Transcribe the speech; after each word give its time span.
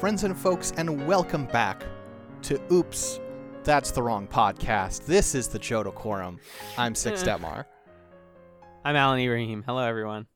Friends 0.00 0.24
and 0.24 0.36
folks, 0.36 0.74
and 0.76 1.06
welcome 1.06 1.46
back 1.46 1.82
to 2.42 2.60
Oops, 2.70 3.18
That's 3.64 3.92
the 3.92 4.02
Wrong 4.02 4.26
Podcast. 4.28 5.06
This 5.06 5.34
is 5.34 5.48
the 5.48 5.58
Johto 5.58 5.92
Quorum. 5.92 6.38
I'm 6.76 6.94
Six. 6.94 7.22
Detmar. 7.24 7.64
I'm 8.84 8.94
Alan 8.94 9.18
Ibrahim. 9.20 9.62
Hello, 9.66 9.80
everyone. 9.82 10.26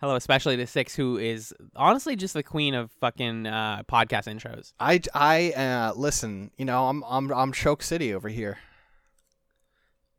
Hello, 0.00 0.16
especially 0.16 0.58
to 0.58 0.66
Six, 0.66 0.94
who 0.94 1.16
is 1.16 1.54
honestly 1.74 2.14
just 2.14 2.34
the 2.34 2.42
queen 2.42 2.74
of 2.74 2.90
fucking 3.00 3.46
uh, 3.46 3.84
podcast 3.90 4.26
intros. 4.26 4.74
I, 4.78 5.00
I, 5.14 5.52
uh, 5.52 5.92
listen, 5.96 6.50
you 6.58 6.66
know, 6.66 6.88
I'm, 6.88 7.02
I'm, 7.08 7.32
I'm 7.32 7.52
Choke 7.52 7.82
City 7.82 8.12
over 8.12 8.28
here. 8.28 8.58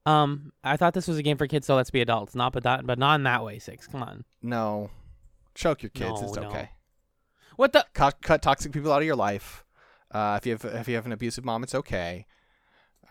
Um, 0.07 0.53
I 0.63 0.75
thought 0.75 0.95
this 0.95 1.07
was 1.07 1.19
a 1.19 1.23
game 1.23 1.37
for 1.37 1.45
kids, 1.45 1.67
so 1.67 1.75
let's 1.75 1.91
be 1.91 2.01
adults. 2.01 2.33
Not, 2.33 2.51
but 2.51 2.63
that, 2.63 2.87
but 2.87 2.97
not 2.97 3.13
in 3.15 3.23
that 3.23 3.45
way. 3.45 3.59
Six, 3.59 3.85
come 3.85 4.01
on. 4.01 4.25
No, 4.41 4.89
choke 5.53 5.83
your 5.83 5.91
kids. 5.91 6.19
No, 6.19 6.27
it's 6.27 6.35
no. 6.35 6.47
okay. 6.47 6.71
What 7.57 7.73
the? 7.73 7.85
Cut, 7.93 8.21
cut 8.21 8.41
toxic 8.41 8.71
people 8.71 8.93
out 8.93 9.01
of 9.01 9.05
your 9.05 9.15
life. 9.15 9.65
Uh, 10.09 10.39
if 10.41 10.45
you 10.45 10.53
have, 10.53 10.63
if 10.63 10.87
you 10.87 10.95
have 10.95 11.05
an 11.05 11.11
abusive 11.11 11.43
mom, 11.43 11.63
it's 11.63 11.75
okay. 11.75 12.25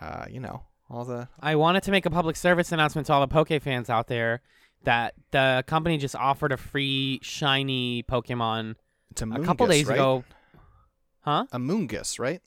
Uh, 0.01 0.25
you 0.31 0.41
know, 0.41 0.63
all 0.89 1.05
the 1.05 1.29
I 1.41 1.57
wanted 1.57 1.83
to 1.85 1.91
make 1.91 2.07
a 2.07 2.11
public 2.11 2.37
service 2.37 2.73
announcement 2.73 3.07
to 3.09 3.13
all 3.13 3.21
the 3.21 3.29
Poke 3.29 3.61
fans 3.63 3.91
out 3.91 4.07
there 4.09 4.41
that 4.85 5.15
the 5.31 5.65
company 5.67 5.99
just 5.99 6.17
offered 6.17 6.53
a 6.53 6.57
free 6.57 7.19
shiny 7.23 8.03
Pokemon 8.05 8.77
it's 9.11 9.23
a, 9.23 9.27
couple 9.41 9.67
days 9.67 9.87
right? 9.87 9.97
ago. 9.97 10.25
Huh? 11.21 11.47
Amoonguss, 11.53 12.19
right? 12.19 12.41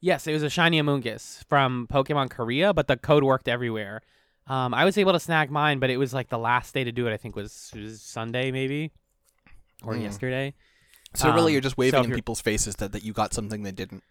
Yes, 0.00 0.26
it 0.26 0.32
was 0.32 0.42
a 0.42 0.50
shiny 0.50 0.80
Amoonguss 0.80 1.44
from 1.48 1.88
Pokemon 1.90 2.30
Korea, 2.30 2.72
but 2.72 2.86
the 2.86 2.96
code 2.96 3.24
worked 3.24 3.48
everywhere. 3.48 4.02
Um, 4.46 4.74
I 4.74 4.84
was 4.84 4.98
able 4.98 5.12
to 5.12 5.20
snag 5.20 5.50
mine, 5.50 5.78
but 5.78 5.90
it 5.90 5.96
was 5.96 6.12
like 6.12 6.28
the 6.28 6.38
last 6.38 6.74
day 6.74 6.84
to 6.84 6.92
do 6.92 7.06
it. 7.06 7.12
I 7.12 7.16
think 7.16 7.34
was, 7.34 7.72
was 7.74 8.02
Sunday, 8.02 8.50
maybe, 8.50 8.92
or 9.82 9.94
Hmm. 9.94 10.02
yesterday. 10.02 10.54
So 11.14 11.32
really, 11.32 11.50
Um, 11.50 11.52
you're 11.52 11.60
just 11.60 11.78
waving 11.78 12.00
if 12.00 12.06
in 12.06 12.14
people's 12.14 12.40
faces 12.40 12.76
that, 12.76 12.92
that 12.92 13.04
you 13.04 13.12
got 13.12 13.32
something 13.32 13.62
they 13.62 13.72
didn't. 13.72 14.02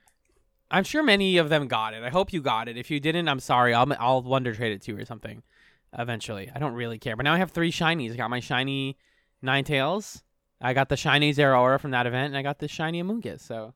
I'm 0.72 0.84
sure 0.84 1.04
many 1.04 1.38
of 1.38 1.50
them 1.50 1.68
got 1.68 1.94
it. 1.94 2.02
I 2.02 2.10
hope 2.10 2.34
you 2.34 2.42
got 2.42 2.68
it. 2.68 2.78
If 2.78 2.90
you 2.90 3.00
didn't, 3.00 3.28
I'm 3.28 3.40
sorry. 3.40 3.74
I'll 3.74 3.92
I'll 4.00 4.22
Wonder 4.24 4.56
Trade 4.56 4.72
it 4.72 4.82
to 4.84 4.94
you 4.94 5.00
or 5.00 5.06
something. 5.06 5.44
Eventually, 5.98 6.50
I 6.56 6.60
don't 6.60 6.74
really 6.74 6.98
care. 6.98 7.16
But 7.16 7.24
now 7.24 7.34
I 7.34 7.38
have 7.38 7.52
three 7.52 7.72
shinies. 7.72 8.14
I 8.14 8.16
got 8.16 8.30
my 8.30 8.40
shiny 8.40 8.98
Ninetales. 9.44 10.24
I 10.60 10.74
got 10.74 10.90
the 10.90 10.98
shiny 10.98 11.34
Zeraora 11.34 11.80
from 11.80 11.92
that 11.92 12.08
event, 12.08 12.28
and 12.28 12.38
I 12.38 12.42
got 12.42 12.60
the 12.60 12.68
shiny 12.68 13.04
Amoonguss. 13.04 13.42
So 13.42 13.74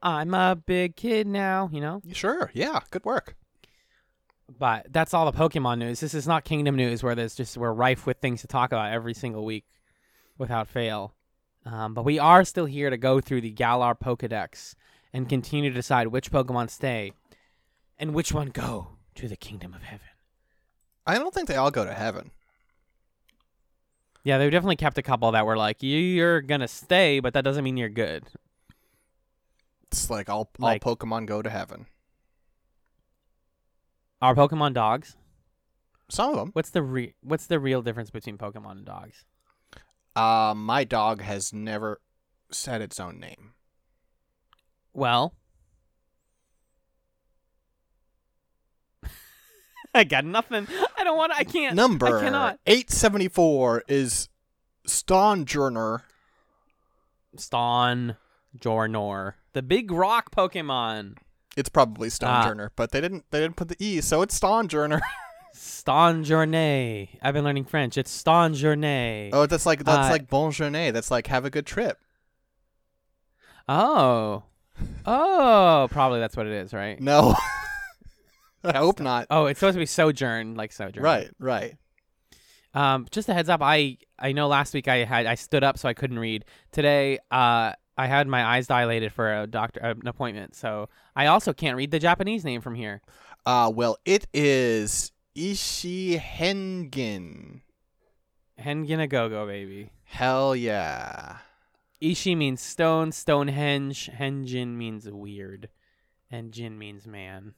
I'm 0.00 0.32
a 0.32 0.56
big 0.56 0.96
kid 0.96 1.26
now, 1.26 1.68
you 1.72 1.80
know. 1.80 2.00
Sure, 2.12 2.50
yeah, 2.54 2.80
good 2.90 3.04
work. 3.04 3.36
But 4.58 4.86
that's 4.90 5.12
all 5.12 5.30
the 5.30 5.36
Pokemon 5.36 5.78
news. 5.78 6.00
This 6.00 6.14
is 6.14 6.26
not 6.26 6.44
Kingdom 6.44 6.76
news 6.76 7.02
where 7.02 7.14
there's 7.14 7.34
just 7.34 7.56
we're 7.56 7.72
rife 7.72 8.06
with 8.06 8.18
things 8.18 8.40
to 8.40 8.46
talk 8.46 8.72
about 8.72 8.92
every 8.92 9.14
single 9.14 9.44
week 9.44 9.64
without 10.38 10.68
fail. 10.68 11.14
Um, 11.66 11.94
but 11.94 12.04
we 12.04 12.18
are 12.18 12.44
still 12.44 12.66
here 12.66 12.90
to 12.90 12.96
go 12.96 13.20
through 13.20 13.42
the 13.42 13.50
Galar 13.50 13.94
Pokedex 13.94 14.74
and 15.12 15.28
continue 15.28 15.70
to 15.70 15.74
decide 15.74 16.06
which 16.08 16.30
Pokemon 16.30 16.70
stay 16.70 17.12
and 17.98 18.14
which 18.14 18.32
one 18.32 18.48
go 18.48 18.88
to 19.16 19.28
the 19.28 19.36
Kingdom 19.36 19.74
of 19.74 19.82
Heaven. 19.82 20.06
I 21.06 21.18
don't 21.18 21.34
think 21.34 21.48
they 21.48 21.56
all 21.56 21.70
go 21.70 21.84
to 21.84 21.92
heaven. 21.92 22.30
Yeah, 24.22 24.38
they 24.38 24.48
definitely 24.50 24.76
kept 24.76 24.98
a 24.98 25.02
couple 25.02 25.32
that 25.32 25.46
were 25.46 25.56
like, 25.56 25.78
you're 25.80 26.40
gonna 26.40 26.68
stay, 26.68 27.20
but 27.20 27.34
that 27.34 27.42
doesn't 27.44 27.64
mean 27.64 27.76
you're 27.76 27.88
good. 27.88 28.24
It's 29.90 30.08
like 30.08 30.28
all 30.30 30.50
Like- 30.58 30.86
all 30.86 30.94
Pokemon 30.96 31.26
go 31.26 31.42
to 31.42 31.50
heaven. 31.50 31.86
Are 34.22 34.34
Pokemon 34.34 34.74
dogs? 34.74 35.16
Some 36.10 36.30
of 36.30 36.36
them. 36.36 36.50
What's 36.52 36.70
the 36.70 36.82
re- 36.82 37.14
what's 37.22 37.46
the 37.46 37.58
real 37.58 37.82
difference 37.82 38.10
between 38.10 38.36
Pokemon 38.36 38.72
and 38.72 38.84
dogs? 38.84 39.24
Uh, 40.20 40.54
my 40.54 40.84
dog 40.84 41.22
has 41.22 41.52
never 41.52 42.00
said 42.50 42.82
its 42.82 43.00
own 43.00 43.18
name. 43.18 43.52
Well, 44.92 45.34
I 49.94 50.04
got 50.04 50.24
nothing. 50.24 50.66
I 50.96 51.04
don't 51.04 51.16
want. 51.16 51.32
I 51.32 51.44
can't. 51.44 51.74
Number 51.74 52.18
I 52.18 52.20
cannot. 52.22 52.58
eight 52.66 52.90
seventy 52.90 53.28
four 53.28 53.82
is 53.88 54.28
Stonjourner. 54.86 56.02
Ston 57.36 58.16
Jornor, 58.58 59.34
the 59.52 59.62
big 59.62 59.90
rock 59.92 60.34
Pokemon. 60.34 61.16
It's 61.56 61.68
probably 61.68 62.08
Ah. 62.08 62.10
Stonjourner, 62.10 62.70
but 62.76 62.90
they 62.90 63.00
didn't 63.00 63.24
they 63.30 63.40
didn't 63.40 63.56
put 63.56 63.68
the 63.68 63.76
e, 63.78 64.00
so 64.00 64.20
it's 64.22 64.38
Stonjourner. 64.38 65.00
Ston 65.52 66.24
Journey. 66.24 67.18
I've 67.22 67.34
been 67.34 67.44
learning 67.44 67.64
French. 67.64 67.96
It's 67.98 68.10
Ston 68.10 68.54
Journey. 68.54 69.30
oh, 69.32 69.46
that's 69.46 69.66
like 69.66 69.84
that's 69.84 70.08
Uh, 70.08 70.10
like 70.10 70.28
Bon 70.28 70.50
Journée. 70.50 70.92
That's 70.92 71.10
like 71.10 71.26
have 71.28 71.44
a 71.44 71.50
good 71.50 71.66
trip. 71.66 71.98
Oh. 73.68 74.44
Oh, 75.04 75.88
probably 75.90 76.20
that's 76.20 76.36
what 76.36 76.46
it 76.46 76.52
is, 76.52 76.72
right? 76.72 76.98
No, 77.00 77.34
I 78.64 78.78
hope 78.78 78.98
not. 79.00 79.26
Oh, 79.30 79.46
it's 79.46 79.60
supposed 79.60 79.74
to 79.74 79.78
be 79.78 79.84
sojourn, 79.86 80.54
like 80.54 80.72
sojourn. 80.72 81.04
Right, 81.04 81.30
right. 81.38 81.76
Um, 82.72 83.06
just 83.10 83.28
a 83.28 83.34
heads 83.34 83.48
up. 83.50 83.60
I 83.62 83.98
I 84.18 84.32
know 84.32 84.48
last 84.48 84.72
week 84.72 84.88
I 84.88 85.04
had 85.04 85.26
I 85.26 85.34
stood 85.34 85.64
up 85.64 85.76
so 85.78 85.88
I 85.88 85.92
couldn't 85.94 86.18
read. 86.18 86.44
Today, 86.72 87.18
uh, 87.30 87.72
I 87.98 88.06
had 88.06 88.26
my 88.26 88.42
eyes 88.44 88.68
dilated 88.68 89.12
for 89.12 89.42
a 89.42 89.46
doctor 89.46 89.80
an 89.80 90.06
appointment, 90.06 90.54
so 90.54 90.88
I 91.14 91.26
also 91.26 91.52
can't 91.52 91.76
read 91.76 91.90
the 91.90 91.98
Japanese 91.98 92.44
name 92.44 92.60
from 92.62 92.74
here. 92.74 93.02
Uh, 93.44 93.70
well, 93.74 93.98
it 94.06 94.26
is 94.32 95.12
Ishihengen. 95.40 96.20
Hengen 96.90 97.60
Hengen 98.58 99.00
a 99.00 99.06
go 99.06 99.28
go 99.28 99.46
baby. 99.46 99.90
Hell 100.04 100.54
yeah. 100.54 101.38
Ishi 102.00 102.34
means 102.34 102.60
stone, 102.60 103.12
Stonehenge. 103.12 104.10
Henjin 104.18 104.76
means 104.76 105.08
weird, 105.08 105.68
and 106.30 106.52
Jin 106.52 106.78
means 106.78 107.06
man. 107.06 107.54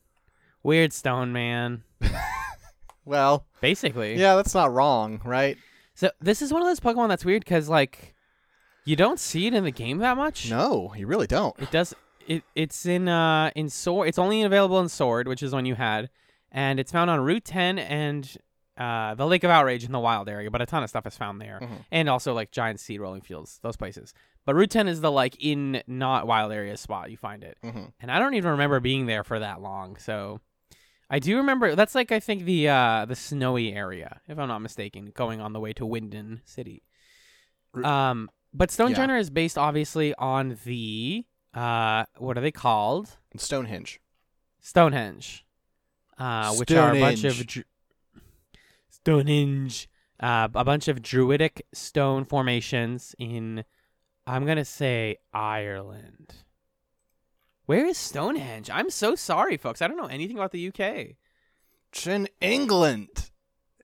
Weird 0.63 0.93
stone 0.93 1.33
man, 1.33 1.83
Well, 3.05 3.47
basically. 3.61 4.17
yeah, 4.17 4.37
that's 4.37 4.55
not 4.55 4.73
wrong, 4.73 5.21
right? 5.25 5.57
So 5.95 6.11
this 6.21 6.41
is 6.41 6.53
one 6.53 6.63
of 6.63 6.69
those 6.69 6.79
Pokemon 6.79 7.09
that's 7.09 7.25
weird 7.25 7.45
because 7.45 7.69
like, 7.69 8.15
you 8.85 8.95
don't 8.95 9.19
see 9.19 9.49
it 9.49 9.55
in 9.55 9.65
the 9.65 9.73
game 9.73 9.99
that 9.99 10.17
much. 10.17 10.49
No, 10.49 10.93
you 10.97 11.07
really 11.09 11.27
don't. 11.27 11.59
It 11.59 11.73
does. 11.73 11.95
It 12.29 12.45
it's 12.55 12.87
in 12.87 13.09
uh 13.09 13.51
in 13.57 13.69
sword. 13.69 14.09
It's 14.09 14.19
only 14.19 14.43
available 14.43 14.79
in 14.79 14.89
sword, 14.89 15.27
which 15.27 15.43
is 15.43 15.53
one 15.53 15.67
you 15.67 15.75
had, 15.75 16.11
and 16.53 16.79
it's 16.79 16.93
found 16.93 17.11
on 17.11 17.19
Route 17.21 17.45
10 17.45 17.79
and 17.81 18.37
uh 18.79 19.15
the 19.17 19.27
Lake 19.27 19.43
of 19.45 19.51
Outrage 19.51 19.85
in 19.85 19.93
the 19.93 19.99
wild 19.99 20.29
area. 20.29 20.51
But 20.51 20.63
a 20.63 20.67
ton 20.67 20.83
of 20.85 20.89
stuff 20.89 21.07
is 21.07 21.17
found 21.17 21.41
there, 21.41 21.59
Mhm. 21.61 21.85
and 21.91 22.09
also 22.09 22.33
like 22.33 22.51
giant 22.53 22.79
seed 22.81 23.01
rolling 23.01 23.21
fields, 23.23 23.59
those 23.63 23.77
places. 23.77 24.15
But 24.47 24.55
Route 24.55 24.71
10 24.71 24.89
is 24.89 25.01
the 25.01 25.11
like 25.11 25.37
in 25.45 25.83
not 25.87 26.27
wild 26.27 26.53
area 26.53 26.77
spot 26.77 27.11
you 27.11 27.17
find 27.17 27.43
it, 27.45 27.59
hmm 27.63 27.87
and 28.01 28.11
I 28.11 28.19
don't 28.21 28.35
even 28.35 28.53
remember 28.53 28.79
being 28.81 29.07
there 29.07 29.25
for 29.25 29.39
that 29.41 29.61
long. 29.61 29.97
So 29.97 30.41
I 31.11 31.19
do 31.19 31.37
remember 31.37 31.75
that's 31.75 31.95
like 31.95 32.11
I 32.13 32.21
think 32.21 32.45
the 32.45 32.69
uh 32.71 33.05
the 33.05 33.15
snowy 33.17 33.75
area, 33.75 34.21
if 34.27 34.39
I'm 34.39 34.49
not 34.49 34.61
mistaken, 34.61 35.13
going 35.15 35.41
on 35.41 35.53
the 35.53 35.61
way 35.61 35.73
to 35.75 35.85
Wyndon 35.85 36.41
City. 36.47 36.83
Um, 37.85 38.31
but 38.55 38.71
Stone 38.71 38.91
Yeah. 38.93 39.17
Is 39.17 39.29
based 39.31 39.59
obviously 39.59 40.15
on 40.15 40.59
the 40.65 41.25
uh 41.55 42.05
what 42.17 42.39
are 42.39 42.41
they 42.41 42.51
called? 42.53 43.19
Stonehenge. 43.37 44.01
Stonehenge, 44.61 45.45
uh, 46.23 46.55
which 46.55 46.71
are 46.73 46.95
a 46.95 47.01
bunch 47.01 47.25
of 47.25 47.33
Stonehenge. 47.33 47.47
dru- 47.47 47.65
Stonehenge, 48.91 49.89
uh, 50.21 50.49
a 50.55 50.65
bunch 50.65 50.89
of 50.89 51.03
druidic 51.03 51.67
stone 51.73 52.25
formations 52.25 53.15
in, 53.19 53.65
I'm 54.27 54.47
gonna 54.47 54.65
say 54.65 55.17
Ireland. 55.33 56.35
Where 57.67 57.87
is 57.87 57.97
Stonehenge? 57.99 58.71
I'm 58.71 58.91
so 58.91 59.15
sorry, 59.15 59.57
folks. 59.57 59.81
I 59.83 59.89
don't 59.89 59.97
know 59.97 60.07
anything 60.07 60.37
about 60.37 60.53
the 60.53 60.69
UK. 60.69 61.17
It's 61.93 62.07
in 62.07 62.29
England. 62.41 63.31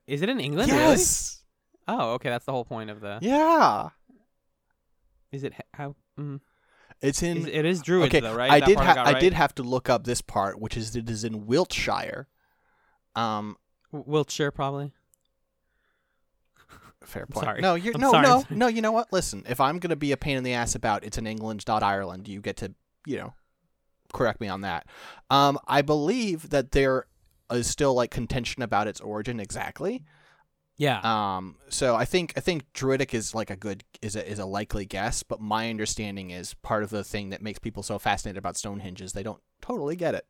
Is 0.07 0.21
it 0.21 0.29
in 0.29 0.39
England? 0.39 0.71
really? 0.71 0.83
yes. 0.83 1.43
Oh, 1.87 2.13
okay. 2.13 2.29
That's 2.29 2.45
the 2.45 2.51
whole 2.51 2.65
point 2.65 2.89
of 2.89 3.01
the. 3.01 3.19
Yeah. 3.21 3.89
Is 5.31 5.43
it 5.43 5.53
how? 5.73 5.95
Mm, 6.19 6.39
It's 7.01 7.23
in. 7.23 7.47
it 7.47 7.65
is 7.65 7.81
Druids 7.81 8.07
okay, 8.13 8.19
though, 8.19 8.35
right? 8.35 8.51
I 8.51 8.59
That 8.59 8.65
did. 8.67 8.77
Ha- 8.77 8.93
got 8.95 9.07
I 9.07 9.13
right? 9.13 9.19
did 9.21 9.33
have 9.33 9.55
to 9.55 9.63
look 9.63 9.89
up 9.89 10.03
this 10.03 10.21
part, 10.21 10.59
which 10.59 10.75
is 10.75 10.95
it 10.95 11.09
is 11.09 11.23
in 11.23 11.45
Wiltshire. 11.45 12.27
Um, 13.15 13.55
Wiltshire, 13.91 14.51
probably. 14.51 14.91
fair 17.03 17.25
point. 17.25 17.45
sorry. 17.45 17.61
No, 17.61 17.75
you're 17.75 17.93
I'm 17.95 18.01
no, 18.01 18.11
sorry, 18.11 18.27
no, 18.27 18.43
no. 18.49 18.67
You 18.67 18.81
know 18.81 18.91
what? 18.91 19.11
Listen, 19.13 19.43
if 19.47 19.61
I'm 19.61 19.79
gonna 19.79 19.95
be 19.95 20.11
a 20.11 20.17
pain 20.17 20.37
in 20.37 20.43
the 20.43 20.53
ass 20.53 20.75
about 20.75 21.03
it's 21.03 21.17
in 21.17 21.25
England, 21.25 21.63
not 21.67 21.83
Ireland, 21.83 22.27
you 22.27 22.41
get 22.41 22.57
to, 22.57 22.73
you 23.05 23.17
know, 23.17 23.33
correct 24.13 24.41
me 24.41 24.47
on 24.47 24.61
that. 24.61 24.85
Um, 25.29 25.57
I 25.67 25.81
believe 25.81 26.49
that 26.49 26.71
there 26.71 27.05
is 27.51 27.67
still 27.67 27.93
like 27.93 28.11
contention 28.11 28.61
about 28.61 28.87
its 28.87 28.99
origin 28.99 29.39
exactly. 29.39 30.03
Yeah. 30.79 31.01
Um, 31.03 31.57
so 31.67 31.95
I 31.95 32.05
think 32.05 32.33
I 32.37 32.39
think 32.39 32.71
Druidic 32.73 33.13
is 33.13 33.35
like 33.35 33.49
a 33.49 33.57
good 33.57 33.83
is 34.01 34.15
a 34.15 34.27
is 34.27 34.39
a 34.39 34.45
likely 34.45 34.85
guess, 34.85 35.23
but 35.23 35.41
my 35.41 35.69
understanding 35.69 36.31
is 36.31 36.53
part 36.55 36.83
of 36.83 36.89
the 36.89 37.03
thing 37.03 37.29
that 37.29 37.41
makes 37.41 37.59
people 37.59 37.83
so 37.83 37.99
fascinated 37.99 38.37
about 38.37 38.55
Stonehenge 38.55 39.01
is 39.01 39.11
they 39.11 39.21
don't 39.21 39.41
totally 39.61 39.97
get 39.97 40.15
it. 40.15 40.25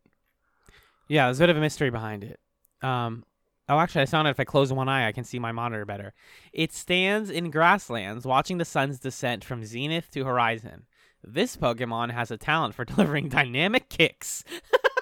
Yeah, 1.07 1.25
there's 1.25 1.39
a 1.39 1.43
bit 1.43 1.49
of 1.51 1.57
a 1.57 1.61
mystery 1.61 1.91
behind 1.91 2.23
it. 2.23 2.39
Um, 2.81 3.23
Oh, 3.69 3.77
actually, 3.77 4.01
I 4.01 4.05
found 4.07 4.27
out 4.27 4.31
if 4.31 4.39
I 4.39 4.45
close 4.45 4.73
one 4.73 4.89
eye, 4.89 5.07
I 5.07 5.11
can 5.11 5.23
see 5.23 5.37
my 5.37 5.51
monitor 5.51 5.85
better. 5.85 6.13
It 6.51 6.73
stands 6.73 7.29
in 7.29 7.51
grasslands, 7.51 8.25
watching 8.25 8.57
the 8.57 8.65
sun's 8.65 8.99
descent 8.99 9.45
from 9.45 9.63
zenith 9.63 10.09
to 10.11 10.25
horizon. 10.25 10.87
This 11.23 11.55
Pokemon 11.55 12.11
has 12.11 12.31
a 12.31 12.37
talent 12.37 12.73
for 12.73 12.83
delivering 12.85 13.29
dynamic 13.29 13.87
kicks. 13.87 14.43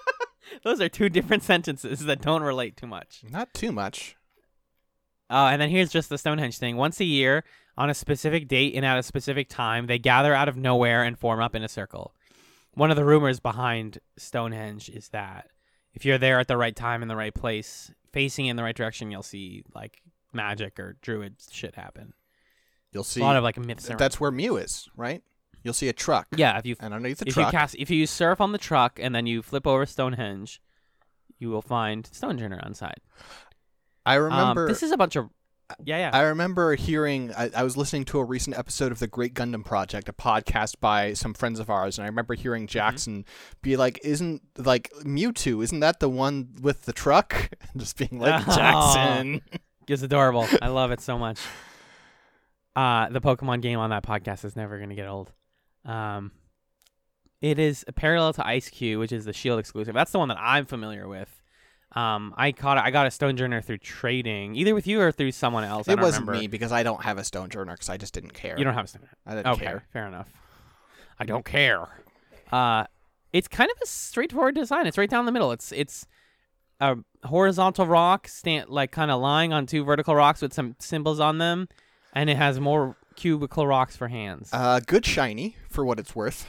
Those 0.63 0.81
are 0.81 0.89
two 0.89 1.07
different 1.07 1.43
sentences 1.43 2.01
that 2.01 2.21
don't 2.21 2.43
relate 2.43 2.75
too 2.75 2.87
much. 2.87 3.23
Not 3.29 3.53
too 3.53 3.71
much. 3.71 4.16
Uh, 5.29 5.49
and 5.51 5.61
then 5.61 5.69
here's 5.69 5.91
just 5.91 6.09
the 6.09 6.17
Stonehenge 6.17 6.57
thing. 6.57 6.77
Once 6.77 6.99
a 6.99 7.05
year, 7.05 7.43
on 7.77 7.89
a 7.89 7.93
specific 7.93 8.47
date 8.47 8.73
and 8.75 8.85
at 8.85 8.97
a 8.97 9.03
specific 9.03 9.49
time, 9.49 9.87
they 9.87 9.99
gather 9.99 10.33
out 10.33 10.47
of 10.49 10.55
nowhere 10.57 11.03
and 11.03 11.17
form 11.19 11.39
up 11.41 11.53
in 11.55 11.63
a 11.63 11.67
circle. 11.67 12.13
One 12.73 12.91
of 12.91 12.97
the 12.97 13.05
rumors 13.05 13.39
behind 13.39 13.99
Stonehenge 14.17 14.89
is 14.89 15.09
that 15.09 15.49
if 15.93 16.05
you're 16.05 16.17
there 16.17 16.39
at 16.39 16.47
the 16.47 16.57
right 16.57 16.75
time 16.75 17.01
in 17.01 17.07
the 17.07 17.15
right 17.15 17.33
place, 17.33 17.91
facing 18.13 18.45
in 18.45 18.55
the 18.55 18.63
right 18.63 18.75
direction, 18.75 19.11
you'll 19.11 19.23
see 19.23 19.63
like 19.75 20.01
magic 20.31 20.79
or 20.79 20.95
druid 21.01 21.35
shit 21.51 21.75
happen. 21.75 22.13
You'll 22.93 23.03
see. 23.03 23.19
a 23.21 23.23
lot 23.23 23.35
of 23.35 23.43
like 23.43 23.57
myths. 23.57 23.89
around- 23.89 23.99
that's 23.99 24.19
where 24.19 24.31
Mew 24.31 24.57
is, 24.57 24.87
right? 24.95 25.21
You'll 25.63 25.73
see 25.73 25.89
a 25.89 25.93
truck. 25.93 26.27
yeah. 26.37 26.57
If 26.57 26.65
you 26.65 26.75
And 26.79 26.93
underneath 26.93 27.17
the 27.17 27.27
if 27.27 27.33
truck, 27.33 27.51
you 27.51 27.57
cast 27.59 27.75
if 27.75 27.89
you 27.89 28.07
surf 28.07 28.39
on 28.39 28.53
the 28.53 28.57
truck 28.57 28.99
and 29.01 29.13
then 29.13 29.25
you 29.25 29.41
flip 29.41 29.67
over 29.67 29.85
Stonehenge, 29.85 30.61
you 31.39 31.49
will 31.49 31.61
find 31.61 32.05
Stonejourner 32.05 32.63
on 32.65 32.73
side. 32.73 33.01
I 34.07 34.17
Um, 34.17 34.23
remember. 34.23 34.67
this 34.67 34.83
is 34.83 34.91
a 34.91 34.97
bunch 34.97 35.15
of 35.15 35.29
yeah 35.83 35.97
yeah. 35.97 36.09
I 36.13 36.21
remember 36.21 36.75
hearing. 36.75 37.33
I, 37.33 37.49
I 37.53 37.63
was 37.63 37.75
listening 37.75 38.05
to 38.05 38.19
a 38.19 38.23
recent 38.23 38.57
episode 38.57 38.91
of 38.93 38.99
the 38.99 39.07
Great 39.07 39.33
Gundam 39.33 39.65
Project, 39.65 40.07
a 40.07 40.13
podcast 40.13 40.75
by 40.79 41.11
some 41.13 41.33
friends 41.33 41.59
of 41.59 41.69
ours, 41.69 41.97
and 41.97 42.05
I 42.05 42.07
remember 42.07 42.35
hearing 42.35 42.63
Mm-hmm. 42.63 42.71
Jackson 42.71 43.25
be 43.61 43.75
like, 43.75 43.99
"Isn't 44.03 44.41
like 44.57 44.91
Mewtwo? 45.03 45.61
Isn't 45.63 45.81
that 45.81 45.99
the 45.99 46.07
one 46.09 46.55
with 46.61 46.83
the 46.85 46.93
truck?" 46.93 47.49
Just 47.77 47.97
being 47.97 48.17
like, 48.19 48.43
Oh. 48.47 48.55
Jackson. 48.55 49.41
It's 49.89 50.01
adorable. 50.03 50.47
I 50.61 50.67
love 50.69 50.91
it 50.91 51.01
so 51.01 51.17
much. 51.17 51.39
Uh, 52.75 53.09
the 53.09 53.21
Pokemon 53.21 53.61
game 53.61 53.79
on 53.79 53.89
that 53.89 54.03
podcast 54.03 54.45
is 54.45 54.55
never 54.55 54.77
going 54.77 54.89
to 54.89 54.95
get 54.95 55.07
old. 55.07 55.31
Um, 55.85 56.31
it 57.41 57.57
is 57.59 57.83
a 57.87 57.93
parallel 57.93 58.33
to 58.33 58.41
Eiscue, 58.41 58.99
which 58.99 59.11
is 59.11 59.25
the 59.25 59.33
Shield 59.33 59.59
exclusive. 59.59 59.93
That's 59.93 60.11
the 60.11 60.19
one 60.19 60.27
that 60.29 60.37
I'm 60.39 60.65
familiar 60.65 61.07
with. 61.07 61.29
Um, 61.97 62.33
I 62.37 62.51
caught 62.51 62.77
I 62.77 62.91
got 62.91 63.07
a 63.07 63.09
Stonejourner 63.09 63.63
through 63.63 63.79
trading, 63.79 64.55
either 64.55 64.75
with 64.75 64.85
you 64.85 65.01
or 65.01 65.11
through 65.11 65.31
someone 65.31 65.63
else. 65.63 65.87
It 65.87 65.99
wasn't 65.99 66.27
remember. 66.27 66.41
me 66.41 66.47
because 66.47 66.71
I 66.71 66.83
don't 66.83 67.01
have 67.03 67.17
a 67.17 67.21
Stonejourner 67.21 67.73
because 67.73 67.89
I 67.89 67.97
just 67.97 68.13
didn't 68.13 68.33
care. 68.33 68.55
You 68.57 68.63
don't 68.63 68.75
have 68.75 68.85
a 68.85 68.87
Stonejourner. 68.87 69.13
I 69.25 69.35
didn't 69.35 69.47
Okay, 69.53 69.65
care. 69.65 69.83
fair 69.91 70.07
enough. 70.07 70.29
I 71.19 71.25
don't 71.25 71.43
care. 71.45 71.87
Uh, 72.51 72.83
it's 73.33 73.47
kind 73.47 73.71
of 73.71 73.77
a 73.83 73.87
straightforward 73.87 74.53
design. 74.55 74.85
It's 74.85 74.97
right 74.97 75.09
down 75.09 75.25
the 75.25 75.31
middle. 75.31 75.51
It's 75.51 75.71
it's 75.71 76.05
a 76.79 76.97
horizontal 77.25 77.87
rock, 77.87 78.27
stand 78.27 78.69
like 78.69 78.91
kind 78.91 79.09
of 79.09 79.19
lying 79.19 79.51
on 79.51 79.65
two 79.65 79.83
vertical 79.83 80.13
rocks 80.15 80.41
with 80.41 80.53
some 80.53 80.75
symbols 80.79 81.19
on 81.19 81.39
them, 81.39 81.67
and 82.13 82.29
it 82.29 82.37
has 82.37 82.59
more 82.59 82.95
cubical 83.15 83.65
rocks 83.67 83.95
for 83.95 84.07
hands. 84.09 84.49
Uh, 84.53 84.79
good 84.85 85.03
shiny 85.05 85.55
for 85.69 85.83
what 85.83 85.97
it's 85.99 86.15
worth. 86.15 86.47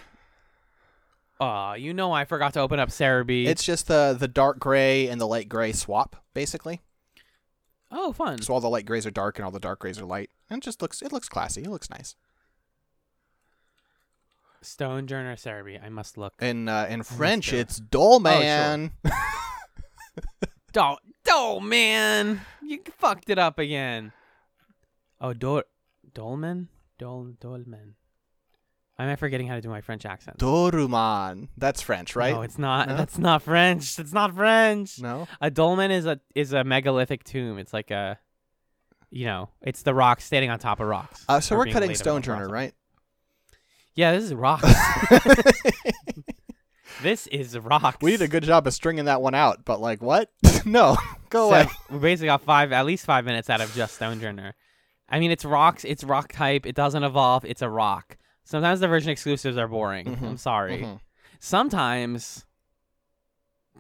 Aw, 1.41 1.75
you 1.75 1.95
know 1.95 2.13
I 2.13 2.25
forgot 2.25 2.55
to 2.55 2.61
open 2.61 2.81
up 2.81 2.89
Serebii. 2.89 3.47
It's 3.47 3.63
just 3.65 3.87
the 3.87 4.17
the 4.19 4.27
dark 4.29 4.59
gray 4.59 5.09
and 5.09 5.21
the 5.21 5.27
light 5.27 5.49
gray 5.49 5.73
swap, 5.73 6.17
basically. 6.35 6.81
oh 7.93 8.13
fun. 8.13 8.43
So 8.43 8.55
all 8.55 8.61
the 8.61 8.69
light 8.69 8.87
grays 8.87 9.07
are 9.07 9.11
dark 9.13 9.39
and 9.39 9.45
all 9.45 9.51
the 9.53 9.61
dark 9.61 9.79
grays 9.81 10.01
are 10.01 10.05
light, 10.05 10.31
and 10.51 10.59
it 10.61 10.65
just 10.65 10.83
looks 10.83 11.01
it 11.03 11.13
looks 11.13 11.29
classy. 11.29 11.63
It 11.63 11.71
looks 11.71 11.91
nice. 11.91 12.17
Stonejourner 14.63 15.37
Serebii. 15.37 15.83
I 15.85 15.89
must 15.89 16.19
look. 16.19 16.35
In 16.41 16.69
uh, 16.69 16.87
in 16.91 17.03
French, 17.05 17.53
it's 17.53 17.79
Dull 17.79 18.15
Oh, 18.17 18.31
sure. 18.31 18.41
Man. 18.41 18.91
Oh, 20.77 20.97
oh 21.31 21.59
man, 21.61 22.43
you 22.63 22.81
fucked 22.99 23.31
it 23.31 23.39
up 23.39 23.59
again. 23.59 24.13
Oh, 25.21 25.33
Dol 25.33 25.63
Dolman, 26.15 26.69
Dol 26.99 27.33
Dolman. 27.41 27.95
Am 29.01 29.09
I 29.09 29.15
forgetting 29.17 29.47
how 29.47 29.55
to 29.55 29.61
do 29.61 29.69
my 29.69 29.81
French 29.81 30.05
accent? 30.05 30.39
Doruman. 30.39 31.49
That's 31.57 31.81
French, 31.81 32.17
right? 32.17 32.35
No, 32.35 32.43
it's 32.43 32.59
not. 32.59 32.89
No? 32.89 32.97
That's 32.97 33.17
not 33.17 33.43
French. 33.43 33.97
It's 33.99 34.13
not 34.13 34.35
French. 34.35 35.01
no. 35.01 35.29
A 35.41 35.51
dolmen 35.51 35.91
is 35.93 36.05
a 36.07 36.19
is 36.35 36.53
a 36.53 36.65
megalithic 36.65 37.23
tomb. 37.23 37.59
It's 37.59 37.73
like 37.73 37.93
a, 37.93 38.19
you 39.11 39.27
know, 39.27 39.51
it's 39.63 39.83
the 39.83 39.95
rocks 39.95 40.25
standing 40.25 40.51
on 40.51 40.59
top 40.59 40.81
of 40.81 40.89
rocks. 40.89 41.25
Uh, 41.29 41.39
so 41.39 41.57
we're 41.57 41.67
cutting 41.67 41.91
above 41.91 42.03
Stonejourner, 42.03 42.51
right? 42.51 42.73
Yeah, 43.95 44.13
this 44.13 44.25
is 44.25 44.35
rocks. 44.35 44.65
this 47.03 47.27
is 47.29 47.57
rocks. 47.59 47.99
we 48.03 48.11
did 48.13 48.23
a 48.23 48.29
good 48.29 48.43
job 48.43 48.67
of 48.67 48.75
stringing 48.75 49.05
that 49.07 49.23
one 49.23 49.35
out, 49.35 49.65
but 49.65 49.81
like 49.81 50.03
what? 50.03 50.31
no, 50.65 50.97
go 51.31 51.51
So, 51.51 51.55
away. 51.55 51.67
we 51.91 51.99
basically 51.99 52.27
got 52.27 52.43
five, 52.43 52.73
at 52.73 52.85
least 52.87 53.07
five 53.07 53.25
minutes 53.25 53.49
out 53.49 53.61
of 53.61 53.73
just 53.75 53.99
Stonejourner. 53.99 54.53
I 55.09 55.21
mean, 55.21 55.31
it's 55.31 55.45
rocks. 55.45 55.85
It's 55.85 56.05
rock 56.05 56.33
type. 56.33 56.67
It 56.67 56.75
doesn't 56.75 57.03
evolve. 57.03 57.45
It's 57.45 57.63
a 57.63 57.69
rock. 57.69 58.18
Sometimes 58.49 58.81
the 58.81 58.89
version 58.89 59.11
exclusives 59.11 59.59
are 59.59 59.69
boring. 59.69 60.07
Mhm, 60.07 60.23
I'm 60.23 60.37
sorry. 60.39 60.79
Mhm. 60.79 61.01
Sometimes 61.39 62.47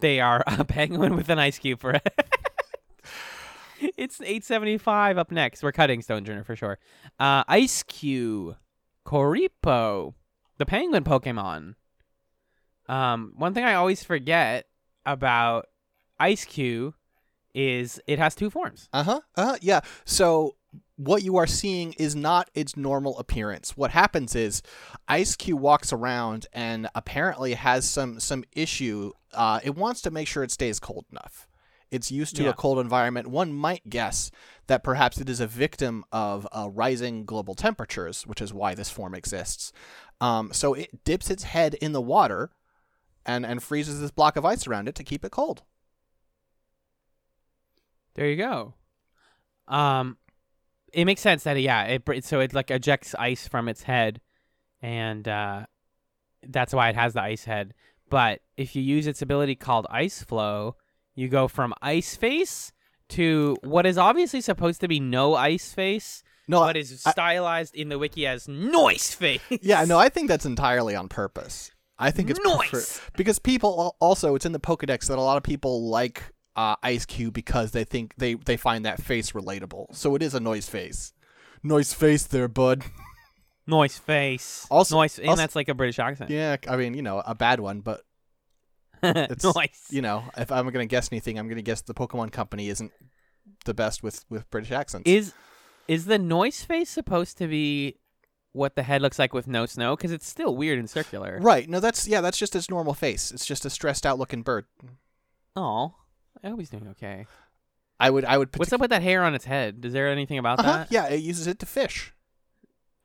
they 0.00 0.20
are 0.20 0.44
a 0.46 0.62
penguin 0.62 1.16
with 1.16 1.30
an 1.30 1.38
ice 1.38 1.58
cube 1.58 1.80
for 1.80 1.92
it. 1.92 2.06
it's 3.96 4.20
875 4.20 5.16
up 5.16 5.30
next. 5.30 5.62
We're 5.62 5.72
cutting 5.72 6.02
Stone 6.02 6.26
Stonejourner 6.26 6.44
for 6.44 6.54
sure. 6.54 6.78
Uh, 7.18 7.44
Eiscue, 7.44 8.56
Koripo, 9.06 10.12
the 10.58 10.66
penguin 10.66 11.02
Pokemon. 11.02 11.74
Um, 12.90 13.32
one 13.36 13.54
thing 13.54 13.64
I 13.64 13.72
always 13.72 14.04
forget 14.04 14.66
about 15.06 15.68
Eiscue 16.20 16.92
is 17.54 18.02
it 18.06 18.18
has 18.18 18.34
two 18.34 18.50
forms. 18.50 18.90
Uh 18.92 19.02
huh. 19.02 19.20
Uh 19.34 19.44
huh. 19.46 19.56
Yeah. 19.62 19.80
So 20.04 20.56
what 20.96 21.22
you 21.22 21.36
are 21.36 21.46
seeing 21.46 21.92
is 21.94 22.14
not 22.16 22.50
its 22.54 22.76
normal 22.76 23.18
appearance. 23.18 23.76
What 23.76 23.90
happens 23.92 24.34
is 24.34 24.62
Eiscue 25.08 25.54
walks 25.56 25.92
around 25.92 26.46
and 26.52 26.88
apparently 26.94 27.54
has 27.54 27.88
some 27.88 28.20
some 28.20 28.44
issue. 28.52 29.12
Uh, 29.32 29.60
it 29.62 29.76
wants 29.76 30.00
to 30.02 30.10
make 30.10 30.26
sure 30.28 30.42
it 30.42 30.50
stays 30.50 30.80
cold 30.80 31.04
enough. 31.10 31.46
It's 31.90 32.10
used 32.10 32.36
to 32.36 32.42
Yeah. 32.44 32.50
a 32.50 32.54
cold 32.54 32.78
environment. 32.78 33.28
One 33.28 33.52
might 33.52 33.88
guess 33.88 34.30
that 34.66 34.84
perhaps 34.84 35.18
it 35.18 35.28
is 35.30 35.40
a 35.40 35.46
victim 35.46 36.04
of 36.12 36.46
uh, 36.52 36.68
rising 36.70 37.24
global 37.24 37.54
temperatures, 37.54 38.26
which 38.26 38.42
is 38.42 38.52
why 38.52 38.74
this 38.74 38.90
form 38.90 39.14
exists. 39.14 39.72
Um, 40.20 40.52
so 40.52 40.74
it 40.74 41.04
dips 41.04 41.30
its 41.30 41.44
head 41.44 41.74
in 41.74 41.92
the 41.92 42.02
water 42.02 42.50
and, 43.24 43.46
and 43.46 43.62
freezes 43.62 44.00
this 44.00 44.10
block 44.10 44.36
of 44.36 44.44
ice 44.44 44.66
around 44.66 44.88
it 44.88 44.94
to 44.96 45.04
keep 45.04 45.24
it 45.24 45.30
cold. 45.30 45.62
There 48.14 48.26
you 48.28 48.36
go. 48.36 48.74
Um, 49.68 50.16
it 50.92 51.04
makes 51.04 51.20
sense 51.20 51.44
that 51.44 51.60
yeah, 51.60 51.84
it 51.84 52.24
so 52.24 52.40
it 52.40 52.54
like 52.54 52.70
ejects 52.70 53.14
ice 53.18 53.46
from 53.48 53.68
its 53.68 53.82
head, 53.84 54.20
and 54.82 55.26
uh, 55.28 55.66
that's 56.46 56.72
why 56.72 56.88
it 56.88 56.94
has 56.96 57.14
the 57.14 57.22
ice 57.22 57.44
head. 57.44 57.74
But 58.10 58.40
if 58.56 58.74
you 58.74 58.82
use 58.82 59.06
its 59.06 59.20
ability 59.22 59.54
called 59.54 59.86
Ice 59.90 60.22
Flow, 60.22 60.76
you 61.14 61.28
go 61.28 61.46
from 61.48 61.74
Ice 61.82 62.16
Face 62.16 62.72
to 63.10 63.56
what 63.62 63.84
is 63.86 63.98
obviously 63.98 64.40
supposed 64.40 64.80
to 64.80 64.88
be 64.88 64.98
no 65.00 65.34
Ice 65.34 65.72
Face, 65.74 66.22
No, 66.46 66.60
but 66.60 66.76
is 66.76 67.02
I- 67.06 67.10
stylized 67.10 67.74
in 67.74 67.88
the 67.90 67.98
wiki 67.98 68.26
as 68.26 68.48
Noise 68.48 69.14
Face. 69.14 69.40
Yeah, 69.62 69.84
no, 69.84 69.98
I 69.98 70.08
think 70.08 70.28
that's 70.28 70.46
entirely 70.46 70.94
on 70.94 71.08
purpose. 71.08 71.70
I 71.98 72.10
think 72.10 72.30
it's 72.30 72.40
Nice. 72.44 72.70
prefer- 72.70 73.10
because 73.16 73.38
people 73.38 73.96
also 74.00 74.34
it's 74.36 74.46
in 74.46 74.52
the 74.52 74.60
Pokedex 74.60 75.08
that 75.08 75.18
a 75.18 75.20
lot 75.20 75.36
of 75.36 75.42
people 75.42 75.88
like 75.90 76.22
uh, 76.58 76.76
Eiscue 76.82 77.30
because 77.32 77.70
they 77.70 77.84
think 77.84 78.14
they 78.16 78.34
they 78.34 78.56
find 78.56 78.84
that 78.84 79.00
face 79.00 79.32
relatable. 79.32 79.94
So 79.94 80.14
it 80.16 80.22
is 80.22 80.34
a 80.34 80.40
noise 80.40 80.68
face. 80.68 81.12
Noise 81.62 81.92
face 81.94 82.24
there, 82.24 82.48
bud. 82.48 82.84
Noise 83.66 83.98
Face. 83.98 84.66
Also- 84.70 84.96
noise, 84.96 85.18
and 85.18 85.28
also- 85.28 85.42
that's 85.42 85.54
like 85.54 85.68
a 85.68 85.74
British 85.74 85.98
accent. 85.98 86.30
Yeah, 86.30 86.56
I 86.66 86.76
mean, 86.78 86.94
you 86.94 87.02
know, 87.02 87.22
a 87.26 87.34
bad 87.34 87.60
one, 87.60 87.80
but 87.80 88.00
it's- 89.02 89.44
noise. 89.44 89.68
you 89.90 90.00
know, 90.00 90.24
if 90.38 90.50
I'm 90.50 90.64
going 90.70 90.88
to 90.88 90.90
guess 90.90 91.10
anything, 91.12 91.38
I'm 91.38 91.48
going 91.48 91.56
to 91.58 91.62
guess 91.62 91.82
the 91.82 91.92
Pokemon 91.92 92.32
company 92.32 92.70
isn't 92.70 92.92
the 93.66 93.74
best 93.74 94.02
with 94.02 94.24
with 94.30 94.48
British 94.50 94.72
accents. 94.72 95.08
Is 95.10 95.34
is 95.86 96.06
the 96.06 96.18
noise 96.18 96.62
face 96.62 96.88
supposed 96.88 97.36
to 97.38 97.46
be 97.46 97.98
what 98.52 98.74
the 98.74 98.82
head 98.82 99.02
looks 99.02 99.18
like 99.18 99.34
with 99.34 99.46
no 99.46 99.66
snow? 99.66 99.96
Because 99.96 100.12
it's 100.12 100.26
still 100.26 100.56
weird 100.56 100.78
and 100.78 100.88
circular. 100.88 101.38
right. 101.42 101.68
No, 101.68 101.78
that's 101.78 102.08
yeah, 102.08 102.22
that's 102.22 102.38
just 102.38 102.56
its 102.56 102.70
normal 102.70 102.94
face. 102.94 103.30
It's 103.30 103.44
just 103.44 103.66
a 103.66 103.70
stressed 103.70 104.06
out 104.06 104.18
looking 104.18 104.40
bird. 104.42 104.64
Oh, 105.54 105.94
I 106.42 106.48
hope 106.48 106.58
he's 106.58 106.70
doing 106.70 106.88
okay. 106.88 107.26
I 108.00 108.10
would 108.10 108.24
I 108.24 108.38
would 108.38 108.56
What's 108.56 108.72
up 108.72 108.80
with 108.80 108.90
that 108.90 109.02
hair 109.02 109.22
on 109.24 109.34
its 109.34 109.44
head? 109.44 109.84
Is 109.84 109.92
there 109.92 110.08
anything 110.08 110.38
about 110.38 110.60
uh-huh, 110.60 110.72
that? 110.72 110.92
Yeah, 110.92 111.08
it 111.08 111.20
uses 111.20 111.46
it 111.46 111.58
to 111.60 111.66
fish. 111.66 112.12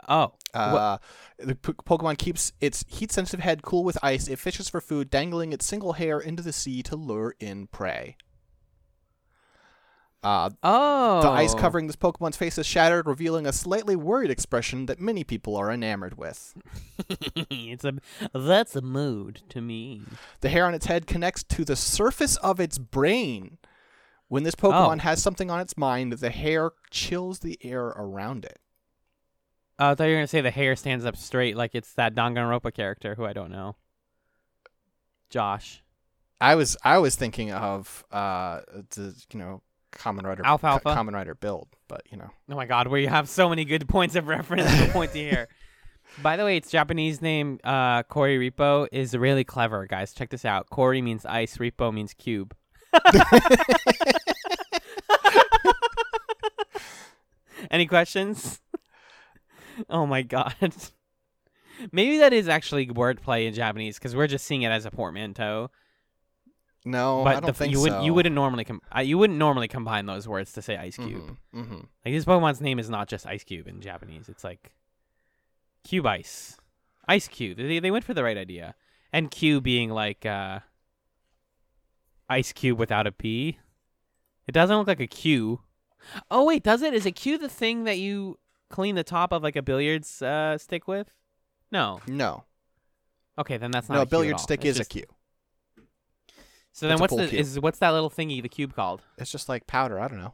Oh, 0.07 0.33
Uh, 0.53 0.97
the 1.39 1.55
Pokemon 1.55 2.17
keeps 2.17 2.51
its 2.59 2.83
heat-sensitive 2.87 3.39
head 3.39 3.63
cool 3.63 3.83
with 3.83 3.97
ice. 4.03 4.27
It 4.27 4.37
fishes 4.37 4.69
for 4.69 4.81
food, 4.81 5.09
dangling 5.09 5.53
its 5.53 5.65
single 5.65 5.93
hair 5.93 6.19
into 6.19 6.43
the 6.43 6.53
sea 6.53 6.83
to 6.83 6.95
lure 6.95 7.35
in 7.39 7.67
prey. 7.67 8.17
Uh, 10.23 10.49
oh. 10.63 11.21
the 11.21 11.29
ice 11.29 11.53
covering 11.53 11.87
this 11.87 11.97
Pokemon's 11.97 12.37
face 12.37 12.57
is 12.57 12.65
shattered, 12.65 13.07
revealing 13.07 13.45
a 13.45 13.51
slightly 13.51 13.95
worried 13.95 14.31
expression 14.31 14.85
that 14.85 14.99
many 14.99 15.23
people 15.25 15.55
are 15.57 15.69
enamored 15.69 16.17
with. 16.17 16.53
it's 17.49 17.83
a 17.83 17.95
that's 18.33 18.75
a 18.75 18.81
mood 18.81 19.41
to 19.49 19.59
me. 19.59 20.03
The 20.39 20.49
hair 20.49 20.65
on 20.65 20.73
its 20.73 20.85
head 20.85 21.07
connects 21.07 21.43
to 21.43 21.65
the 21.65 21.75
surface 21.75 22.37
of 22.37 22.61
its 22.61 22.77
brain, 22.77 23.57
When 24.29 24.43
this 24.43 24.55
Pokemon 24.55 24.99
has 24.99 25.21
something 25.21 25.51
on 25.51 25.59
its 25.59 25.77
mind, 25.77 26.13
the 26.13 26.29
hair 26.29 26.71
chills 26.89 27.39
the 27.39 27.59
air 27.61 27.87
around 27.87 28.45
it. 28.45 28.59
Oh, 29.79 29.89
I 29.91 29.95
thought 29.95 30.05
you 30.05 30.11
were 30.11 30.17
gonna 30.17 30.27
say 30.27 30.41
the 30.41 30.51
hair 30.51 30.75
stands 30.77 31.03
up 31.03 31.17
straight, 31.17 31.57
like 31.57 31.75
it's 31.75 31.93
that 31.95 32.15
Danganronpa 32.15 32.73
character 32.73 33.15
who 33.15 33.25
I 33.25 33.33
don't 33.33 33.51
know. 33.51 33.75
Josh. 35.29 35.83
I 36.39 36.55
was 36.55 36.77
I 36.83 36.99
was 36.99 37.15
thinking 37.17 37.51
of 37.51 38.05
uh 38.11 38.61
the 38.91 39.21
you 39.33 39.39
know 39.39 39.61
Kamen 39.97 40.23
Rider 40.23 40.45
Alfalfa? 40.45 40.83
co- 40.83 40.95
Kamen 40.95 41.13
Rider 41.13 41.35
build, 41.35 41.67
but 41.87 42.01
you 42.11 42.17
know 42.17 42.29
Oh 42.49 42.55
my 42.55 42.65
god, 42.65 42.87
where 42.87 42.99
you 42.99 43.07
have 43.09 43.29
so 43.29 43.49
many 43.49 43.65
good 43.65 43.87
points 43.87 44.15
of 44.15 44.27
reference 44.27 44.69
to 44.79 44.87
point 44.91 45.11
to 45.13 45.19
here. 45.19 45.47
By 46.21 46.37
the 46.37 46.43
way, 46.43 46.57
its 46.57 46.69
Japanese 46.69 47.21
name, 47.23 47.59
uh, 47.63 48.03
Kori 48.03 48.37
Repo, 48.37 48.87
is 48.91 49.15
really 49.17 49.43
clever, 49.43 49.87
guys. 49.87 50.13
Check 50.13 50.29
this 50.29 50.45
out. 50.45 50.69
Kori 50.69 51.01
means 51.01 51.25
ice, 51.25 51.57
Repo 51.57 51.91
means 51.91 52.13
cube. 52.13 52.55
Any 57.71 57.85
questions? 57.87 58.61
oh 59.89 60.05
my 60.05 60.21
god. 60.21 60.55
Maybe 61.91 62.19
that 62.19 62.33
is 62.33 62.47
actually 62.47 62.87
wordplay 62.87 63.47
in 63.47 63.53
Japanese 63.53 63.97
because 63.97 64.15
we're 64.15 64.27
just 64.27 64.45
seeing 64.45 64.61
it 64.63 64.69
as 64.69 64.85
a 64.85 64.91
portmanteau. 64.91 65.71
No, 66.85 67.23
but 67.23 67.29
I 67.37 67.39
don't 67.39 67.45
the, 67.47 67.53
think 67.53 67.71
you 67.71 67.77
so. 67.77 67.83
wouldn't 67.83 68.03
you 68.03 68.13
wouldn't 68.13 68.35
normally 68.35 68.65
com- 68.65 68.81
you 69.01 69.17
wouldn't 69.17 69.39
normally 69.39 69.67
combine 69.67 70.05
those 70.05 70.27
words 70.27 70.51
to 70.53 70.61
say 70.61 70.75
ice 70.77 70.97
cube. 70.97 71.37
Mm-hmm. 71.55 71.75
Like 71.75 72.13
this 72.13 72.25
Pokemon's 72.25 72.61
name 72.61 72.79
is 72.79 72.89
not 72.89 73.07
just 73.07 73.25
Ice 73.25 73.43
Cube 73.43 73.67
in 73.67 73.79
Japanese. 73.81 74.27
It's 74.29 74.43
like 74.43 74.71
Cube 75.83 76.05
Ice, 76.05 76.57
Ice 77.07 77.27
Cube. 77.27 77.57
They 77.57 77.79
they 77.79 77.91
went 77.91 78.03
for 78.05 78.13
the 78.13 78.23
right 78.23 78.37
idea, 78.37 78.75
and 79.11 79.31
Q 79.31 79.61
being 79.61 79.89
like 79.89 80.25
uh, 80.25 80.59
Ice 82.29 82.51
Cube 82.51 82.79
without 82.79 83.07
a 83.07 83.11
P. 83.11 83.59
It 84.47 84.51
doesn't 84.51 84.75
look 84.75 84.87
like 84.87 84.99
a 84.99 85.07
Q. 85.07 85.61
Oh 86.29 86.43
wait, 86.45 86.63
does 86.63 86.81
it? 86.81 86.93
Is 86.93 87.05
a 87.05 87.11
Q 87.11 87.37
the 87.37 87.49
thing 87.49 87.85
that 87.85 87.97
you 87.97 88.37
clean 88.69 88.95
the 88.95 89.03
top 89.03 89.31
of 89.31 89.43
like 89.43 89.55
a 89.55 89.61
billiards 89.61 90.21
uh, 90.21 90.57
stick 90.57 90.87
with? 90.87 91.11
No. 91.71 91.99
No, 92.07 92.43
Okay, 93.37 93.57
then 93.57 93.71
that's 93.71 93.89
not 93.89 93.95
no, 93.95 94.01
a 94.01 94.05
Q 94.05 94.09
billiard 94.11 94.39
stick 94.39 94.59
It's 94.65 94.71
is 94.71 94.77
just- 94.77 94.91
a 94.91 94.93
cue. 94.99 95.05
So 96.73 96.87
then 96.87 96.93
it's 96.95 97.01
what's 97.01 97.15
the 97.15 97.27
cube. 97.27 97.39
is 97.39 97.59
what's 97.59 97.79
that 97.79 97.91
little 97.91 98.09
thingy 98.09 98.41
the 98.41 98.49
cube 98.49 98.75
called? 98.75 99.01
It's 99.17 99.31
just 99.31 99.47
like 99.47 99.65
powder. 99.67 99.99
I 99.99 100.07
don't 100.07 100.17
know. 100.19 100.33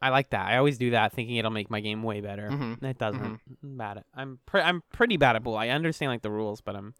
I 0.00 0.10
like 0.10 0.30
that. 0.30 0.46
I 0.46 0.56
always 0.58 0.78
do 0.78 0.90
that, 0.92 1.12
thinking 1.12 1.36
it'll 1.36 1.50
make 1.50 1.68
my 1.70 1.80
game 1.80 2.04
way 2.04 2.20
better. 2.20 2.48
Mhm. 2.48 2.82
It 2.84 2.98
doesn't. 2.98 3.20
Mhm. 3.20 3.40
I'm 3.64 3.76
bad 3.76 3.96
at. 3.98 4.06
I'm 4.14 4.38
pre- 4.46 4.60
I'm 4.60 4.82
pretty 4.92 5.16
bad 5.16 5.34
at 5.36 5.42
pool. 5.42 5.56
I 5.56 5.68
understand 5.70 6.12
like 6.12 6.22
the 6.22 6.30
rules, 6.30 6.60
but 6.60 6.76
I'm 6.76 6.94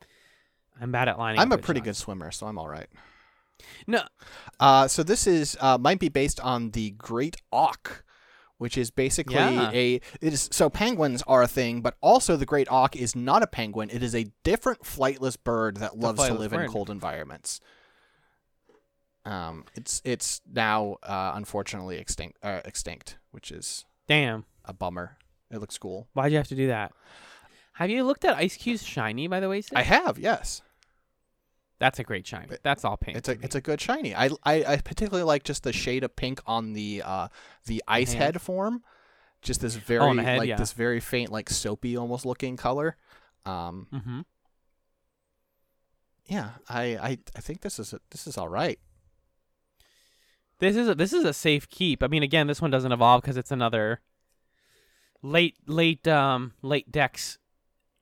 I'm 0.81 0.91
bad 0.93 1.09
at 1.09 1.19
lining. 1.19 1.41
I'm 1.41 1.53
a 1.53 1.59
pretty 1.59 1.79
shots. 1.81 1.85
good 1.87 1.97
swimmer, 1.97 2.31
so 2.33 2.47
I'm 2.49 2.59
all 2.59 2.69
right. 2.69 2.89
No, 3.89 4.03
Uh, 4.61 4.87
so 4.87 5.03
this 5.03 5.27
is 5.27 5.57
uh, 5.61 5.79
might 5.79 5.99
be 5.99 6.09
based 6.09 6.39
on 6.41 6.71
the 6.71 6.91
Great 6.93 7.37
Auk, 7.53 8.05
which 8.59 8.77
is 8.79 8.91
basically 8.93 9.35
Yeah. 9.35 9.71
a 9.73 9.95
it 9.97 10.33
is 10.33 10.49
so 10.53 10.69
penguins 10.71 11.23
are 11.27 11.43
a 11.43 11.49
thing, 11.49 11.81
but 11.81 11.97
also 12.01 12.37
the 12.37 12.47
Great 12.47 12.69
Auk 12.71 12.95
is 12.97 13.15
not 13.17 13.43
a 13.43 13.47
penguin. 13.49 13.91
It 13.91 14.03
is 14.03 14.15
a 14.15 14.27
different 14.45 14.83
flightless 14.83 15.37
bird 15.43 15.77
that 15.79 15.97
loves 15.99 16.25
to 16.27 16.35
live 16.35 16.51
bird. 16.53 16.67
in 16.67 16.71
cold 16.73 16.91
environments. 16.91 17.61
Um, 19.29 19.65
it's 19.75 20.01
it's 20.05 20.41
now 20.51 20.97
uh, 21.03 21.33
unfortunately 21.35 21.99
extinct 21.99 22.39
uh, 22.43 22.61
extinct, 22.65 23.19
which 23.31 23.51
is 23.51 23.85
damn. 24.07 24.45
a 24.65 24.73
bummer. 24.73 25.19
It 25.51 25.59
looks 25.59 25.77
cool. 25.79 26.09
Why'd 26.15 26.33
you 26.33 26.39
have 26.39 26.49
to 26.49 26.55
do 26.55 26.69
that? 26.69 26.93
Have 27.75 27.91
you 27.91 28.05
looked 28.05 28.25
at 28.25 28.37
Eiscue's 28.37 28.83
shiny? 28.83 29.29
By 29.29 29.41
the 29.41 29.49
way, 29.49 29.61
Sid? 29.61 29.77
I 29.77 29.83
have 29.83 30.19
yes. 30.19 30.63
that's 31.79 31.99
a 31.99 32.05
great 32.05 32.27
shiny. 32.27 32.57
That's 32.63 32.85
all 32.85 32.97
pink. 32.97 33.19
It's 33.19 33.29
a 33.29 33.33
it's 33.43 33.55
a 33.55 33.61
good 33.61 33.81
shiny. 33.81 34.15
I, 34.15 34.31
I, 34.45 34.65
I 34.65 34.77
particularly 34.79 35.25
like 35.25 35.45
just 35.45 35.63
the 35.63 35.73
shade 35.73 36.05
of 36.05 36.17
pink 36.17 36.41
on 36.47 36.73
the 36.73 37.03
uh 37.05 37.29
the 37.67 37.83
ice 37.87 38.13
hand. 38.13 38.23
head 38.35 38.43
form. 38.43 38.83
Just 39.43 39.61
this 39.61 39.77
very 39.77 40.17
the 40.17 40.23
head, 40.23 40.39
like 40.39 40.49
yeah. 40.49 40.57
this 40.57 40.73
very 40.73 41.01
faint 41.01 41.31
like 41.31 41.49
soapy 41.51 41.97
almost 41.97 42.27
looking 42.27 42.57
color. 42.57 42.97
Um 43.47 43.87
Mhm. 43.93 44.25
yeah, 46.27 46.51
I, 46.69 46.83
I 46.97 47.19
I 47.37 47.41
think 47.41 47.61
this 47.61 47.79
is 47.79 47.95
this 48.11 48.27
is 48.27 48.37
all 48.37 48.49
right. 48.49 48.81
This 50.61 50.77
is 50.77 50.89
a, 50.89 50.95
this 50.95 51.13
is 51.13 51.25
a 51.25 51.33
safe 51.33 51.69
keep. 51.69 52.03
I 52.03 52.09
mean, 52.09 52.23
again, 52.23 52.47
this 52.47 52.61
one 52.61 52.71
doesn't 52.71 52.93
evolve 52.93 53.23
because 53.23 53.37
it's 53.37 53.53
another 53.53 54.01
late 55.23 55.57
late 55.67 56.07
um 56.07 56.53
late 56.63 56.91
Dex 56.91 57.39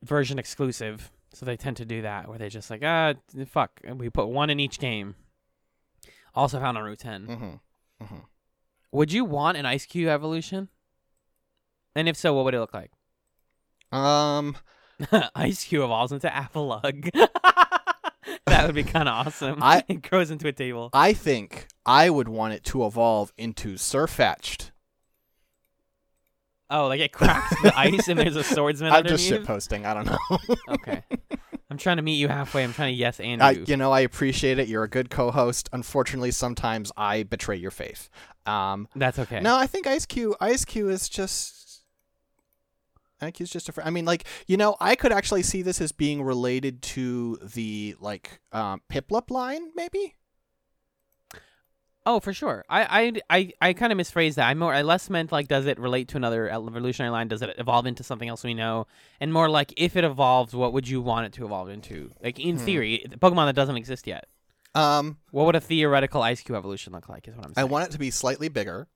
version 0.03 0.39
exclusive. 0.39 1.11
So 1.33 1.45
they 1.45 1.57
tend 1.57 1.77
to 1.77 1.85
do 1.85 2.01
that 2.01 2.27
where 2.27 2.39
they 2.39 2.49
just 2.49 2.69
like 2.69 2.81
ah 2.83 3.13
fuck 3.47 3.81
we 3.95 4.09
put 4.09 4.27
one 4.27 4.49
in 4.49 4.59
each 4.59 4.79
game. 4.79 5.15
Also 6.33 6.59
found 6.59 6.77
on 6.77 6.83
Route 6.83 6.99
10. 6.99 7.27
Mm-hmm. 7.27 8.15
Would 8.91 9.11
you 9.11 9.25
want 9.25 9.57
an 9.57 9.65
Eiscue 9.65 10.07
evolution? 10.07 10.69
And 11.95 12.07
if 12.07 12.15
so, 12.15 12.33
what 12.33 12.45
would 12.45 12.53
it 12.53 12.59
look 12.59 12.73
like? 12.73 12.91
Um 13.91 14.55
Eiscue 15.35 15.83
evolves 15.83 16.11
into 16.11 16.27
Apolug. 16.27 17.09
that 18.45 18.65
would 18.65 18.75
be 18.75 18.83
kind 18.83 19.07
of 19.09 19.27
awesome. 19.27 19.61
I- 19.61 19.83
it 19.87 20.01
grows 20.09 20.31
into 20.31 20.47
a 20.47 20.51
table. 20.51 20.89
I 20.93 21.13
think 21.13 21.67
I 21.85 22.09
would 22.09 22.27
want 22.27 22.53
it 22.53 22.63
to 22.65 22.85
evolve 22.85 23.31
into 23.37 23.75
Sirfetch'd. 23.75 24.71
Oh, 26.69 26.87
like 26.87 26.99
it 26.99 27.13
cracks 27.13 27.55
the 27.61 27.71
ice 27.77 28.07
and 28.09 28.19
there's 28.19 28.35
a 28.35 28.43
swordsman 28.43 28.91
I'm 28.91 29.03
just 29.05 29.23
underneath. 29.25 29.39
shit 29.41 29.47
posting. 29.47 29.85
I 29.85 29.93
don't 29.93 30.05
know. 30.05 30.37
Okay. 30.69 31.01
I'm 31.69 31.77
trying 31.77 31.97
to 31.97 32.03
meet 32.03 32.15
you 32.15 32.27
halfway. 32.27 32.63
I'm 32.63 32.73
trying 32.73 32.93
to 32.93 32.97
yes 32.97 33.19
and 33.19 33.41
you. 33.55 33.65
you 33.67 33.77
know, 33.77 33.91
I 33.91 34.01
appreciate 34.01 34.59
it. 34.59 34.67
You're 34.67 34.83
a 34.83 34.89
good 34.89 35.09
co-host. 35.09 35.69
Unfortunately, 35.73 36.31
sometimes 36.31 36.91
I 36.97 37.23
betray 37.23 37.55
your 37.57 37.71
faith. 37.71 38.09
Um, 38.45 38.87
That's 38.95 39.19
okay. 39.19 39.39
No, 39.41 39.55
I 39.55 39.67
think 39.67 39.85
Eiscue. 39.85 40.33
Ice 40.41 40.65
Cube 40.65 40.89
is 40.89 41.07
just. 41.09 41.66
Eiscue's 43.21 43.49
just 43.49 43.67
a 43.69 43.71
friend. 43.71 43.87
I 43.87 43.91
mean, 43.91 44.05
like 44.05 44.25
you 44.47 44.57
know, 44.57 44.75
I 44.79 44.95
could 44.95 45.11
actually 45.11 45.43
see 45.43 45.61
this 45.61 45.81
as 45.81 45.91
being 45.91 46.21
related 46.23 46.81
to 46.83 47.37
the 47.37 47.95
like 47.99 48.39
um, 48.51 48.81
Piplup 48.89 49.29
line, 49.31 49.71
maybe. 49.75 50.15
Oh, 52.05 52.21
for 52.21 52.31
sure. 52.31 52.63
I 52.69 53.11
I 53.29 53.37
I, 53.37 53.69
I 53.69 53.73
kind 53.73 53.91
of 53.91 53.97
misphrased 53.97 54.35
that. 54.35 54.47
I 54.47 54.53
more 54.53 54.73
I 54.73 54.81
less 54.81 55.09
meant 55.09 55.31
like 55.33 55.49
does 55.49 55.65
it 55.65 55.77
relate 55.77 56.07
to 56.09 56.17
another 56.17 56.49
evolutionary 56.49 57.11
line? 57.11 57.27
Does 57.27 57.41
it 57.41 57.53
evolve 57.57 57.85
into 57.85 58.01
something 58.01 58.29
else 58.29 58.45
we 58.45 58.53
know? 58.53 58.87
And 59.19 59.33
more 59.33 59.49
like 59.49 59.73
if 59.75 59.97
it 59.97 60.05
evolves, 60.05 60.53
what 60.53 60.71
would 60.71 60.87
you 60.87 61.01
want 61.01 61.25
it 61.25 61.33
to 61.33 61.45
evolve 61.45 61.67
into? 61.67 62.11
Like 62.23 62.39
in 62.39 62.57
Hmm. 62.57 62.63
theory, 62.65 63.05
the 63.09 63.17
Pokemon 63.17 63.47
that 63.47 63.55
doesn't 63.55 63.75
exist 63.75 64.07
yet. 64.07 64.25
Um, 64.73 65.17
What 65.31 65.47
would 65.47 65.55
a 65.55 65.59
theoretical 65.59 66.21
Eiscue 66.21 66.55
evolution 66.55 66.93
look 66.93 67.09
like? 67.09 67.27
Is 67.27 67.35
what 67.35 67.45
I'm 67.45 67.53
I 67.57 67.65
want 67.65 67.89
it 67.89 67.91
to 67.91 67.99
be 67.99 68.11
slightly 68.11 68.47
bigger, 68.47 68.87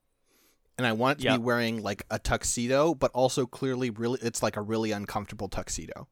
and 0.77 0.87
I 0.87 0.93
want 0.93 1.19
it 1.19 1.21
to 1.23 1.29
Yep. 1.29 1.39
be 1.39 1.43
wearing 1.43 1.81
like 1.83 2.03
a 2.09 2.19
tuxedo, 2.19 2.93
but 2.95 3.11
also 3.13 3.45
clearly 3.45 3.89
really, 3.89 4.19
it's 4.21 4.41
like 4.43 4.57
a 4.57 4.61
really 4.61 4.91
uncomfortable 4.91 5.47
tuxedo. 5.49 6.07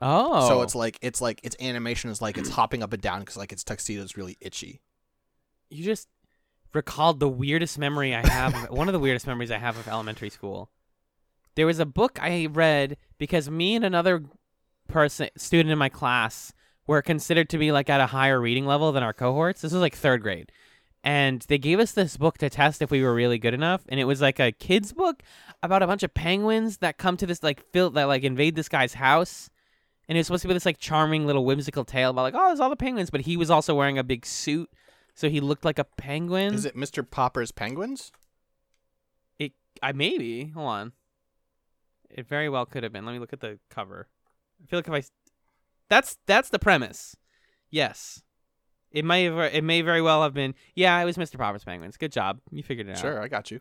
Oh, 0.00 0.48
So 0.48 0.62
it's 0.62 0.74
oh. 0.74 0.78
like 0.80 0.98
it's 1.00 1.20
like 1.20 1.40
its 1.44 1.56
animation 1.60 2.10
is 2.10 2.20
like 2.20 2.36
it's 2.38 2.48
hopping 2.58 2.82
up 2.82 2.92
and 2.92 3.02
down 3.02 3.20
because 3.20 3.36
like 3.36 3.52
its 3.52 3.62
tuxedo 3.64 4.02
is 4.02 4.16
really 4.16 4.36
itchy. 4.40 4.80
you 5.70 5.84
just 5.84 6.08
recalled 6.74 7.20
the 7.20 7.28
weirdest 7.28 7.78
memory 7.78 8.14
I 8.14 8.26
have. 8.26 8.54
of, 8.64 8.70
one 8.76 8.88
of 8.88 8.92
the 8.92 8.98
weirdest 8.98 9.26
memories 9.26 9.50
I 9.50 9.58
have 9.58 9.76
of 9.78 9.86
elementary 9.88 10.30
school. 10.30 10.70
There 11.54 11.66
was 11.66 11.78
a 11.78 11.86
book 11.86 12.18
I 12.20 12.46
read 12.50 12.96
because 13.18 13.50
me 13.50 13.74
and 13.76 13.84
another 13.84 14.24
person, 14.88 15.28
student 15.36 15.70
in 15.70 15.78
my 15.78 15.90
class, 15.90 16.52
were 16.86 17.02
considered 17.02 17.48
to 17.50 17.58
be 17.58 17.70
like 17.72 17.90
at 17.90 18.00
a 18.00 18.06
higher 18.06 18.40
reading 18.40 18.64
level 18.66 18.90
than 18.90 19.02
our 19.02 19.12
cohorts. 19.12 19.60
This 19.60 19.72
was 19.72 19.82
like 19.82 19.94
third 19.94 20.22
grade. 20.22 20.50
And 21.04 21.42
they 21.48 21.58
gave 21.58 21.80
us 21.80 21.92
this 21.92 22.16
book 22.16 22.38
to 22.38 22.48
test 22.48 22.80
if 22.80 22.90
we 22.90 23.02
were 23.02 23.14
really 23.14 23.38
good 23.38 23.54
enough. 23.54 23.82
And 23.88 23.98
it 23.98 24.04
was 24.04 24.20
like 24.20 24.38
a 24.38 24.52
kid's 24.52 24.92
book 24.92 25.22
about 25.62 25.82
a 25.82 25.86
bunch 25.86 26.02
of 26.04 26.14
penguins 26.14 26.78
that 26.78 26.96
come 26.96 27.16
to 27.16 27.26
this 27.26 27.42
like 27.42 27.64
fill 27.72 27.90
that 27.90 28.04
like 28.04 28.22
invade 28.22 28.54
this 28.54 28.68
guy's 28.68 28.94
house. 28.94 29.50
And 30.08 30.16
it 30.16 30.20
was 30.20 30.26
supposed 30.28 30.42
to 30.42 30.48
be 30.48 30.54
this 30.54 30.66
like 30.66 30.78
charming 30.78 31.26
little 31.26 31.44
whimsical 31.44 31.84
tale 31.84 32.10
about 32.10 32.22
like, 32.22 32.34
oh, 32.36 32.46
there's 32.48 32.60
all 32.60 32.70
the 32.70 32.76
penguins, 32.76 33.10
but 33.10 33.22
he 33.22 33.36
was 33.36 33.50
also 33.50 33.74
wearing 33.74 33.98
a 33.98 34.04
big 34.04 34.24
suit. 34.24 34.70
So 35.14 35.28
he 35.28 35.40
looked 35.40 35.64
like 35.64 35.78
a 35.78 35.84
penguin. 35.84 36.54
Is 36.54 36.64
it 36.64 36.76
Mr. 36.76 37.08
Popper's 37.08 37.52
Penguins? 37.52 38.12
It 39.38 39.52
I 39.82 39.92
maybe 39.92 40.48
hold 40.54 40.68
on. 40.68 40.92
It 42.10 42.28
very 42.28 42.48
well 42.48 42.66
could 42.66 42.82
have 42.82 42.92
been. 42.92 43.04
Let 43.04 43.12
me 43.12 43.18
look 43.18 43.32
at 43.32 43.40
the 43.40 43.58
cover. 43.70 44.08
I 44.62 44.66
feel 44.66 44.78
like 44.78 44.88
if 44.88 44.94
i 44.94 45.02
that's 45.88 46.16
that's 46.26 46.48
the 46.48 46.58
premise. 46.58 47.16
Yes, 47.70 48.22
it 48.92 49.04
may 49.04 49.24
have. 49.24 49.38
It 49.54 49.64
may 49.64 49.82
very 49.82 50.02
well 50.02 50.22
have 50.22 50.34
been. 50.34 50.54
Yeah, 50.74 51.00
it 51.00 51.04
was 51.04 51.16
Mr. 51.16 51.38
Popper's 51.38 51.64
Penguins. 51.64 51.96
Good 51.96 52.12
job. 52.12 52.40
You 52.50 52.62
figured 52.62 52.88
it 52.88 52.92
out. 52.92 52.98
Sure, 52.98 53.20
I 53.22 53.28
got 53.28 53.50
you. 53.50 53.60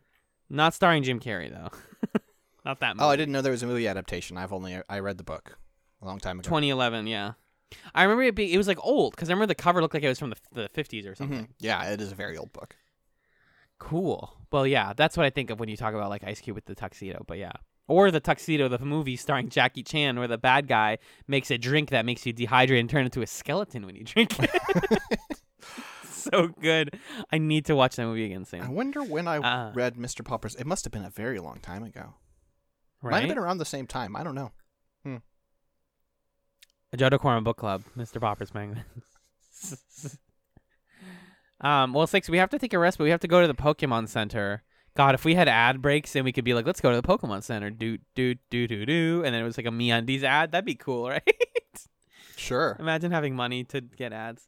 Not 0.49 0.73
starring 0.73 1.03
Jim 1.03 1.19
Carrey 1.19 1.49
though. 1.51 1.69
Not 2.65 2.79
that. 2.81 2.95
Movie. 2.95 3.05
Oh, 3.05 3.09
I 3.09 3.15
didn't 3.15 3.31
know 3.31 3.41
there 3.41 3.51
was 3.51 3.63
a 3.63 3.67
movie 3.67 3.87
adaptation. 3.87 4.37
I've 4.37 4.53
only 4.53 4.79
I 4.89 4.99
read 4.99 5.17
the 5.17 5.23
book 5.23 5.57
a 6.01 6.05
long 6.05 6.19
time 6.19 6.39
ago. 6.39 6.47
2011. 6.47 7.07
Yeah, 7.07 7.33
I 7.95 8.03
remember 8.03 8.23
it 8.23 8.35
being. 8.35 8.49
It 8.51 8.57
was 8.57 8.67
like 8.67 8.83
old 8.83 9.13
because 9.15 9.29
I 9.29 9.33
remember 9.33 9.47
the 9.47 9.55
cover 9.55 9.81
looked 9.81 9.93
like 9.93 10.03
it 10.03 10.09
was 10.09 10.19
from 10.19 10.29
the 10.31 10.37
the 10.53 10.69
50s 10.69 11.09
or 11.09 11.15
something. 11.15 11.45
Mhm. 11.45 11.49
Yeah, 11.59 11.83
it 11.91 12.01
is 12.01 12.11
a 12.11 12.15
very 12.15 12.37
old 12.37 12.51
book. 12.53 12.75
Cool. 13.79 14.31
Well, 14.51 14.67
yeah, 14.67 14.93
that's 14.95 15.17
what 15.17 15.25
I 15.25 15.29
think 15.31 15.49
of 15.49 15.59
when 15.59 15.69
you 15.69 15.77
talk 15.77 15.93
about 15.93 16.09
like 16.09 16.23
Eiscue 16.23 16.53
with 16.53 16.65
the 16.65 16.75
tuxedo. 16.75 17.23
But 17.25 17.37
yeah, 17.39 17.53
or 17.87 18.11
the 18.11 18.19
tuxedo, 18.19 18.67
the 18.67 18.77
movie 18.79 19.15
starring 19.15 19.49
Jackie 19.49 19.81
Chan, 19.83 20.19
where 20.19 20.27
the 20.27 20.37
bad 20.37 20.67
guy 20.67 20.99
makes 21.27 21.49
a 21.49 21.57
drink 21.57 21.89
that 21.89 22.05
makes 22.05 22.25
you 22.25 22.33
dehydrate 22.33 22.79
and 22.79 22.89
turn 22.89 23.05
into 23.05 23.21
a 23.23 23.27
skeleton 23.27 23.85
when 23.85 23.95
you 23.95 24.03
drink 24.03 24.35
it. 24.39 24.51
so 26.31 26.47
good. 26.61 26.99
I 27.31 27.37
need 27.37 27.65
to 27.65 27.75
watch 27.75 27.95
that 27.95 28.05
movie 28.05 28.25
again 28.25 28.45
soon. 28.45 28.61
I 28.61 28.69
wonder 28.69 29.03
when 29.03 29.27
I 29.27 29.37
Uh. 29.37 29.71
read 29.73 29.95
Mr. 29.95 30.23
Popper's. 30.25 30.55
It 30.55 30.65
must 30.65 30.83
have 30.85 30.91
been 30.91 31.05
a 31.05 31.09
very 31.09 31.39
long 31.39 31.59
time 31.59 31.83
ago. 31.83 32.15
Right? 33.01 33.11
Might 33.11 33.19
have 33.21 33.29
been 33.29 33.37
around 33.39 33.57
the 33.57 33.65
same 33.65 33.87
time. 33.87 34.15
I 34.15 34.23
don't 34.23 34.35
know. 34.35 34.51
Hmm. 35.03 35.17
A 36.93 36.97
Johto 36.97 37.19
Quorum 37.19 37.43
Book 37.43 37.57
Club, 37.57 37.83
Mr. 37.97 38.19
Popper's 38.21 38.51
Penguins. 38.51 38.83
um, 41.61 41.93
well, 41.93 42.07
six. 42.07 42.29
We 42.29 42.37
have 42.37 42.49
to 42.51 42.59
take 42.59 42.73
a 42.73 42.79
rest, 42.79 42.97
but 42.97 43.05
we 43.05 43.09
have 43.11 43.19
to 43.21 43.27
go 43.27 43.41
to 43.41 43.47
the 43.47 43.55
Pokemon 43.55 44.07
Center. 44.07 44.63
God, 44.95 45.15
if 45.15 45.23
we 45.23 45.35
had 45.35 45.47
ad 45.47 45.81
breaks 45.81 46.15
and 46.15 46.25
we 46.25 46.31
could 46.33 46.43
be 46.43 46.53
like, 46.53 46.65
let's 46.65 46.81
go 46.81 46.91
to 46.91 46.99
the 47.01 47.07
Pokemon 47.07 47.43
Center, 47.43 47.69
do 47.69 47.97
do 48.13 48.35
do 48.49 48.67
do 48.67 48.85
do, 48.85 49.21
and 49.25 49.33
then 49.33 49.41
it 49.41 49.45
was 49.45 49.57
like 49.57 49.65
a 49.65 49.69
MeUndies 49.69 50.23
ad, 50.23 50.51
that'd 50.51 50.65
be 50.65 50.75
cool, 50.75 51.07
right? 51.09 51.23
Sure. 52.35 52.75
Imagine 52.79 53.11
having 53.11 53.35
money 53.35 53.63
to 53.65 53.79
get 53.81 54.11
ads. 54.11 54.47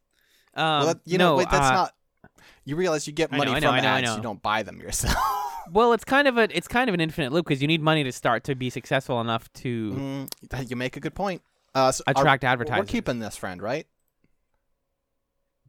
Um, 0.55 0.63
well, 0.65 0.85
that, 0.87 0.99
you 1.05 1.17
know, 1.17 1.31
no, 1.31 1.37
wait, 1.37 1.49
that's 1.49 1.67
uh, 1.67 1.73
not. 1.73 1.93
You 2.65 2.75
realize 2.75 3.07
you 3.07 3.13
get 3.13 3.31
money 3.31 3.51
know, 3.51 3.59
from 3.59 3.75
know, 3.75 3.81
know, 3.81 3.87
ads. 3.87 4.05
know. 4.05 4.15
You 4.15 4.21
don't 4.21 4.41
buy 4.41 4.63
them 4.63 4.79
yourself. 4.79 5.15
Well, 5.71 5.93
it's 5.93 6.03
kind 6.05 6.27
of 6.27 6.37
a 6.37 6.55
it's 6.55 6.67
kind 6.67 6.89
of 6.89 6.93
an 6.93 7.01
infinite 7.01 7.31
loop 7.31 7.45
because 7.45 7.61
you 7.61 7.67
need 7.67 7.81
money 7.81 8.03
to 8.03 8.11
start 8.11 8.43
to 8.45 8.55
be 8.55 8.69
successful 8.69 9.19
enough 9.21 9.51
to 9.53 10.27
Mm, 10.51 10.69
you 10.69 10.75
make 10.75 10.97
a 10.97 10.99
good 10.99 11.15
point. 11.15 11.41
Uh, 11.75 11.91
so 11.91 12.03
are- 12.07 12.11
attract 12.11 12.43
we're 12.43 12.85
keeping 12.85 13.19
this 13.19 13.35
friend, 13.35 13.61
right? 13.61 13.87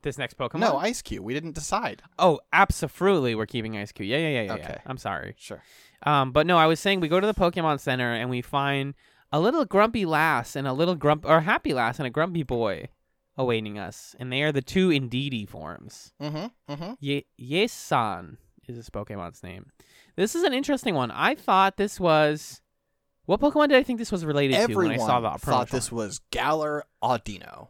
this 0.04 0.18
next 0.18 0.36
Pokemon. 0.38 0.60
No, 0.60 0.74
Eiscue. 0.76 1.20
We 1.20 1.34
didn't 1.34 1.54
decide. 1.54 2.02
oh, 2.18 2.38
absolutely, 2.52 3.34
we're 3.34 3.46
keeping 3.46 3.72
Eiscue. 3.72 4.06
Yeah, 4.06 4.18
yeah, 4.18 4.28
yeah, 4.28 4.42
yeah. 4.42 4.56
yeah. 4.56 4.64
Okay. 4.64 4.78
I'm 4.86 4.98
sorry. 4.98 5.34
Sure. 5.36 5.62
Um, 6.04 6.30
but 6.30 6.46
no, 6.46 6.56
I 6.56 6.66
was 6.66 6.78
saying 6.78 7.00
we 7.00 7.08
go 7.08 7.18
to 7.18 7.26
the 7.26 7.34
Pokemon 7.34 7.80
Center 7.80 8.12
and 8.12 8.30
we 8.30 8.42
find 8.42 8.94
a 9.32 9.40
little 9.40 9.64
grumpy 9.64 10.04
lass 10.06 10.54
and 10.54 10.68
a 10.68 10.72
little 10.72 10.94
grump 10.94 11.24
or 11.26 11.40
happy 11.40 11.74
lass 11.74 11.98
and 11.98 12.06
a 12.06 12.10
grumpy 12.10 12.44
boy 12.44 12.88
awaiting 13.36 13.78
us, 13.78 14.14
and 14.18 14.32
they 14.32 14.42
are 14.42 14.52
the 14.52 14.62
two 14.62 14.88
Indeedee 14.90 15.48
forms. 15.48 16.12
Mm-hmm. 16.22 16.72
Mm-hmm. 16.72 16.92
Ye- 17.00 17.26
Yesan 17.40 18.36
is 18.68 18.76
this 18.76 18.90
Pokemon's 18.90 19.42
name. 19.42 19.70
This 20.16 20.34
is 20.34 20.42
an 20.44 20.52
interesting 20.54 20.94
one. 20.94 21.10
I 21.10 21.34
thought 21.34 21.76
this 21.76 21.98
was 21.98 22.60
what 23.26 23.40
Pokemon 23.40 23.68
did 23.68 23.76
I 23.78 23.82
think 23.82 23.98
this 23.98 24.12
was 24.12 24.24
related 24.24 24.54
to 24.66 24.74
when 24.76 24.90
I 24.92 24.96
saw 25.06 25.20
the 25.20 25.38
thought 25.38 25.70
this 25.70 25.90
was 25.92 26.20
Galar 26.30 26.84
Audino. 27.02 27.68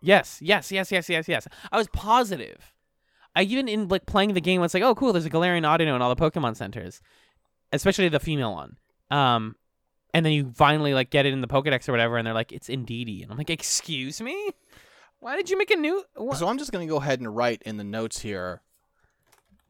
Yes, 0.00 0.38
yes, 0.42 0.72
yes, 0.72 0.90
yes, 0.90 1.08
yes, 1.08 1.28
yes. 1.28 1.46
I 1.70 1.76
was 1.76 1.86
positive. 1.88 2.72
I 3.36 3.42
even 3.44 3.68
in 3.68 3.88
like 3.88 4.04
playing 4.06 4.34
the 4.34 4.40
game 4.40 4.60
was 4.60 4.74
like, 4.74 4.82
oh 4.82 4.94
cool, 4.94 5.12
there's 5.12 5.24
a 5.24 5.30
Galarian 5.30 5.62
Audino 5.62 5.94
in 5.94 6.02
all 6.02 6.12
the 6.14 6.20
Pokemon 6.20 6.56
centers, 6.56 7.00
especially 7.72 8.08
the 8.08 8.18
female 8.20 8.52
one. 8.52 8.76
Um, 9.10 9.56
and 10.14 10.24
then 10.26 10.32
you 10.32 10.52
finally 10.54 10.94
like 10.94 11.10
get 11.10 11.26
it 11.26 11.32
in 11.32 11.40
the 11.40 11.48
Pokedex 11.48 11.88
or 11.88 11.92
whatever, 11.92 12.16
and 12.16 12.26
they're 12.26 12.34
like, 12.34 12.52
it's 12.52 12.68
Indeedee, 12.68 13.22
and 13.22 13.30
I'm 13.30 13.38
like, 13.38 13.50
excuse 13.50 14.20
me, 14.20 14.50
why 15.20 15.36
did 15.36 15.50
you 15.50 15.56
make 15.58 15.70
a 15.70 15.76
new 15.76 16.04
what? 16.16 16.36
So 16.38 16.48
I'm 16.48 16.58
just 16.58 16.72
gonna 16.72 16.86
go 16.86 16.96
ahead 16.96 17.20
and 17.20 17.34
write 17.34 17.62
in 17.64 17.76
the 17.76 17.84
notes 17.84 18.20
here 18.20 18.60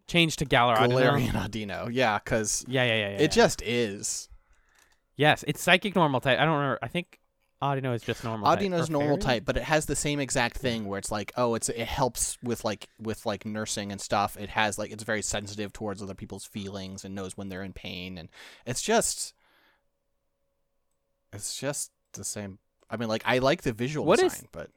change 0.09 0.37
to 0.37 0.45
Galar 0.45 0.77
Audino? 0.77 1.13
Galarian 1.13 1.31
Audino. 1.33 1.89
Yeah, 1.93 2.19
because 2.19 2.65
Yeah, 2.69 2.85
yeah, 2.85 2.95
yeah, 2.95 3.09
yeah. 3.11 3.17
it 3.17 3.21
yeah. 3.23 3.27
just 3.29 3.63
is. 3.63 4.29
yes, 5.17 5.45
it's 5.47 5.63
psychic 5.63 5.95
normal 5.95 6.21
type. 6.21 6.39
I 6.39 6.45
don't 6.45 6.55
remember. 6.55 6.79
I 6.83 6.89
think 6.89 7.19
Audino 7.63 7.95
is 7.95 8.03
just 8.03 8.25
normal. 8.25 8.47
type. 8.49 8.59
Audino's 8.59 8.89
Or 8.89 8.93
normal 8.93 9.17
fairy? 9.19 9.21
type, 9.21 9.45
but 9.45 9.57
it 9.57 9.63
has 9.63 9.87
the 9.87 9.95
same 9.95 10.19
exact 10.19 10.57
thing 10.59 10.85
where 10.87 10.99
it's 10.99 11.13
like, 11.13 11.33
oh, 11.37 11.55
it's 11.55 11.69
it 11.69 11.87
helps 11.87 12.37
with 12.43 12.65
like 12.65 12.89
with 12.99 13.25
like 13.25 13.47
nursing 13.47 13.93
and 13.93 14.01
stuff. 14.01 14.37
It 14.37 14.51
has 14.51 14.79
like 14.79 14.91
it's 14.91 15.05
very 15.05 15.23
sensitive 15.23 15.73
towards 15.73 16.03
other 16.03 16.15
people's 16.15 16.45
feelings 16.45 17.05
and 17.05 17.15
knows 17.15 17.37
when 17.37 17.49
they're 17.49 17.63
in 17.63 17.73
pain, 17.73 18.19
and 18.19 18.29
it's 18.67 18.83
just, 18.83 19.33
it's 21.33 21.59
just 21.59 21.91
the 22.13 22.25
same. 22.25 22.59
I 22.91 22.97
mean, 22.97 23.09
like 23.09 23.23
I 23.25 23.39
like 23.39 23.63
the 23.63 23.73
visual 23.73 24.07
What 24.07 24.19
is- 24.21 24.33
design, 24.33 24.49
but 24.53 24.71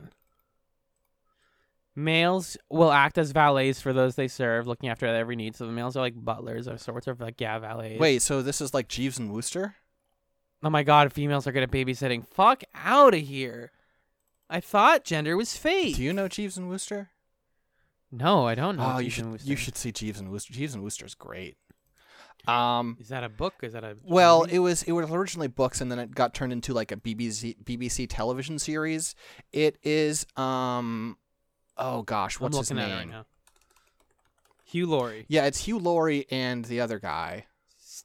Males 1.97 2.57
will 2.69 2.91
act 2.91 3.17
as 3.17 3.31
valets 3.31 3.79
for 3.81 3.93
those 3.93 4.15
they 4.15 4.27
serve, 4.27 4.67
looking 4.67 4.89
after 4.89 5.05
every 5.05 5.37
need. 5.37 5.55
So 5.55 5.65
the 5.65 5.71
males 5.71 5.95
are 5.95 6.01
like 6.01 6.13
butlers 6.15 6.67
or 6.67 6.77
sorts 6.77 7.07
of 7.07 7.21
like 7.21 7.39
yeah 7.39 7.57
valets. 7.59 7.99
wait, 7.99 8.21
so 8.21 8.41
this 8.41 8.59
is 8.59 8.73
like 8.73 8.89
Jeeves 8.89 9.17
and 9.17 9.31
Wooster? 9.31 9.75
Oh 10.61 10.69
my 10.69 10.83
god, 10.83 11.13
females 11.13 11.47
are 11.47 11.53
good 11.53 11.63
at 11.63 11.71
babysitting. 11.71 12.27
Fuck 12.27 12.63
out 12.73 13.13
of 13.13 13.21
here. 13.21 13.71
I 14.49 14.59
thought 14.59 15.05
gender 15.05 15.37
was 15.37 15.55
fate. 15.55 15.95
Do 15.95 16.03
you 16.03 16.11
know 16.11 16.27
Jeeves 16.27 16.57
and 16.57 16.67
Wooster? 16.69 17.09
no, 18.11 18.45
I 18.47 18.55
don't 18.55 18.77
know. 18.77 18.93
Oh, 18.95 18.99
you 18.99 19.09
should 19.09 19.23
and 19.23 19.31
Wooster. 19.33 19.49
you 19.49 19.55
should 19.55 19.77
see 19.77 19.91
Jeeves 19.91 20.19
and 20.19 20.29
Wooster. 20.31 20.53
Jeeves 20.53 20.73
and 20.73 20.83
Wooster's 20.83 21.15
great. 21.15 21.57
Um, 22.47 22.97
Is 22.99 23.07
that 23.09 23.23
a 23.23 23.29
book? 23.29 23.55
Is 23.63 23.73
that 23.73 23.83
a 23.83 23.97
Well, 24.03 24.41
movie? 24.41 24.55
it 24.55 24.59
was 24.59 24.83
it 24.83 24.91
was 24.91 25.09
originally 25.09 25.47
books, 25.47 25.81
and 25.81 25.91
then 25.91 25.97
it 25.99 26.13
got 26.13 26.33
turned 26.33 26.53
into 26.53 26.73
like 26.73 26.91
a 26.91 26.95
BBC 26.97 27.55
BBC 27.63 28.05
television 28.09 28.59
series. 28.59 29.15
It 29.51 29.77
is 29.83 30.25
um, 30.37 31.17
oh 31.77 32.03
gosh, 32.03 32.39
what's 32.39 32.55
his 32.57 32.69
name? 32.71 32.79
at 32.79 32.89
it 32.91 32.93
right 32.95 33.09
now. 33.09 33.25
Hugh 34.63 34.87
Laurie, 34.87 35.25
Yeah, 35.27 35.45
it's 35.45 35.59
Hugh 35.65 35.79
Laurie 35.79 36.25
and 36.31 36.65
the 36.65 36.81
other 36.81 36.99
guy. 36.99 37.45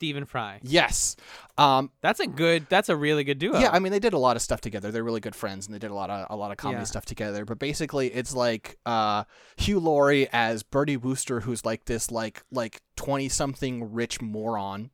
Stephen 0.01 0.25
Fry. 0.25 0.61
Yes, 0.63 1.15
um, 1.59 1.91
That's 2.01 2.21
a 2.21 2.27
good. 2.27 2.65
That's 2.71 2.89
a 2.89 2.97
really 2.97 3.23
good 3.23 3.39
duo. 3.39 3.59
yeah. 3.59 3.69
I 3.71 3.81
mean, 3.81 3.93
they 3.93 3.99
did 3.99 4.15
a 4.15 4.19
lot 4.19 4.35
of 4.35 4.41
stuff 4.41 4.63
together. 4.63 4.91
They're 4.91 5.05
really 5.05 5.21
good 5.21 5.37
friends, 5.37 5.67
and 5.67 5.75
they 5.75 5.79
did 5.79 5.91
a 5.91 5.95
lot 5.95 6.09
of 6.09 6.27
a 6.31 6.37
lot 6.37 6.51
of 6.53 6.57
comedy 6.57 6.81
Yeah. 6.81 6.85
stuff 6.85 7.05
together. 7.05 7.45
But 7.45 7.59
basically, 7.59 8.07
it's 8.09 8.35
like 8.35 8.79
uh, 8.87 9.25
Hugh 9.59 9.79
Laurie 9.79 10.27
as 10.33 10.63
Bertie 10.63 10.97
Wooster, 10.97 11.41
who's 11.41 11.67
like 11.67 11.85
this 11.85 12.11
like 12.11 12.43
like 12.51 12.81
twenty 12.97 13.29
something 13.29 13.93
rich 13.93 14.23
moron, 14.23 14.89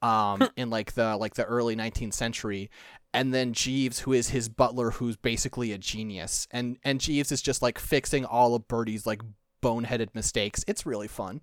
um, 0.00 0.48
in 0.56 0.70
like 0.70 0.94
the 0.94 1.18
like 1.18 1.34
the 1.34 1.44
early 1.44 1.76
nineteenth 1.76 2.14
century, 2.14 2.70
and 3.12 3.34
then 3.34 3.52
Jeeves, 3.52 3.98
who 4.00 4.14
is 4.14 4.30
his 4.30 4.48
butler, 4.48 4.92
who's 4.92 5.18
basically 5.18 5.70
a 5.72 5.76
genius, 5.76 6.48
and 6.50 6.78
and 6.82 6.98
Jeeves 6.98 7.30
is 7.30 7.42
just 7.42 7.60
like 7.60 7.78
fixing 7.78 8.24
all 8.24 8.54
of 8.54 8.66
Bertie's 8.68 9.06
like 9.06 9.20
boneheaded 9.62 10.14
mistakes. 10.14 10.64
It's 10.66 10.86
really 10.86 11.08
fun. 11.08 11.42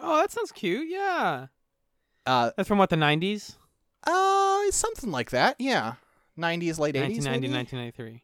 Oh, 0.00 0.16
that 0.16 0.32
sounds 0.32 0.50
cute. 0.50 0.88
Yeah. 0.90 1.46
Uh, 2.26 2.50
That's 2.56 2.68
from 2.68 2.78
what 2.78 2.90
the 2.90 2.96
90s, 2.96 3.56
uh, 4.06 4.70
something 4.70 5.10
like 5.10 5.30
that. 5.30 5.56
Yeah, 5.58 5.94
nineties, 6.36 6.78
late 6.78 6.96
eighties, 6.96 7.24
1990, 7.26 7.74
1993. 7.76 8.22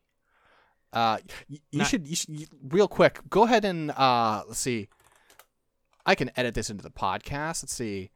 Uh, 0.93 1.19
you 1.49 1.59
Not- 1.73 1.87
should 1.89 2.07
you 2.07 2.17
should 2.17 2.41
you, 2.41 2.47
real 2.69 2.89
quick 2.89 3.21
go 3.29 3.43
ahead 3.45 3.65
and 3.65 3.91
uh 3.91 4.43
let's 4.47 4.61
see. 4.61 4.89
I 6.07 6.15
can 6.15 6.31
edit 6.37 6.55
this 6.55 6.71
into 6.71 6.83
the 6.83 6.91
podcast. 6.91 7.63
Let's 7.65 7.75
see. 7.75 8.11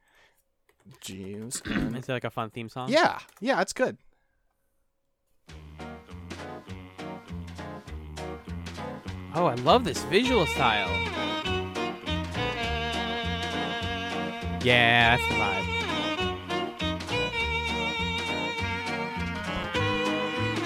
Jeeves. 1.01 1.61
and- 1.65 1.97
Is 1.97 2.09
it 2.09 2.13
like 2.13 2.25
a 2.25 2.31
fun 2.31 2.51
theme 2.51 2.69
song? 2.69 2.89
yeah, 2.89 3.19
yeah, 3.41 3.61
it's 3.61 3.73
good. 3.73 3.99
Oh, 9.35 9.47
I 9.47 9.55
love 9.55 9.85
this 9.85 10.03
visual 10.05 10.47
style. 10.47 10.89
Yeah, 14.63 15.17
that's 15.17 15.29
the 15.29 15.35
vibe. 15.35 15.81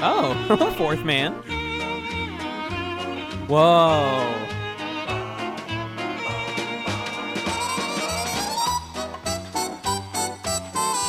Oh, 0.07 0.75
fourth 0.79 1.05
man. 1.05 1.33
Whoa. 3.47 4.45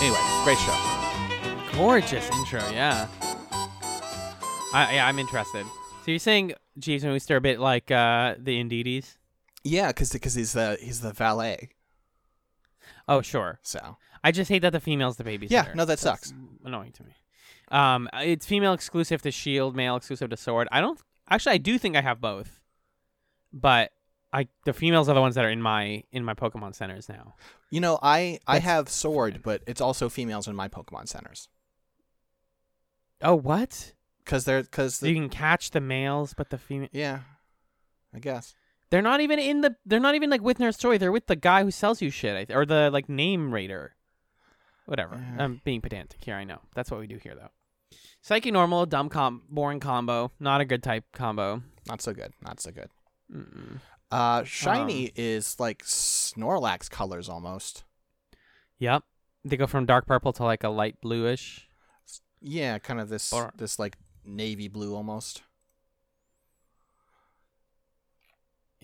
Anyway, 0.02 0.20
great 0.44 0.58
show. 0.60 1.78
Gorgeous 1.78 2.30
intro, 2.30 2.62
yeah. 2.72 3.08
I 4.74 4.96
yeah, 4.96 5.08
I'm 5.08 5.18
interested. 5.18 5.66
So 6.04 6.12
you're 6.12 6.20
saying 6.20 6.54
Jeeves 6.78 7.04
and 7.04 7.12
Wooster 7.12 7.34
are 7.34 7.38
a 7.38 7.42
bit 7.42 7.60
like 7.60 7.90
uh, 7.90 8.36
the 8.38 8.62
Indeedees? 8.64 9.18
Yeah, 9.64 9.88
because 9.88 10.12
because 10.12 10.36
he's 10.36 10.54
the 10.54 10.78
he's 10.80 11.02
the 11.02 11.12
valet. 11.14 11.70
Oh, 13.08 13.22
sure. 13.22 13.60
So 13.62 13.98
I 14.24 14.32
just 14.32 14.50
hate 14.50 14.60
that 14.64 14.72
the 14.72 14.80
female's 14.80 15.18
the 15.18 15.24
babysitter. 15.24 15.52
Yeah, 15.52 15.68
no, 15.76 15.86
that 15.86 16.00
That's 16.00 16.02
sucks. 16.02 16.34
Annoying 16.64 16.92
to 16.94 17.04
me. 17.04 17.12
Um, 17.70 18.10
it's 18.16 18.46
female 18.46 18.74
exclusive 18.74 19.22
to 19.24 19.32
Shield, 19.32 19.76
male 19.76 19.96
exclusive 19.96 20.30
to 20.32 20.38
Sword. 20.38 20.68
I 20.72 20.82
don't 20.82 21.00
actually. 21.30 21.54
I 21.54 21.58
do 21.58 21.78
think 21.78 21.96
I 21.96 22.02
have 22.02 22.20
both, 22.22 22.60
but 23.54 23.92
I 24.34 24.48
the 24.66 24.74
females 24.74 25.08
are 25.10 25.14
the 25.16 25.22
ones 25.22 25.36
that 25.36 25.46
are 25.46 25.50
in 25.50 25.62
my 25.62 26.04
in 26.12 26.24
my 26.24 26.34
Pokemon 26.34 26.76
centers 26.76 27.08
now. 27.10 27.36
you 27.72 27.80
know, 27.80 27.98
I 28.02 28.40
I 28.48 28.56
That's 28.56 28.66
have 28.66 28.90
sword, 28.90 29.34
fine. 29.34 29.42
but 29.44 29.62
it's 29.68 29.82
also 29.82 30.10
females 30.10 30.48
in 30.48 30.56
my 30.56 30.68
Pokemon 30.68 31.08
centers 31.08 31.50
Oh, 33.22 33.36
what? 33.36 33.94
because 34.24 34.46
they're 34.46 34.64
because 34.64 34.96
So 34.96 35.06
you 35.08 35.16
can 35.16 35.30
catch 35.30 35.72
the 35.72 35.80
males, 35.82 36.34
but 36.34 36.50
the 36.50 36.58
female. 36.58 36.90
yeah, 36.92 37.20
I 38.14 38.20
guess. 38.20 38.56
They're 38.92 39.02
not 39.02 39.22
even 39.22 39.40
in 39.40 39.62
the. 39.62 39.76
They're 39.86 40.00
not 40.00 40.16
even 40.16 40.30
like 40.30 40.42
with 40.42 40.60
Nurse 40.60 40.78
Joy. 40.78 40.98
They're 40.98 41.12
with 41.12 41.28
the 41.28 41.36
guy 41.36 41.64
who 41.64 41.72
sells 41.72 42.02
you 42.02 42.10
shit, 42.10 42.52
or 42.52 42.66
the 42.66 42.90
like 42.92 43.10
name 43.10 43.54
raider. 43.54 43.96
Whatever. 44.86 45.16
Yeah. 45.16 45.44
I'm 45.44 45.62
being 45.64 45.82
pedantic 45.82 46.24
here. 46.24 46.36
I 46.36 46.44
know. 46.44 46.60
That's 46.76 46.92
what 46.92 47.00
we 47.00 47.08
do 47.08 47.18
here, 47.18 47.34
though. 47.36 47.50
Psyche 48.22 48.52
normal, 48.52 48.86
dumb 48.86 49.10
com, 49.10 49.42
boring 49.50 49.80
combo. 49.80 50.32
Not 50.40 50.62
a 50.62 50.66
good 50.66 50.84
type 50.84 51.06
combo. 51.12 51.64
Not 51.88 52.02
so 52.02 52.14
good. 52.14 52.34
Not 52.42 52.60
so 52.60 52.72
good. 52.72 52.90
Mm-mm. 53.34 53.80
Uh, 54.12 54.44
shiny 54.44 55.12
is 55.16 55.60
like 55.60 55.84
Snorlax 55.84 56.90
colors 56.90 57.28
almost. 57.28 57.84
Yep. 58.80 59.04
They 59.44 59.58
go 59.58 59.68
from 59.68 59.86
dark 59.86 60.06
purple 60.08 60.34
to 60.34 60.44
like 60.44 60.64
a 60.64 60.70
light 60.70 61.02
bluish. 61.02 61.68
Yeah, 62.42 62.78
kind 62.80 63.00
of 63.00 63.10
this 63.10 63.34
Or- 63.34 63.52
this 63.58 63.80
like 63.80 63.98
navy 64.24 64.68
blue 64.68 64.96
almost. 64.96 65.42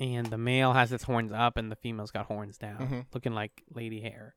And 0.01 0.27
the 0.27 0.37
male 0.37 0.73
has 0.73 0.91
its 0.91 1.03
horns 1.03 1.31
up, 1.31 1.55
and 1.57 1.71
the 1.71 1.75
female's 1.77 2.11
got 2.11 2.25
horns 2.25 2.57
down, 2.57 2.77
Mhm. 2.79 3.05
looking 3.13 3.33
like 3.33 3.63
lady 3.73 4.01
hair. 4.01 4.35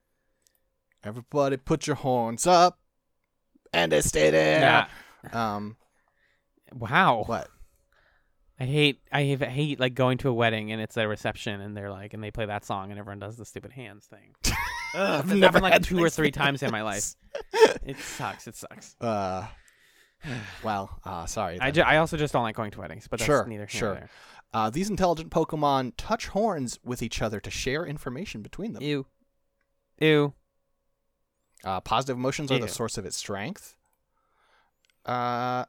Everybody, 1.03 1.57
put 1.57 1.87
your 1.87 1.95
horns 1.97 2.47
up, 2.47 2.79
and 3.73 3.91
they 3.91 4.01
stay 4.01 4.29
there. 4.29 4.59
Yeah. 4.61 4.87
Um, 5.55 5.75
Wow. 6.71 7.23
what? 7.25 7.49
I 8.59 8.63
hate 8.65 9.01
I 9.11 9.23
hate, 9.23 9.79
like 9.81 9.95
going 9.95 10.17
to 10.19 10.29
a 10.29 10.33
wedding 10.33 10.71
and 10.71 10.81
it's 10.81 10.95
a 10.95 11.05
reception 11.07 11.59
and 11.59 11.75
they're 11.75 11.91
like 11.91 12.13
and 12.13 12.23
they 12.23 12.31
play 12.31 12.45
that 12.45 12.63
song 12.63 12.89
and 12.89 12.97
everyone 12.97 13.19
does 13.19 13.35
the 13.35 13.43
stupid 13.43 13.73
hands 13.73 14.05
thing. 14.05 14.33
Ugh, 14.95 15.19
I've 15.19 15.27
never 15.27 15.45
happened 15.59 15.63
like 15.63 15.81
two 15.83 16.01
or 16.01 16.09
three 16.09 16.31
times 16.31 16.63
in 16.63 16.71
my 16.71 16.81
life. 16.81 17.15
It 17.83 17.97
sucks. 17.99 18.47
It 18.47 18.55
sucks. 18.55 18.95
Uh, 19.01 19.45
well, 20.63 20.99
uh, 21.05 21.25
sorry. 21.25 21.59
I, 21.59 21.71
ju- 21.71 21.81
I 21.81 21.97
also 21.97 22.17
just 22.17 22.33
don't 22.33 22.43
like 22.43 22.55
going 22.55 22.71
to 22.71 22.79
weddings, 22.79 23.07
but 23.07 23.19
that's 23.19 23.25
Sure, 23.25 23.45
neither 23.45 23.65
here 23.65 23.79
sure. 23.79 23.87
nor 23.89 23.95
there. 23.95 24.09
Uh, 24.53 24.69
these 24.69 24.89
intelligent 24.89 25.31
Pokemon 25.31 25.93
touch 25.97 26.27
horns 26.27 26.79
with 26.83 27.01
each 27.03 27.21
other 27.21 27.39
to 27.39 27.49
share 27.51 27.85
information 27.85 28.41
between 28.41 28.73
them. 28.73 28.81
Ew. 28.83 29.05
Ew. 29.99 30.33
Uh, 31.63 31.81
positive 31.81 32.15
emotions 32.17 32.51
are 32.51 32.59
the 32.59 32.67
source 32.67 32.97
of 32.97 33.05
its 33.05 33.17
strength. 33.17 33.75
Uh, 35.05 35.65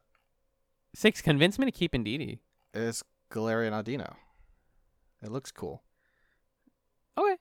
Six, 0.95 1.21
convince 1.21 1.59
me 1.59 1.67
to 1.67 1.73
keep 1.73 1.93
Indeedee. 1.93 2.39
is 2.73 3.03
Galarian 3.31 3.73
Audino. 3.73 4.15
It 5.23 5.31
looks 5.31 5.51
cool. 5.51 5.83
Okay. 7.19 7.37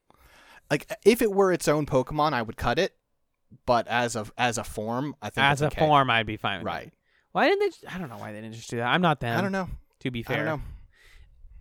Like 0.71 0.91
if 1.05 1.21
it 1.21 1.31
were 1.31 1.51
its 1.53 1.67
own 1.67 1.85
Pokemon, 1.85 2.33
I 2.33 2.41
would 2.41 2.57
cut 2.57 2.79
it. 2.79 2.95
But 3.65 3.87
as 3.87 4.15
a 4.15 4.25
as 4.37 4.57
a 4.57 4.63
form, 4.63 5.15
I 5.21 5.29
think 5.29 5.43
As 5.45 5.61
a 5.61 5.67
okay. 5.67 5.79
form, 5.79 6.09
I'd 6.09 6.25
be 6.25 6.35
fine 6.37 6.59
with 6.59 6.65
right? 6.67 6.87
it. 6.87 6.93
Why 7.35 7.49
didn't 7.49 7.59
they? 7.59 7.67
Just, 7.67 7.93
I 7.93 7.97
don't 7.97 8.07
know 8.07 8.17
why 8.17 8.31
they 8.31 8.39
didn't 8.39 8.55
just 8.55 8.69
do 8.69 8.77
that. 8.77 8.85
I'm 8.85 9.01
not 9.01 9.19
them. 9.19 9.37
I 9.37 9.41
don't 9.41 9.51
know. 9.51 9.67
To 9.99 10.09
be 10.09 10.23
fair, 10.23 10.43
I 10.43 10.45
don't 10.45 10.61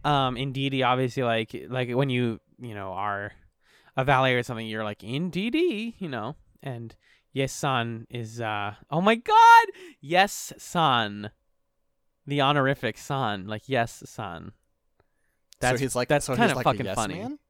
know. 0.04 0.08
um, 0.08 0.36
Indeedee, 0.36 0.86
obviously, 0.86 1.24
like 1.24 1.66
like 1.68 1.90
when 1.90 2.10
you 2.10 2.38
you 2.60 2.76
know 2.76 2.92
are 2.92 3.32
a 3.96 4.04
valet 4.04 4.34
or 4.34 4.44
something, 4.44 4.68
you're 4.68 4.84
like 4.84 5.00
Indeedee, 5.00 5.94
you 5.98 6.08
know, 6.08 6.36
and 6.62 6.94
yes, 7.32 7.52
son 7.52 8.06
is 8.08 8.40
uh 8.40 8.74
oh 8.88 9.00
my 9.00 9.16
god, 9.16 9.66
yes, 10.00 10.52
son, 10.58 11.32
the 12.24 12.40
honorific 12.40 12.96
son, 12.96 13.48
like 13.48 13.62
yes, 13.66 14.04
son. 14.06 14.52
That's 15.58 15.80
so 15.80 15.82
he's 15.84 15.96
like 15.96 16.06
that's 16.06 16.26
so 16.26 16.36
kind 16.36 16.52
of 16.52 16.56
like 16.56 16.62
fucking 16.62 16.82
a 16.82 16.90
yes 16.90 16.94
funny. 16.94 17.14
man. 17.14 17.40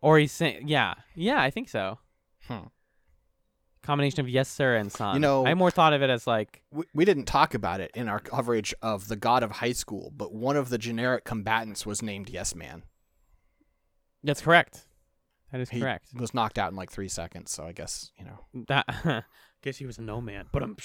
Or 0.00 0.16
he's 0.16 0.30
saying, 0.30 0.68
yeah, 0.68 0.94
yeah, 1.16 1.42
I 1.42 1.50
think 1.50 1.68
so. 1.68 1.98
Hmm. 2.46 2.66
Combination 3.82 4.20
of 4.20 4.28
yes, 4.28 4.48
sir, 4.48 4.76
and 4.76 4.92
son. 4.92 5.14
You 5.14 5.20
know- 5.20 5.44
I 5.46 5.54
more 5.54 5.70
thought 5.70 5.92
of 5.92 6.02
it 6.02 6.10
as 6.10 6.26
like 6.26 6.62
We, 6.70 6.84
we 6.94 7.04
didn't 7.04 7.24
talk 7.24 7.52
about 7.54 7.80
it 7.80 7.90
in 7.94 8.08
our 8.08 8.20
coverage 8.20 8.72
of 8.80 9.08
the 9.08 9.16
God 9.16 9.42
of 9.42 9.50
High 9.50 9.72
School, 9.72 10.12
but 10.16 10.32
one 10.32 10.56
of 10.56 10.68
the 10.68 10.78
generic 10.78 11.24
combatants 11.24 11.84
was 11.84 12.00
named 12.02 12.30
Yes 12.30 12.54
Man. 12.54 12.84
that's 14.22 14.40
correct. 14.40 14.86
That 15.50 15.60
is 15.60 15.68
He 15.70 15.80
correct. 15.80 16.08
was 16.14 16.32
knocked 16.32 16.58
out 16.58 16.70
in 16.70 16.76
like 16.76 16.90
three 16.90 17.08
seconds, 17.08 17.50
so 17.50 17.64
I 17.64 17.72
guess 17.72 18.10
you 18.18 18.24
know. 18.24 18.64
That 18.68 19.24
guess 19.62 19.76
he 19.76 19.84
was 19.86 19.98
a 19.98 20.02
no 20.02 20.20
man. 20.20 20.46
But 20.52 20.62
um. 20.62 20.76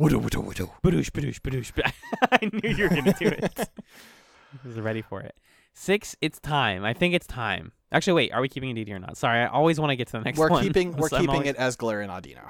Wudu, 0.00 0.20
wudu, 0.20 0.44
wudu. 0.44 0.70
Badoosh, 0.82 1.10
badoosh, 1.12 1.40
badoosh. 1.40 1.92
I 2.32 2.50
knew 2.52 2.74
you 2.74 2.82
were 2.84 2.90
going 2.90 3.04
to 3.04 3.12
do 3.12 3.28
it. 3.28 3.58
I 4.64 4.66
was 4.68 4.80
ready 4.80 5.02
for 5.02 5.20
it. 5.20 5.36
Six, 5.74 6.16
it's 6.20 6.38
time. 6.40 6.84
I 6.84 6.92
think 6.94 7.14
it's 7.14 7.26
time. 7.26 7.72
Actually, 7.92 8.14
wait, 8.14 8.32
are 8.32 8.40
we 8.40 8.48
keeping 8.48 8.76
it 8.76 8.86
DD 8.86 8.92
or 8.94 8.98
not? 8.98 9.16
Sorry, 9.16 9.40
I 9.40 9.46
always 9.46 9.78
want 9.78 9.90
to 9.90 9.96
get 9.96 10.06
to 10.08 10.12
the 10.12 10.20
next 10.20 10.38
We're 10.38 10.48
one. 10.48 10.62
keeping 10.64 10.96
we're 10.96 11.08
so 11.08 11.16
keeping 11.18 11.30
always- 11.34 11.48
it 11.50 11.56
as 11.56 11.76
Galarian 11.76 12.08
Audino. 12.08 12.48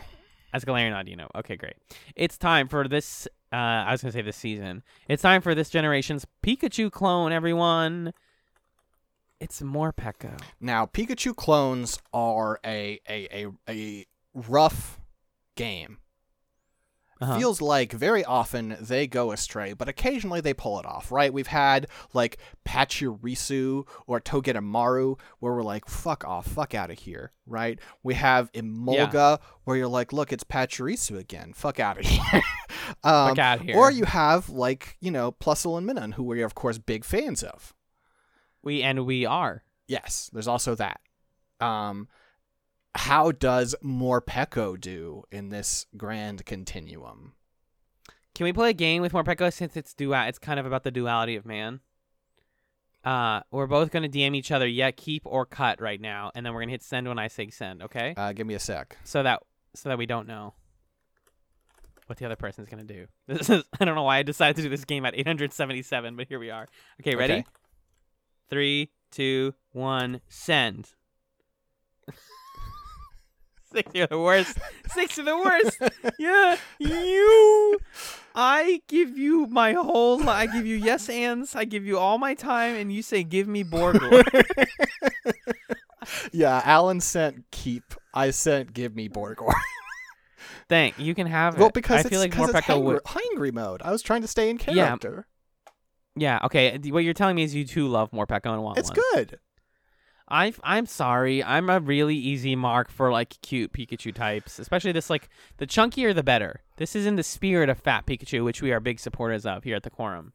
as 0.53 0.65
Galarian 0.65 0.93
Audino. 0.93 1.29
Okay, 1.35 1.57
great. 1.57 1.75
It's 2.15 2.37
time 2.39 2.69
for 2.69 2.87
this. 2.87 3.27
Uh, 3.53 3.57
I 3.57 3.93
was 3.93 4.03
going 4.03 4.13
to 4.13 4.19
say 4.19 4.23
this 4.23 4.37
season. 4.37 4.83
It's 5.09 5.23
time 5.23 5.41
for 5.41 5.55
this 5.55 5.71
generation's 5.71 6.27
Pikachu 6.43 6.91
clone, 6.91 7.33
everyone. 7.33 8.13
It's 9.41 9.61
more 9.63 9.93
Morpeko. 9.93 10.41
Now, 10.61 10.87
Pikachu 10.87 11.35
clones 11.37 11.99
are 12.13 12.59
a 12.65 13.01
a 13.09 13.29
a, 13.45 13.47
a 13.69 14.07
rough 14.35 15.01
game. 15.57 15.99
Uh-huh. 17.21 17.39
Feels 17.39 17.63
like 17.63 17.93
very 17.93 18.25
often 18.25 18.77
they 18.81 19.07
go 19.07 19.31
astray, 19.31 19.73
but 19.73 19.89
occasionally 19.89 20.41
they 20.41 20.53
pull 20.53 20.81
it 20.81 20.85
off, 20.87 21.13
right? 21.13 21.33
We've 21.33 21.47
had 21.47 21.87
like 22.13 22.39
Pachirisu 22.67 23.87
or 24.07 24.21
Togedemaru 24.21 25.19
where 25.39 25.55
we're 25.55 25.63
like, 25.63 25.87
fuck 25.87 26.25
off, 26.25 26.47
fuck 26.47 26.75
out 26.75 26.91
of 26.91 26.99
here, 26.99 27.31
right? 27.47 27.79
We 28.03 28.15
have 28.15 28.51
Emolga 28.53 29.39
where 29.65 29.77
you're 29.77 29.89
like, 29.89 30.13
look, 30.13 30.33
it's 30.33 30.45
Pachirisu 30.45 31.19
again, 31.19 31.53
fuck 31.55 31.79
out 31.81 31.99
of 31.99 32.05
here. 32.07 32.43
um, 33.05 33.29
Fuck 33.31 33.39
out 33.39 33.61
here. 33.61 33.77
Or 33.77 33.91
you 33.91 34.05
have 34.05 34.49
like, 34.49 34.97
you 35.01 35.11
know, 35.11 35.33
Plusle 35.33 35.79
and 35.79 35.89
Minun, 35.89 36.15
who 36.15 36.23
we're 36.25 36.45
of 36.45 36.55
course 36.55 36.79
big 36.79 37.05
fans 37.05 37.43
of. 37.43 37.75
we 38.63 38.83
and 38.83 39.07
we 39.07 39.25
are. 39.25 39.63
Yes, 39.87 40.31
there's 40.33 40.49
also 40.49 40.75
that. 40.77 41.01
Um, 41.61 42.09
how 42.95 43.33
does 43.33 43.75
Morpeko 43.83 44.81
do 44.81 45.25
in 45.31 45.49
this 45.51 45.87
grand 45.97 46.45
continuum? 46.47 47.33
Can 48.35 48.45
we 48.45 48.53
play 48.53 48.71
a 48.71 48.75
game 48.75 49.03
with 49.03 49.13
Morpeko 49.13 49.53
since 49.53 49.77
it's 49.77 49.95
dual? 49.95 50.23
It's 50.23 50.39
kind 50.39 50.59
of 50.59 50.67
about 50.67 50.83
the 50.85 50.91
duality 50.91 51.37
of 51.37 51.45
man. 51.47 51.81
Uh, 53.05 53.41
we're 53.51 53.67
both 53.67 53.91
gonna 53.91 54.09
DM 54.09 54.35
each 54.35 54.51
other. 54.51 54.67
Yeah, 54.67 54.91
keep 54.91 55.23
or 55.27 55.45
cut 55.45 55.81
right 55.81 56.01
now, 56.01 56.31
and 56.35 56.45
then 56.45 56.55
we're 56.55 56.61
gonna 56.63 56.73
hit 56.73 56.83
send 56.83 57.07
when 57.07 57.19
I 57.19 57.29
say 57.29 57.51
send. 57.51 57.83
Okay, 57.83 58.15
Uh, 58.17 58.33
give 58.33 58.47
me 58.47 58.55
a 58.55 58.59
sec. 58.59 58.97
so 59.05 59.23
that 59.23 59.43
so 59.75 59.89
that 59.91 59.99
we 59.99 60.07
don't 60.07 60.27
know 60.27 60.55
what 62.07 62.19
the 62.19 62.25
other 62.25 62.37
person's 62.37 62.69
gonna 62.69 62.83
do. 62.85 63.07
This 63.27 63.51
is 63.51 63.63
I 63.79 63.85
don't 63.85 63.95
know 63.95 64.05
why 64.05 64.19
I 64.19 64.23
decided 64.23 64.57
to 64.57 64.63
do 64.63 64.69
this 64.71 64.85
game 64.87 65.05
at 65.05 65.15
877, 65.15 66.17
but 66.17 66.29
here 66.29 66.39
we 66.39 66.51
are. 66.51 66.67
Okay, 67.03 67.15
ready? 67.15 67.35
Okay. 67.35 67.45
Three, 68.49 68.91
two, 69.11 69.55
one, 69.73 70.21
send. 70.29 70.91
Six, 73.75 73.91
you're 73.95 74.07
the 74.07 74.19
worst. 74.19 74.57
Six 74.93 75.17
you're 75.17 75.27
the 75.27 75.37
worst. 75.37 75.79
Yeah, 76.19 76.57
you. 76.79 77.79
I 78.35 78.81
give 78.89 79.17
you 79.19 79.47
my 79.49 79.73
whole. 79.73 80.19
li- 80.19 80.29
I 80.29 80.47
give 80.47 80.65
you 80.67 80.77
yes 80.77 81.09
ands. 81.09 81.55
I 81.57 81.65
give 81.65 81.85
you 81.85 81.99
all 81.99 82.19
my 82.19 82.35
time, 82.35 82.75
and 82.77 82.93
you 82.93 83.03
say 83.03 83.23
give 83.25 83.49
me 83.49 83.65
Borgor. 83.65 84.23
Yeah, 86.33 86.61
Alan 86.65 87.01
sent 87.01 87.45
keep. 87.51 87.95
I 88.13 88.31
sent 88.31 88.75
give 88.75 88.95
me 88.95 89.09
Borgor. 89.09 89.53
Thank 90.69 90.99
you 90.99 91.15
can 91.15 91.27
have 91.27 91.55
it. 91.55 91.61
well, 91.61 91.71
because 91.71 91.97
I 91.97 92.01
it's, 92.01 92.09
feel 92.11 92.21
like 92.21 92.33
Morpeko 92.33 92.61
hangry, 92.63 92.83
would. 92.85 93.03
hangry 93.05 93.53
mode. 93.53 93.81
I 93.83 93.91
was 93.91 94.03
trying 94.03 94.21
to 94.23 94.29
stay 94.29 94.51
in 94.51 94.59
character. 94.59 95.27
Yeah. 96.17 96.41
Yeah, 96.41 96.47
Okay. 96.47 96.79
What 96.91 97.05
you're 97.05 97.15
telling 97.15 97.37
me 97.37 97.43
is 97.43 97.55
you 97.55 97.65
too 97.65 97.89
love 97.89 98.11
Morpeko 98.11 98.53
and 98.53 98.63
want 98.63 98.79
it's 98.79 98.91
one. 98.91 98.99
good. 99.15 99.39
For 102.91 103.13
like 103.13 103.41
cute 103.43 103.73
Pikachu 103.73 104.15
types, 104.15 104.59
especially 104.59 104.93
this 104.93 105.11
like 105.11 105.29
the 105.59 105.67
chunkier 105.67 106.15
the 106.15 106.23
better. 106.23 106.63
This 106.77 106.97
is 106.97 107.07
in 107.07 107.17
the 107.17 107.23
spirit 107.23 107.69
of 107.69 107.79
Fat 107.79 108.07
Pikachu, 108.07 108.43
which 108.43 108.63
we 108.63 108.73
are 108.73 108.81
big 108.81 108.99
supporters 109.01 109.45
of 109.45 109.65
here 109.65 109.77
at 109.77 109.83
the 109.83 109.91
Quorum. 109.91 110.33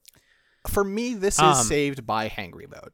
For 0.67 0.83
me, 0.83 1.15
this 1.15 1.39
Um, 1.39 1.51
is 1.51 1.67
saved 1.67 2.05
by 2.05 2.29
hangry 2.29 2.69
mode. 2.69 2.91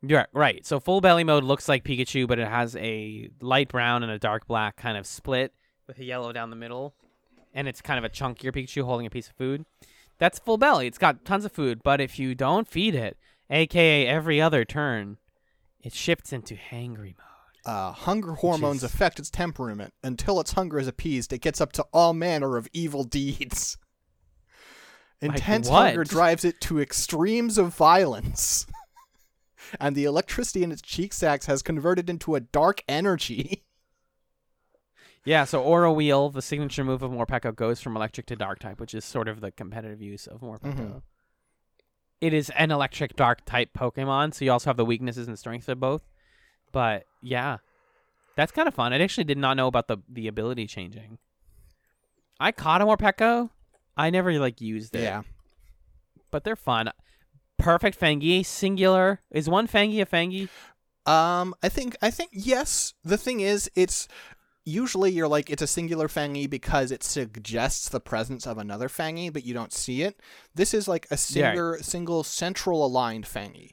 Yeah, 0.00 0.26
right. 0.32 0.64
So 0.64 0.78
full 0.78 1.00
belly 1.00 1.24
mode 1.24 1.42
looks 1.42 1.68
like 1.68 1.82
Pikachu, 1.82 2.28
but 2.28 2.38
it 2.38 2.46
has 2.46 2.76
a 2.76 3.30
light 3.40 3.68
brown 3.68 4.04
and 4.04 4.12
a 4.12 4.18
dark 4.18 4.46
black 4.46 4.76
kind 4.76 4.96
of 4.96 5.06
split 5.06 5.52
with 5.88 5.98
a 5.98 6.04
yellow 6.04 6.32
down 6.32 6.50
the 6.50 6.56
middle, 6.56 6.94
and 7.52 7.66
it's 7.66 7.82
kind 7.82 7.98
of 7.98 8.04
a 8.04 8.08
chunkier 8.08 8.52
Pikachu 8.52 8.84
holding 8.84 9.06
a 9.06 9.10
piece 9.10 9.28
of 9.28 9.34
food. 9.34 9.64
That's 10.18 10.38
full 10.38 10.56
belly. 10.56 10.86
It's 10.86 10.98
got 10.98 11.24
tons 11.24 11.44
of 11.44 11.50
food, 11.52 11.82
but 11.82 12.00
if 12.00 12.18
you 12.18 12.34
don't 12.36 12.68
feed 12.68 12.94
it, 12.94 13.16
aka 13.50 14.06
every 14.06 14.40
other 14.40 14.64
turn, 14.64 15.16
it 15.82 15.92
shifts 15.92 16.32
into 16.32 16.54
hangry 16.54 17.14
mode. 17.16 17.24
Uh, 17.64 17.92
hunger 17.92 18.32
hormones 18.34 18.82
affect 18.82 19.18
its 19.18 19.30
temperament. 19.30 19.92
Until 20.02 20.40
its 20.40 20.52
hunger 20.52 20.78
is 20.78 20.86
appeased, 20.86 21.32
it 21.32 21.40
gets 21.40 21.60
up 21.60 21.72
to 21.72 21.84
all 21.92 22.14
manner 22.14 22.56
of 22.56 22.68
evil 22.72 23.04
deeds. 23.04 23.76
Intense 25.20 25.68
what? 25.68 25.86
hunger 25.88 26.04
drives 26.04 26.44
it 26.44 26.60
to 26.62 26.80
extremes 26.80 27.58
of 27.58 27.74
violence. 27.74 28.66
and 29.80 29.94
the 29.96 30.04
electricity 30.04 30.62
in 30.62 30.72
its 30.72 30.80
cheek 30.80 31.12
sacs 31.12 31.46
has 31.46 31.60
converted 31.62 32.08
into 32.08 32.34
a 32.34 32.40
dark 32.40 32.82
energy. 32.88 33.64
Yeah, 35.24 35.44
so 35.44 35.62
Aura 35.62 35.92
Wheel, 35.92 36.30
the 36.30 36.40
signature 36.40 36.84
move 36.84 37.02
of 37.02 37.10
Morpeko, 37.10 37.54
goes 37.54 37.80
from 37.80 37.96
electric 37.96 38.26
to 38.26 38.36
dark 38.36 38.60
type, 38.60 38.80
which 38.80 38.94
is 38.94 39.04
sort 39.04 39.28
of 39.28 39.40
the 39.40 39.50
competitive 39.50 40.00
use 40.00 40.26
of 40.26 40.40
Morpeko. 40.40 40.74
Mhm. 40.74 41.02
It 42.20 42.34
is 42.34 42.50
an 42.50 42.70
electric 42.70 43.14
dark 43.14 43.44
type 43.44 43.70
Pokemon, 43.76 44.34
so 44.34 44.44
you 44.44 44.52
also 44.52 44.70
have 44.70 44.76
the 44.76 44.84
weaknesses 44.84 45.28
and 45.28 45.38
strengths 45.38 45.68
of 45.68 45.78
both. 45.78 46.02
But 46.72 47.04
yeah, 47.22 47.58
that's 48.36 48.52
kind 48.52 48.68
of 48.68 48.74
fun. 48.74 48.92
I 48.92 49.00
actually 49.00 49.24
did 49.24 49.38
not 49.38 49.56
know 49.56 49.66
about 49.66 49.88
the 49.88 49.98
the 50.08 50.28
ability 50.28 50.66
changing. 50.66 51.18
I 52.40 52.52
caught 52.52 52.80
a 52.80 52.86
Morpeko. 52.86 53.50
I 53.96 54.10
never 54.10 54.38
like 54.38 54.60
used 54.60 54.94
it, 54.94 55.02
yeah. 55.02 55.22
but 56.30 56.44
they're 56.44 56.56
fun. 56.56 56.90
Perfect 57.58 57.98
Fangi, 57.98 58.46
singular. 58.46 59.20
Is 59.32 59.48
one 59.48 59.66
Fangi 59.66 60.00
a 60.00 60.06
Fangi? 60.06 60.48
Um, 61.10 61.54
I 61.62 61.68
think 61.68 61.96
I 62.00 62.10
think 62.10 62.30
yes. 62.32 62.94
The 63.02 63.18
thing 63.18 63.40
is, 63.40 63.70
it's 63.74 64.06
usually 64.64 65.10
you're 65.10 65.28
like 65.28 65.50
it's 65.50 65.62
a 65.62 65.66
singular 65.66 66.08
fangy 66.08 66.48
because 66.48 66.90
it 66.90 67.02
suggests 67.02 67.88
the 67.88 68.00
presence 68.00 68.46
of 68.46 68.58
another 68.58 68.88
fangy, 68.88 69.32
but 69.32 69.44
you 69.44 69.54
don't 69.54 69.72
see 69.72 70.02
it. 70.02 70.20
This 70.54 70.74
is 70.74 70.86
like 70.88 71.06
a 71.10 71.16
single 71.16 71.76
single 71.80 72.22
central 72.24 72.84
aligned 72.84 73.24
fangy. 73.26 73.72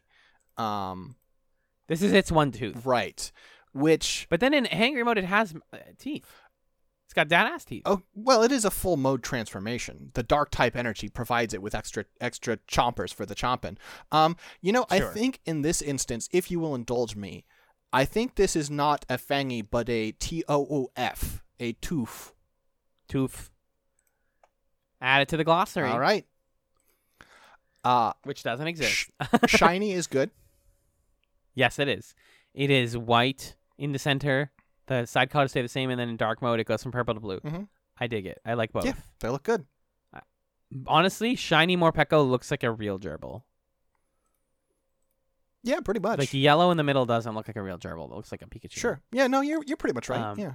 Um, 0.58 1.16
This 1.88 2.02
is 2.02 2.14
its 2.14 2.32
one 2.32 2.52
tooth. 2.52 2.86
right. 2.86 3.32
Which 3.74 4.28
But 4.30 4.40
then 4.40 4.54
in 4.54 4.66
hangry 4.66 5.04
mode, 5.04 5.18
it 5.18 5.26
has 5.26 5.54
uh, 5.74 5.78
teeth. 6.00 6.32
It's 7.08 7.14
got 7.14 7.28
dad 7.28 7.46
ass 7.46 7.66
teeth. 7.66 7.84
oh 7.86 8.02
well, 8.16 8.42
it 8.42 8.52
is 8.52 8.64
a 8.66 8.72
full 8.72 8.98
mode 8.98 9.22
transformation. 9.22 10.12
The 10.16 10.24
dark 10.24 10.50
type 10.50 10.76
energy 10.76 11.10
provides 11.10 11.54
it 11.54 11.62
with 11.62 11.76
extra 11.76 12.06
extra 12.22 12.58
chompers 12.68 13.14
for 13.14 13.26
the 13.26 13.36
chomping. 13.36 13.78
Um, 14.12 14.38
you 14.62 14.72
know, 14.72 14.86
I 14.90 15.02
think 15.02 15.40
in 15.46 15.62
this 15.62 15.82
instance, 15.82 16.30
if 16.32 16.50
you 16.50 16.60
will 16.60 16.74
indulge 16.74 17.16
me, 17.16 17.46
I 17.96 18.04
think 18.04 18.36
this 18.36 18.58
is 18.58 18.70
not 18.70 19.06
a 19.10 19.18
fangy 19.18 19.66
but 19.70 19.90
a 19.90 20.12
T 20.12 20.44
O 20.50 20.68
O 20.70 20.90
F, 20.98 21.42
a 21.62 21.72
tooth. 21.74 22.34
Tooth. 23.08 23.52
Add 25.00 25.22
it 25.22 25.28
to 25.30 25.38
the 25.38 25.44
glossary, 25.46 25.90
All 25.90 26.00
right. 26.00 26.26
Uh, 27.86 28.12
which 28.24 28.44
doesn't 28.44 28.68
exist. 28.68 29.10
shiny 29.48 29.92
is 29.94 30.08
good. 30.08 30.32
yes, 31.54 31.80
it 31.80 31.88
is. 31.88 32.16
It 32.54 32.70
is 32.72 32.98
white 32.98 33.56
in 33.78 33.92
the 33.94 34.00
center. 34.00 34.52
The 34.88 35.06
side 35.06 35.30
colors 35.30 35.52
stay 35.52 35.62
the 35.62 35.68
same, 35.70 35.90
and 35.90 36.00
then 36.00 36.10
in 36.10 36.18
dark 36.18 36.42
mode, 36.42 36.60
it 36.60 36.66
goes 36.66 36.84
from 36.84 36.92
purple 36.92 37.14
to 37.14 37.20
blue. 37.20 37.40
Mhm. 37.40 37.68
I 37.98 38.08
dig 38.08 38.26
it. 38.26 38.42
I 38.46 38.56
like 38.56 38.74
both. 38.74 38.86
Yeah, 38.86 38.94
they 39.22 39.30
look 39.30 39.44
good. 39.44 39.66
Honestly, 40.88 41.36
shiny 41.36 41.78
Morpeko 41.78 42.28
looks 42.30 42.52
like 42.52 42.64
a 42.64 42.72
real 42.72 43.00
gerbil. 43.00 43.44
Yeah, 45.66 45.80
pretty 45.80 46.00
much. 46.00 46.20
Like 46.20 46.30
the 46.30 46.38
yellow 46.38 46.70
in 46.72 46.78
the 46.78 46.84
middle 46.84 47.06
doesn't 47.06 47.34
look 47.34 47.48
like 47.48 47.56
a 47.58 47.62
real 47.62 47.78
gerbil. 47.80 48.06
It 48.12 48.16
looks 48.16 48.32
like 48.32 48.44
a 48.44 48.46
Pikachu. 48.46 48.78
sure. 48.78 49.02
Yeah, 49.12 49.26
no, 49.28 49.42
you're 49.42 49.64
you're 49.66 49.78
pretty 49.78 49.96
much 49.96 50.08
right. 50.10 50.22
Um, 50.22 50.40
yeah. 50.40 50.54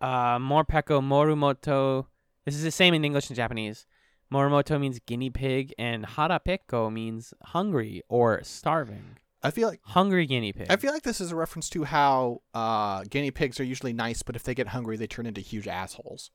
Uh, 0.00 0.38
Morpeko 0.38 1.00
Morumoto. 1.02 2.06
This 2.46 2.54
is 2.54 2.62
the 2.62 2.70
same 2.70 2.94
in 2.94 3.04
English 3.04 3.28
and 3.28 3.36
Japanese. 3.36 3.86
Morumoto 4.32 4.80
means 4.80 4.98
guinea 5.06 5.30
pig, 5.30 5.74
and 5.78 6.04
Harapeko 6.06 6.90
means 6.92 7.32
hungry 7.42 8.02
or 8.08 8.42
starving. 8.42 9.18
I 9.42 9.50
feel 9.50 9.68
like 9.68 9.80
Hungry 9.84 10.26
guinea 10.26 10.52
pig. 10.52 10.66
I 10.70 10.76
feel 10.76 10.92
like 10.92 11.02
this 11.04 11.20
is 11.20 11.30
a 11.30 11.36
reference 11.36 11.68
to 11.70 11.84
how 11.84 12.40
uh, 12.54 13.04
guinea 13.08 13.30
pigs 13.30 13.60
are 13.60 13.64
usually 13.64 13.92
nice, 13.92 14.22
but 14.22 14.34
if 14.34 14.42
they 14.42 14.54
get 14.54 14.68
hungry, 14.68 14.96
they 14.96 15.06
turn 15.06 15.26
into 15.26 15.40
huge 15.40 15.68
assholes. 15.68 16.30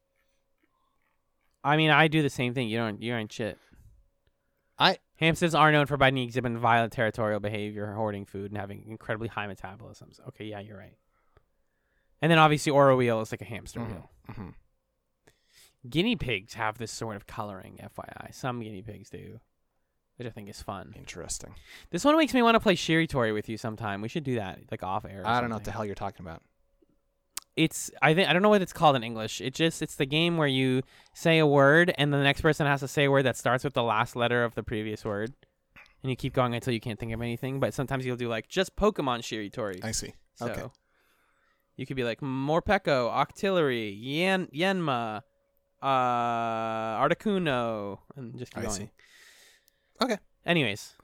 I 1.63 1.75
mean, 1.75 1.89
I 1.89 2.07
do 2.07 2.21
the 2.21 2.29
same 2.29 2.53
thing. 2.53 2.69
You 2.69 2.77
don't. 2.77 3.01
You 3.01 3.13
ain't 3.15 3.31
shit. 3.31 3.57
I- 4.79 4.99
hamsters 5.21 5.55
are 5.55 5.71
known 5.71 5.85
for 5.85 5.95
by 5.95 6.09
exhibiting 6.09 6.57
violent 6.57 6.91
territorial 6.91 7.39
behavior, 7.39 7.93
hoarding 7.93 8.25
food, 8.25 8.51
and 8.51 8.59
having 8.59 8.83
incredibly 8.87 9.29
high 9.29 9.47
metabolisms. 9.47 10.19
Okay, 10.29 10.45
yeah, 10.45 10.59
you're 10.59 10.77
right. 10.77 10.97
And 12.21 12.29
then 12.29 12.37
obviously, 12.39 12.71
Aura 12.71 12.95
Wheel 12.97 13.21
is 13.21 13.31
like 13.31 13.41
a 13.41 13.45
hamster 13.45 13.79
Mhm, 13.79 13.87
wheel. 13.87 14.11
mhm. 14.29 14.53
Guinea 15.89 16.15
pigs 16.15 16.53
have 16.55 16.77
this 16.77 16.91
sort 16.91 17.15
of 17.15 17.25
coloring, 17.25 17.79
FYI. 17.81 18.31
Some 18.33 18.59
guinea 18.59 18.83
pigs 18.83 19.09
do, 19.09 19.39
which 20.17 20.27
I 20.27 20.31
think 20.31 20.47
is 20.49 20.61
fun. 20.61 20.93
Interesting. 20.95 21.55
This 21.89 22.05
one 22.05 22.15
makes 22.17 22.33
me 22.35 22.43
want 22.43 22.53
to 22.55 22.59
play 22.59 22.75
Shiritori 22.75 23.33
with 23.33 23.49
you 23.49 23.57
sometime. 23.57 24.01
We 24.01 24.07
should 24.07 24.23
do 24.23 24.35
that, 24.35 24.59
like 24.69 24.83
off 24.83 25.05
air. 25.05 25.23
I 25.25 25.41
don't 25.41 25.49
know 25.49 25.55
what 25.55 25.63
the 25.63 25.71
hell 25.71 25.85
you're 25.85 25.95
talking 25.95 26.23
about. 26.25 26.43
It's 27.55 27.91
I 28.01 28.13
think 28.13 28.29
I 28.29 28.33
don't 28.33 28.41
know 28.41 28.49
what 28.49 28.61
it's 28.61 28.73
called 28.73 28.95
in 28.95 29.03
English. 29.03 29.41
It 29.41 29.53
just 29.53 29.81
it's 29.81 29.95
the 29.95 30.05
game 30.05 30.37
where 30.37 30.47
you 30.47 30.83
say 31.13 31.39
a 31.39 31.45
word 31.45 31.93
and 31.97 32.13
the 32.13 32.23
next 32.23 32.41
person 32.41 32.65
has 32.65 32.79
to 32.79 32.87
say 32.87 33.05
a 33.05 33.11
word 33.11 33.23
that 33.23 33.35
starts 33.35 33.63
with 33.63 33.73
the 33.73 33.83
last 33.83 34.15
letter 34.15 34.43
of 34.43 34.55
the 34.55 34.63
previous 34.63 35.03
word, 35.03 35.33
and 36.01 36.09
you 36.09 36.15
keep 36.15 36.33
going 36.33 36.53
until 36.53 36.73
you 36.73 36.79
can't 36.79 36.99
think 36.99 37.11
of 37.11 37.21
anything. 37.21 37.59
But 37.59 37.73
sometimes 37.73 38.05
you'll 38.05 38.15
do 38.15 38.29
like 38.29 38.47
just 38.47 38.75
Pokemon 38.75 39.19
Shiritori. 39.19 39.83
I 39.83 39.91
see. 39.91 40.13
so 40.35 40.47
okay. 40.47 40.63
you 41.75 41.85
could 41.85 41.97
be 41.97 42.05
like 42.05 42.21
Morpeko, 42.21 43.11
Octillery, 43.11 43.97
Yen 43.99 44.47
Yanma, 44.53 45.23
uh, 45.81 45.85
Articuno, 45.85 47.99
and 48.15 48.37
just 48.37 48.53
keep 48.53 48.59
I 48.59 48.67
going. 48.67 48.75
see. 48.75 48.89
Okay. 50.01 50.17
Anyways, 50.45 50.95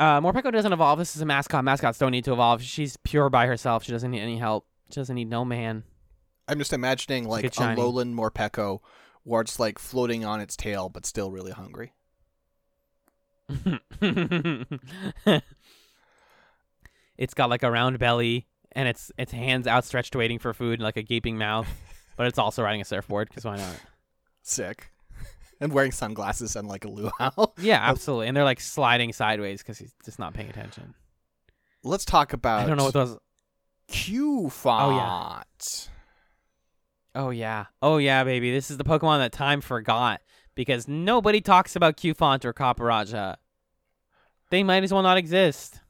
uh, 0.00 0.20
Morpeko 0.20 0.50
doesn't 0.50 0.72
evolve. 0.72 0.98
This 0.98 1.14
is 1.14 1.22
a 1.22 1.26
mascot. 1.26 1.64
Mascots 1.64 1.98
don't 1.98 2.10
need 2.10 2.24
to 2.24 2.32
evolve. 2.32 2.62
She's 2.62 2.96
pure 2.98 3.30
by 3.30 3.46
herself. 3.46 3.84
She 3.84 3.92
doesn't 3.92 4.10
need 4.10 4.20
any 4.20 4.38
help. 4.38 4.66
She 4.90 5.00
doesn't 5.00 5.14
need 5.14 5.30
no 5.30 5.44
man. 5.44 5.84
I'm 6.46 6.58
just 6.58 6.72
imagining 6.72 7.26
like 7.26 7.44
a 7.44 7.52
shiny. 7.52 7.80
lowland 7.80 8.14
Morpeko 8.16 8.80
where 9.22 9.40
it's 9.40 9.58
like 9.58 9.78
floating 9.78 10.24
on 10.24 10.40
its 10.40 10.56
tail 10.56 10.88
but 10.88 11.06
still 11.06 11.30
really 11.30 11.52
hungry. 11.52 11.92
it's 17.18 17.34
got 17.34 17.50
like 17.50 17.62
a 17.62 17.70
round 17.70 17.98
belly 17.98 18.46
and 18.72 18.88
its 18.88 19.12
its 19.18 19.32
hands 19.32 19.66
outstretched 19.66 20.16
waiting 20.16 20.38
for 20.38 20.52
food, 20.52 20.74
and 20.74 20.82
like 20.82 20.96
a 20.96 21.02
gaping 21.02 21.38
mouth. 21.38 21.68
but 22.16 22.26
it's 22.26 22.38
also 22.38 22.62
riding 22.62 22.80
a 22.80 22.84
surfboard 22.84 23.28
because 23.28 23.44
why 23.44 23.56
not? 23.56 23.80
Sick. 24.42 24.90
and 25.60 25.72
wearing 25.72 25.92
sunglasses 25.92 26.56
and 26.56 26.68
like 26.68 26.84
a 26.84 26.88
luau. 26.88 27.52
Yeah, 27.58 27.80
absolutely. 27.82 28.28
And 28.28 28.36
they're 28.36 28.44
like 28.44 28.60
sliding 28.60 29.12
sideways 29.12 29.62
because 29.62 29.78
he's 29.78 29.94
just 30.04 30.18
not 30.18 30.34
paying 30.34 30.50
attention. 30.50 30.94
Let's 31.82 32.04
talk 32.04 32.32
about 32.32 32.60
I 32.60 32.66
don't 32.66 32.76
know 32.76 32.84
what 32.84 32.94
those. 32.94 33.18
Q 33.88 34.46
Oh, 34.46 34.48
font. 34.48 35.90
Oh 37.14 37.30
yeah, 37.30 37.66
oh 37.80 37.98
yeah, 37.98 38.24
baby. 38.24 38.50
This 38.50 38.70
is 38.70 38.76
the 38.76 38.84
Pokemon 38.84 39.18
that 39.18 39.32
time 39.32 39.60
forgot 39.60 40.20
because 40.54 40.88
nobody 40.88 41.40
talks 41.40 41.76
about 41.76 41.96
Cufant 41.96 42.44
or 42.44 42.52
Copperajah. 42.52 43.36
They 44.50 44.62
might 44.62 44.82
as 44.82 44.92
well 44.92 45.02
not 45.02 45.16
exist. 45.16 45.80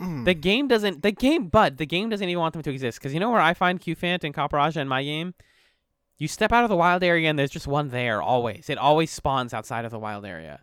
Mm. 0.00 0.24
The 0.24 0.34
game 0.48 0.66
doesn't. 0.68 1.02
The 1.02 1.12
game, 1.12 1.46
but 1.46 1.76
the 1.76 1.86
game 1.86 2.08
doesn't 2.08 2.28
even 2.28 2.40
want 2.40 2.54
them 2.54 2.62
to 2.62 2.70
exist 2.70 2.98
because 2.98 3.14
you 3.14 3.20
know 3.20 3.30
where 3.30 3.40
I 3.40 3.54
find 3.54 3.80
Cufant 3.80 4.24
and 4.24 4.34
Copperajah 4.34 4.78
in 4.78 4.88
my 4.88 5.02
game. 5.02 5.34
You 6.18 6.28
step 6.28 6.52
out 6.52 6.64
of 6.64 6.70
the 6.70 6.76
wild 6.76 7.02
area 7.02 7.28
and 7.28 7.38
there's 7.38 7.50
just 7.50 7.66
one 7.66 7.88
there 7.88 8.22
always. 8.22 8.70
It 8.70 8.78
always 8.78 9.10
spawns 9.10 9.52
outside 9.52 9.84
of 9.84 9.90
the 9.90 9.98
wild 9.98 10.24
area, 10.24 10.62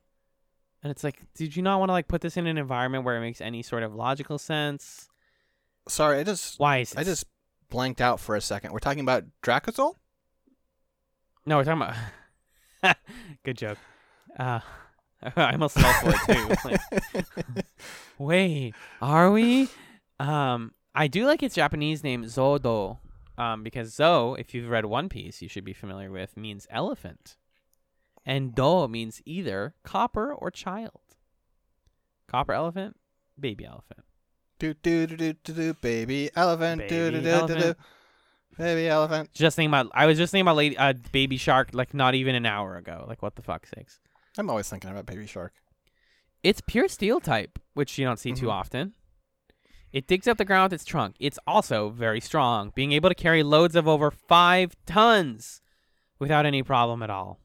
and 0.83 0.91
it's 0.91 1.03
like, 1.03 1.21
did 1.35 1.55
you 1.55 1.61
not 1.61 1.79
want 1.79 1.89
to 1.89 1.93
like 1.93 2.07
put 2.07 2.21
this 2.21 2.37
in 2.37 2.47
an 2.47 2.57
environment 2.57 3.03
where 3.05 3.17
it 3.17 3.21
makes 3.21 3.41
any 3.41 3.61
sort 3.61 3.83
of 3.83 3.93
logical 3.93 4.37
sense? 4.37 5.09
Sorry, 5.87 6.19
I 6.19 6.23
just 6.23 6.59
Why 6.59 6.79
is 6.79 6.95
I 6.95 7.03
just 7.03 7.25
blanked 7.69 8.01
out 8.01 8.19
for 8.19 8.35
a 8.35 8.41
second. 8.41 8.71
We're 8.71 8.79
talking 8.79 9.01
about 9.01 9.23
Dracozolt? 9.43 9.95
no? 11.45 11.57
We're 11.57 11.63
talking 11.63 11.81
about. 12.83 12.97
Good 13.43 13.57
joke. 13.57 13.77
Uh, 14.37 14.59
I 15.35 15.53
almost 15.53 15.77
fell 15.79 15.93
for 15.93 16.31
it 16.31 16.35
too. 16.35 16.77
Like, 17.23 17.65
Wait, 18.17 18.75
are 19.01 19.31
we? 19.31 19.69
Um, 20.19 20.73
I 20.93 21.07
do 21.07 21.25
like 21.25 21.41
its 21.41 21.55
Japanese 21.55 22.03
name 22.03 22.25
Zodo, 22.25 22.99
um, 23.37 23.63
because 23.63 23.93
Zo, 23.93 24.35
if 24.35 24.53
you've 24.53 24.69
read 24.69 24.85
One 24.85 25.09
Piece, 25.09 25.41
you 25.41 25.47
should 25.47 25.63
be 25.63 25.73
familiar 25.73 26.11
with, 26.11 26.37
means 26.37 26.67
elephant, 26.69 27.37
and 28.25 28.53
Do 28.53 28.87
means 28.87 29.21
either 29.25 29.73
copper 29.83 30.33
or 30.33 30.51
child. 30.51 31.01
Copper 32.27 32.53
elephant, 32.53 32.97
baby 33.39 33.65
elephant. 33.65 34.01
Do 34.61 34.73
do 34.75 35.07
do 35.07 35.17
do 35.17 35.33
do 35.43 35.53
do 35.53 35.73
baby 35.75 36.29
elephant 36.35 36.81
do 36.87 36.87
do 36.87 37.11
Baby 37.11 37.11
do 37.11 37.21
do 37.21 37.23
do 37.23 37.29
elephant. 37.63 37.77
baby 38.57 38.87
elephant. 38.87 39.33
Just 39.33 39.55
thinking 39.55 39.71
about, 39.71 39.87
I 39.93 40.05
was 40.05 40.17
just 40.17 40.31
thinking 40.31 40.43
about 40.43 40.55
lady, 40.57 40.77
uh, 40.77 40.93
baby 41.11 41.37
shark, 41.37 41.69
like 41.73 41.93
not 41.93 42.13
even 42.15 42.35
an 42.35 42.45
hour 42.45 42.77
ago. 42.77 43.05
Like 43.07 43.21
what 43.21 43.35
the 43.35 43.41
fuck 43.41 43.65
sakes. 43.65 43.99
I'm 44.37 44.49
always 44.49 44.69
thinking 44.69 44.89
about 44.91 45.05
baby 45.07 45.25
shark. 45.27 45.53
It's 46.43 46.61
pure 46.61 46.87
steel 46.87 47.19
type, 47.19 47.59
which 47.73 47.97
you 47.97 48.05
don't 48.05 48.17
see 48.19 48.33
too 48.33 48.45
Mhm. 48.47 48.51
often. 48.53 48.93
It 49.91 50.07
digs 50.07 50.25
up 50.27 50.37
the 50.37 50.45
ground 50.45 50.71
with 50.71 50.79
its 50.81 50.85
trunk. 50.85 51.17
It's 51.19 51.37
also 51.45 51.89
very 51.89 52.21
strong, 52.21 52.71
being 52.73 52.93
able 52.93 53.09
to 53.09 53.15
carry 53.15 53.43
loads 53.43 53.75
of 53.75 53.87
over 53.89 54.09
five 54.09 54.73
tons 54.85 55.61
without 56.17 56.45
any 56.45 56.63
problem 56.63 57.03
at 57.03 57.09
all. 57.09 57.40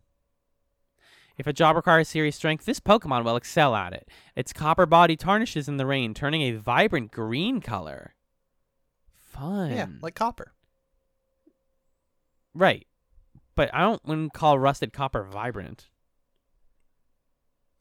If 1.39 1.47
a 1.47 1.53
job 1.53 1.77
requires 1.77 2.09
serious 2.09 2.37
strength, 2.37 2.65
this 2.65 2.81
Pokemon 2.81 3.25
will 3.25 3.37
excel 3.37 3.75
at 3.75 3.93
it. 3.93 4.09
Its 4.35 4.53
copper 4.53 4.87
body 4.87 5.17
tarnishes 5.17 5.69
in 5.69 5.77
the 5.77 5.85
rain, 5.87 6.15
turning 6.15 6.43
a 6.43 6.53
vibrant 6.53 7.11
green 7.11 7.61
color. 7.61 8.15
Fun. 9.19 9.71
Yeah, 9.73 9.87
like 10.01 10.15
copper. 10.15 10.53
right. 12.55 12.87
But 13.55 13.71
I 13.75 13.81
don't 13.81 14.05
wouldn't 14.05 14.33
call 14.35 14.59
rusted 14.59 14.93
copper 14.93 15.25
vibrant. 15.25 15.89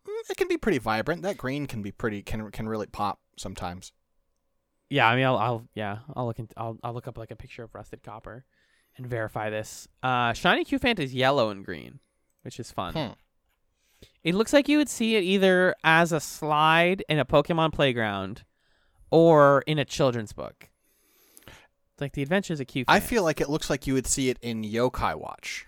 Mm, 0.08 0.30
It 0.30 0.38
can 0.38 0.48
be 0.48 0.58
pretty 0.58 0.78
vibrant. 0.78 1.22
That 1.22 1.38
green 1.38 1.66
can 1.66 1.82
be 1.82 1.92
pretty 1.92 2.22
can 2.22 2.50
can 2.52 2.68
really 2.70 2.88
pop 2.88 3.20
sometimes. 3.38 3.92
Yeah, 4.90 5.08
I 5.08 5.16
mean, 5.16 5.26
I'll, 5.26 5.38
I'll 5.38 5.68
yeah, 5.74 6.00
I'll 6.16 6.28
look, 6.28 6.38
I'll, 6.56 6.78
I'll 6.84 6.94
look 6.94 7.08
up 7.08 7.18
like 7.18 7.32
a 7.32 7.36
picture 7.36 7.64
of 7.64 7.74
rusted 7.74 8.04
copper, 8.04 8.46
and 8.98 9.06
verify 9.08 9.50
this. 9.50 9.88
Uh, 10.04 10.32
shiny 10.34 10.64
Cufant 10.64 11.00
is 11.00 11.14
yellow 11.14 11.50
and 11.50 11.66
green, 11.66 12.00
which 12.44 12.60
is 12.60 12.72
fun. 12.72 12.94
Hmm. 12.94 13.12
It 14.24 14.36
looks 14.36 14.54
like 14.54 14.68
you 14.68 14.78
would 14.78 14.90
see 14.90 15.16
it 15.16 15.24
either 15.24 15.76
as 15.84 16.12
a 16.12 16.20
slide 16.20 17.04
in 17.08 17.20
a 17.20 17.26
Pokemon 17.26 17.74
playground, 17.74 18.44
or 19.12 19.64
in 19.68 19.78
a 19.78 19.86
children's 19.86 20.34
book. 20.34 20.70
It's 21.48 22.02
like 22.02 22.14
the 22.14 22.24
Adventures 22.24 22.60
of 22.60 22.68
Cufant. 22.68 22.86
I 22.90 23.00
feel 23.00 23.24
like 23.24 23.40
it 23.40 23.50
looks 23.50 23.70
like 23.70 23.88
you 23.88 23.94
would 23.94 24.08
see 24.08 24.30
it 24.30 24.38
in 24.42 24.64
Yokai 24.64 25.16
Watch. 25.16 25.66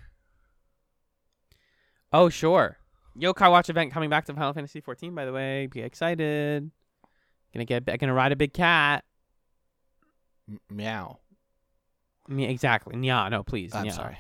Oh 2.11 2.29
sure, 2.29 2.77
Yokai 3.17 3.49
Watch 3.49 3.69
event 3.69 3.91
coming 3.91 4.09
back 4.09 4.25
to 4.25 4.33
Final 4.33 4.53
Fantasy 4.53 4.81
14. 4.81 5.13
By 5.13 5.25
the 5.25 5.33
way, 5.33 5.67
be 5.67 5.81
excited. 5.81 6.69
Gonna 7.53 7.65
get, 7.65 7.85
gonna 7.99 8.13
ride 8.13 8.31
a 8.31 8.35
big 8.35 8.53
cat. 8.53 9.03
M- 10.49 10.59
meow. 10.69 11.19
Me 12.27 12.45
exactly. 12.45 12.97
Yeah, 12.99 13.29
no, 13.29 13.43
please. 13.43 13.73
I'm 13.73 13.85
yeah. 13.85 13.91
sorry. 13.91 14.17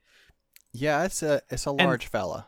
Yeah, 0.71 1.05
it's 1.05 1.23
a 1.23 1.41
it's 1.49 1.65
a 1.65 1.71
large 1.71 2.07
fella. 2.07 2.47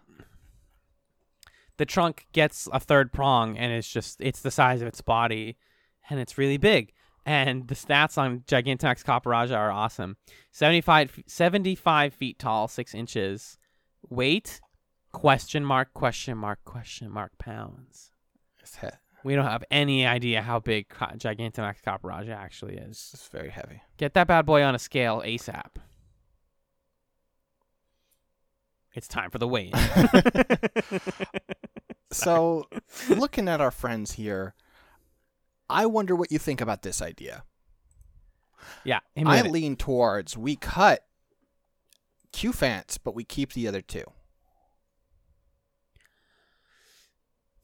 The 1.78 1.86
trunk 1.86 2.28
gets 2.32 2.68
a 2.72 2.80
third 2.80 3.12
prong 3.12 3.58
and 3.58 3.72
it's 3.72 3.92
just 3.92 4.22
it's 4.22 4.42
the 4.42 4.52
size 4.52 4.82
of 4.82 4.88
its 4.88 5.02
body 5.02 5.58
and 6.10 6.20
it's 6.20 6.38
really 6.38 6.58
big. 6.58 6.94
And 7.26 7.68
the 7.68 7.76
stats 7.76 8.18
on 8.18 8.42
Gigantamax 8.42 9.04
Copperajah 9.04 9.56
are 9.56 9.72
awesome. 9.72 10.18
75, 10.52 11.24
75 11.28 12.14
feet 12.14 12.40
tall, 12.40 12.68
6 12.68 12.96
inches. 12.96 13.58
Weight, 14.10 14.60
question 15.12 15.64
mark, 15.64 15.94
question 15.94 16.38
mark, 16.38 16.60
question 16.66 17.12
mark 17.12 17.38
pounds. 17.38 18.12
It's, 18.60 18.78
he- 18.78 18.88
We 19.24 19.36
don't 19.36 19.46
have 19.46 19.64
any 19.70 20.06
idea 20.06 20.42
how 20.42 20.60
big 20.60 20.90
Ca- 20.90 21.14
Gigantamax 21.16 21.82
Copperajah 21.86 22.36
actually 22.36 22.76
is. 22.76 23.12
it's 23.14 23.28
very 23.28 23.50
heavy. 23.50 23.82
Get 23.98 24.14
that 24.16 24.28
bad 24.28 24.46
boy 24.46 24.64
on 24.64 24.74
a 24.76 24.80
scale 24.80 25.22
ASAP. 25.26 25.76
It's 28.94 29.08
time 29.08 29.30
for 29.30 29.38
the 29.38 29.48
weigh 29.48 29.72
So, 32.12 32.68
looking 33.10 33.48
at 33.48 33.62
our 33.62 33.72
friends 33.72 34.12
here, 34.14 34.54
I 35.70 35.86
wonder 35.86 36.14
what 36.14 36.30
you 36.32 36.38
think 36.40 36.60
about 36.60 36.82
this 36.82 37.02
idea. 37.02 37.44
yeah, 38.84 39.00
I 39.26 39.40
it. 39.40 39.52
lean 39.52 39.78
towards 39.78 40.38
we 40.38 40.58
cut 40.58 41.06
Cufants, 42.34 42.98
but 43.02 43.16
we 43.16 43.24
keep 43.24 43.54
the 43.54 43.68
other 43.68 43.82
two. 43.82 44.04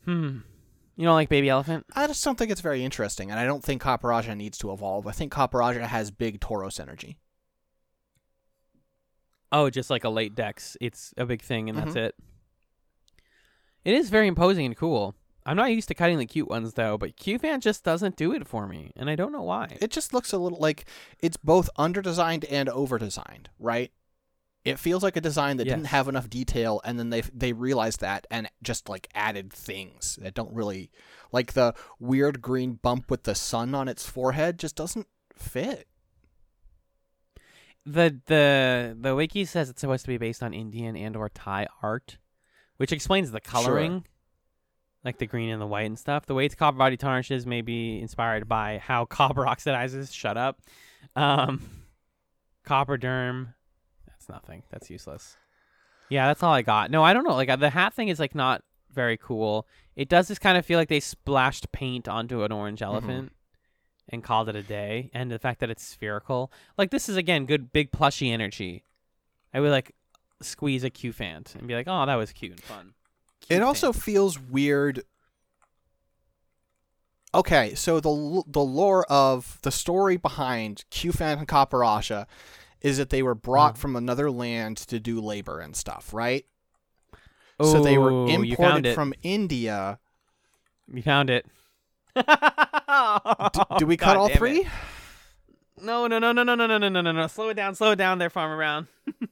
Hmm. 0.05 0.37
You 0.97 1.05
don't 1.05 1.13
like 1.13 1.29
baby 1.29 1.47
elephant? 1.47 1.85
I 1.95 2.07
just 2.07 2.23
don't 2.25 2.37
think 2.39 2.49
it's 2.49 2.59
very 2.61 2.83
interesting, 2.83 3.29
and 3.29 3.39
I 3.39 3.45
don't 3.45 3.63
think 3.63 3.83
Copperajah 3.83 4.35
needs 4.35 4.57
to 4.57 4.71
evolve. 4.71 5.05
I 5.05 5.11
think 5.11 5.31
Copperajah 5.31 5.81
has 5.83 6.09
big 6.09 6.39
Tauros 6.39 6.79
energy. 6.79 7.17
Oh, 9.51 9.69
just 9.69 9.91
like 9.91 10.03
a 10.03 10.09
late 10.09 10.33
dex. 10.33 10.75
It's 10.81 11.13
a 11.15 11.25
big 11.25 11.43
thing, 11.43 11.69
and 11.69 11.77
that's 11.77 11.91
Mhm. 11.93 12.07
it. 12.07 12.15
It 13.85 13.93
is 13.93 14.09
very 14.09 14.27
imposing 14.27 14.65
and 14.65 14.75
cool. 14.75 15.15
I'm 15.45 15.55
not 15.55 15.71
used 15.71 15.87
to 15.89 15.93
cutting 15.93 16.17
the 16.17 16.25
cute 16.25 16.49
ones 16.49 16.73
though, 16.73 16.97
but 16.97 17.15
Cufant 17.15 17.61
just 17.61 17.83
doesn't 17.83 18.17
do 18.17 18.33
it 18.33 18.47
for 18.47 18.67
me, 18.67 18.91
and 18.97 19.09
I 19.09 19.15
don't 19.15 19.31
know 19.31 19.43
why. 19.43 19.77
It 19.79 19.91
just 19.91 20.13
looks 20.13 20.33
a 20.33 20.37
little 20.37 20.59
like 20.59 20.85
it's 21.19 21.37
both 21.37 21.69
underdesigned 21.77 22.43
and 22.49 22.67
overdesigned, 22.67 23.45
right? 23.59 23.93
It 24.67 24.79
feels 24.79 25.01
like 25.03 25.15
a 25.15 25.21
design 25.21 25.57
that 25.57 25.65
didn't 25.75 25.87
have 25.87 26.07
enough 26.07 26.29
detail, 26.29 26.81
and 26.83 26.99
then 26.99 27.09
they 27.09 27.21
they 27.33 27.53
realized 27.53 28.01
that 28.01 28.27
and 28.29 28.49
just 28.61 28.89
like 28.89 29.07
added 29.15 29.51
things 29.53 30.17
that 30.21 30.33
don't 30.33 30.53
really 30.53 30.91
like 31.31 31.53
the 31.53 31.73
weird 31.99 32.41
green 32.41 32.73
bump 32.73 33.09
with 33.09 33.23
the 33.23 33.35
sun 33.35 33.73
on 33.75 33.87
its 33.87 34.05
forehead 34.05 34.59
just 34.59 34.75
doesn't 34.75 35.07
fit. 35.35 35.87
the 37.85 38.19
the 38.25 38.97
the 38.99 39.15
wiki 39.15 39.45
says 39.45 39.69
it's 39.69 39.81
supposed 39.81 40.03
to 40.03 40.09
be 40.09 40.17
based 40.17 40.43
on 40.43 40.53
Indian 40.53 40.97
and 40.97 41.15
or 41.15 41.29
Thai 41.29 41.67
art, 41.81 42.17
which 42.77 42.91
explains 42.91 43.31
the 43.31 43.39
coloring, 43.39 44.05
like 45.05 45.17
the 45.19 45.25
green 45.25 45.49
and 45.49 45.61
the 45.61 45.67
white 45.67 45.85
and 45.85 45.97
stuff. 45.97 46.25
The 46.25 46.33
way 46.33 46.45
its 46.45 46.55
copper 46.55 46.77
body 46.77 46.97
tarnishes 46.97 47.45
may 47.45 47.61
be 47.61 48.01
inspired 48.01 48.47
by 48.47 48.79
how 48.79 49.05
copper 49.19 49.45
oxidizes. 49.45 50.13
Shut 50.13 50.35
up. 50.37 50.59
Um, 51.15 51.61
copper 52.65 52.97
derm. 52.97 53.53
That's 54.27 54.43
nothing. 54.43 54.63
That's 54.69 54.89
useless. 54.89 55.37
Yeah, 56.09 56.27
that's 56.27 56.43
all 56.43 56.53
I 56.53 56.61
got. 56.61 56.91
No, 56.91 57.03
I 57.03 57.13
don't 57.13 57.25
know. 57.27 57.35
Like 57.35 57.49
uh, 57.49 57.55
the 57.55 57.69
hat 57.69 57.93
thing 57.93 58.07
is 58.07 58.19
like 58.19 58.35
not 58.35 58.63
very 58.93 59.17
cool. 59.17 59.67
It 59.95 60.09
does 60.09 60.27
just 60.27 60.41
kind 60.41 60.57
of 60.57 60.65
feel 60.65 60.79
like 60.79 60.89
they 60.89 60.99
splashed 60.99 61.71
paint 61.71 62.07
onto 62.07 62.43
an 62.43 62.51
orange 62.51 62.81
elephant 62.81 63.31
and 64.09 64.23
called 64.23 64.47
it 64.47 64.55
a 64.55 64.63
day. 64.63 65.09
And 65.13 65.31
the 65.31 65.39
fact 65.39 65.59
that 65.59 65.69
it's 65.69 65.83
spherical, 65.83 66.51
like 66.77 66.91
this 66.91 67.09
is 67.09 67.17
again 67.17 67.45
good 67.45 67.73
big 67.73 67.91
plushy 67.91 68.31
energy. 68.31 68.83
I 69.53 69.59
would 69.59 69.71
like 69.71 69.93
squeeze 70.41 70.83
a 70.83 70.89
Cufant 70.89 71.55
and 71.55 71.67
be 71.67 71.75
like, 71.75 71.87
oh, 71.87 72.05
that 72.05 72.15
was 72.15 72.31
cute 72.31 72.51
and 72.51 72.61
fun. 72.61 72.93
It 73.49 73.61
also 73.61 73.91
feels 73.91 74.39
weird. 74.39 75.03
Okay, 77.35 77.75
so 77.75 77.99
the 77.99 78.43
the 78.47 78.63
lore 78.63 79.05
of 79.11 79.59
the 79.61 79.71
story 79.71 80.17
behind 80.17 80.85
Cufant 80.89 81.39
and 81.39 81.47
Copperajah 81.47 82.25
is 82.81 82.97
that 82.97 83.09
they 83.09 83.23
were 83.23 83.35
brought 83.35 83.71
Uh-huh. 83.71 83.81
from 83.81 83.95
another 83.95 84.29
land 84.31 84.77
to 84.77 84.99
do 84.99 85.19
labor 85.21 85.59
and 85.59 85.75
stuff, 85.75 86.13
right? 86.13 86.45
so 87.61 87.81
they 87.83 87.97
were 87.97 88.11
you 88.11 88.43
imported 88.43 88.93
from 88.93 89.13
India. 89.23 89.97
You 90.93 91.01
found 91.01 91.29
it. 91.31 91.45
D- 92.15 92.21
do 93.79 93.85
we 93.87 93.97
cut 93.97 94.13
God 94.13 94.17
all 94.17 94.27
it. 94.27 94.37
three? 94.37 94.67
No, 95.81 96.07
no, 96.07 96.19
no, 96.19 96.31
no, 96.31 96.43
no, 96.43 96.55
no, 96.55 96.65
no, 96.67 96.77
no, 96.77 96.89
no, 96.89 97.01
no, 97.01 97.11
no. 97.11 97.27
Slow 97.27 97.49
it 97.49 97.53
down, 97.55 97.73
slow 97.75 97.91
it 97.91 97.95
down 97.97 98.17
there, 98.19 98.29
Farmer 98.29 98.55
Brown. 98.57 98.87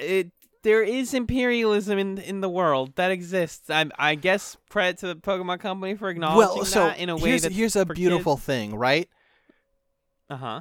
it 0.00 0.30
there 0.62 0.82
is 0.82 1.12
imperialism 1.14 1.98
in 1.98 2.18
in 2.18 2.40
the 2.40 2.48
world 2.48 2.94
that 2.96 3.10
exists. 3.10 3.68
I 3.70 3.86
I 3.98 4.14
guess 4.14 4.56
credit 4.70 4.98
to 4.98 5.08
the 5.08 5.16
Pokemon 5.16 5.60
Company 5.60 5.94
for 5.94 6.08
acknowledging 6.08 6.56
Well, 6.56 6.64
so 6.64 6.86
that 6.86 6.98
in 6.98 7.08
a 7.10 7.16
way 7.16 7.30
here's, 7.30 7.42
that's 7.42 7.54
here's 7.54 7.76
a 7.76 7.84
beautiful 7.86 8.36
thing, 8.36 8.74
right? 8.74 9.08
Uh 10.30 10.36
huh. 10.36 10.60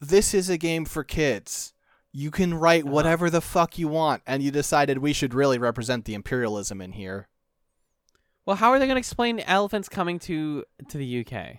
This 0.00 0.32
is 0.34 0.48
a 0.48 0.56
game 0.58 0.84
for 0.84 1.04
kids. 1.04 1.74
You 2.12 2.30
can 2.30 2.54
write 2.54 2.84
Uh-huh. 2.84 2.92
whatever 2.92 3.30
the 3.30 3.40
fuck 3.40 3.78
you 3.78 3.86
want, 3.88 4.22
and 4.26 4.42
you 4.42 4.50
decided 4.50 4.98
we 4.98 5.12
should 5.12 5.34
really 5.34 5.58
represent 5.58 6.04
the 6.06 6.14
imperialism 6.14 6.80
in 6.80 6.92
here. 6.92 7.28
Well, 8.46 8.56
how 8.56 8.70
are 8.70 8.78
they 8.78 8.86
going 8.86 8.96
to 8.96 9.00
explain 9.00 9.40
elephants 9.40 9.88
coming 9.88 10.18
to 10.20 10.64
to 10.88 10.98
the 10.98 11.20
UK? 11.24 11.58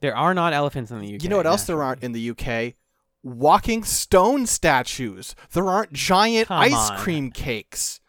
There 0.00 0.16
are 0.16 0.34
not 0.34 0.52
elephants 0.52 0.90
in 0.90 1.00
the 1.00 1.14
UK. 1.14 1.22
You 1.22 1.28
know 1.28 1.36
what 1.36 1.46
else 1.46 1.64
there 1.64 1.82
aren't 1.82 2.02
in 2.02 2.12
the 2.12 2.30
UK? 2.30 2.74
Walking 3.22 3.84
stone 3.84 4.46
statues. 4.46 5.34
There 5.52 5.68
aren't 5.68 5.92
giant 5.92 6.48
Come 6.48 6.58
ice 6.62 6.90
on. 6.90 6.98
cream 6.98 7.30
cakes. 7.30 8.00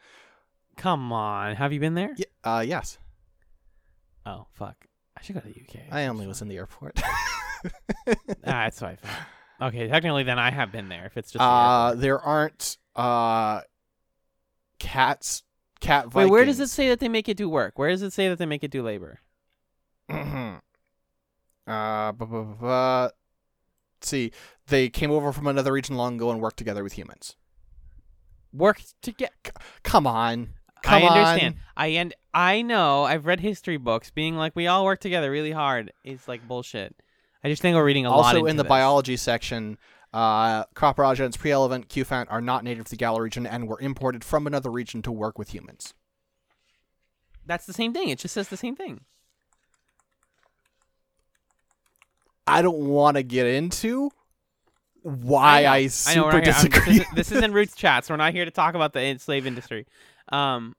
Come 0.78 1.12
on, 1.12 1.56
have 1.56 1.72
you 1.72 1.80
been 1.80 1.94
there? 1.94 2.16
Y- 2.18 2.26
uh, 2.44 2.62
yes. 2.62 2.98
Oh 4.26 4.48
fuck, 4.54 4.86
I 5.18 5.22
should 5.22 5.36
go 5.36 5.42
to 5.42 5.48
the 5.48 5.60
UK. 5.60 5.86
I 5.92 6.08
only 6.08 6.26
was 6.26 6.42
in 6.42 6.48
the 6.48 6.58
airport. 6.58 7.00
ah, 7.66 8.14
that's 8.44 8.82
what 8.82 8.92
I 8.92 8.96
thought. 8.96 9.68
Okay, 9.70 9.88
technically, 9.88 10.24
then 10.24 10.40
I 10.40 10.52
have 10.52 10.72
been 10.72 10.90
there. 10.90 11.06
If 11.06 11.16
it's 11.18 11.32
just 11.32 11.42
uh, 11.42 11.94
there 11.96 12.20
aren't 12.20 12.78
uh, 12.96 13.62
cats, 14.80 15.44
cat 15.80 16.14
Wait, 16.14 16.30
where 16.30 16.46
does 16.46 16.60
it 16.60 16.70
say 16.70 16.90
that 16.90 17.00
they 17.00 17.08
make 17.10 17.30
it 17.30 17.38
do 17.38 17.50
work? 17.50 17.78
Where 17.80 17.90
does 17.90 18.02
it 18.02 18.12
say 18.14 18.28
that 18.30 18.38
they 18.38 18.46
make 18.46 18.64
it 18.64 18.72
do 18.72 18.82
labor? 18.84 19.20
Mhm. 20.10 20.60
uh, 21.68 22.12
bu- 22.12 22.26
bu- 22.26 22.44
bu- 22.44 22.56
bu- 22.56 22.66
let's 22.68 23.14
see, 24.02 24.32
they 24.68 24.90
came 24.90 25.12
over 25.12 25.32
from 25.32 25.48
another 25.48 25.72
region 25.72 25.96
long 25.96 26.16
ago 26.16 26.30
and 26.32 26.42
worked 26.42 26.58
together 26.58 26.84
with 26.84 26.94
humans. 26.94 27.36
Worked 28.52 29.02
together. 29.02 29.32
get. 29.44 29.56
Come 29.84 30.06
on, 30.06 30.50
come 30.84 31.04
I 31.04 31.08
understand. 31.08 31.56
on. 31.56 31.62
I 31.78 31.88
and 31.88 32.14
I 32.34 32.62
know. 32.62 33.04
I've 33.04 33.26
read 33.26 33.40
history 33.40 33.78
books. 33.78 34.12
Being 34.12 34.36
like 34.36 34.56
we 34.56 34.68
all 34.68 34.84
work 34.86 35.00
together 35.00 35.32
really 35.32 35.52
hard 35.52 35.94
is 36.04 36.28
like 36.28 36.46
bullshit. 36.48 36.96
I 37.44 37.50
just 37.50 37.62
think 37.62 37.76
we're 37.76 37.84
reading 37.84 38.06
a 38.06 38.10
lot. 38.10 38.36
Also, 38.36 38.46
in 38.46 38.56
the 38.56 38.64
this. 38.64 38.70
biology 38.70 39.18
section, 39.18 39.78
uh, 40.14 40.66
Copperajah 40.76 41.20
and 41.20 41.28
its 41.28 41.38
pre-relevant 41.38 41.90
Cufant 41.90 42.28
are 42.30 42.42
not 42.42 42.64
native 42.64 42.86
to 42.86 42.92
the 42.92 42.96
Galar 42.96 43.22
region 43.22 43.46
and 43.46 43.68
were 43.68 43.80
imported 43.82 44.24
from 44.24 44.48
another 44.48 44.72
region 44.72 45.02
to 45.02 45.12
work 45.12 45.38
with 45.38 45.54
humans. 45.54 45.94
That's 47.46 47.66
the 47.66 47.74
same 47.74 47.94
thing. 47.94 48.10
It 48.10 48.20
just 48.20 48.34
says 48.34 48.48
the 48.48 48.58
same 48.58 48.76
thing. 48.76 49.02
I 52.48 52.62
don't 52.62 52.78
want 52.78 53.18
to 53.18 53.24
get 53.24 53.48
into 53.48 54.12
why 55.02 55.66
I, 55.66 55.84
know. 55.84 55.88
super 55.90 56.12
I 56.12 56.16
know 56.16 56.26
we're 56.26 56.32
not 56.32 56.44
here. 56.44 56.54
I'm- 56.54 56.70
disagree. 56.70 56.94
This, 56.94 57.08
is, 57.08 57.14
this 57.16 57.32
isn't 57.34 57.54
Roots 57.54 57.76
chats. 57.76 58.10
We're 58.10 58.16
not 58.18 58.34
here 58.34 58.46
to 58.46 58.52
talk 58.52 58.76
about 58.76 58.94
the 58.94 59.18
slave 59.18 59.46
industry. 59.46 59.86
Um, 60.30 60.76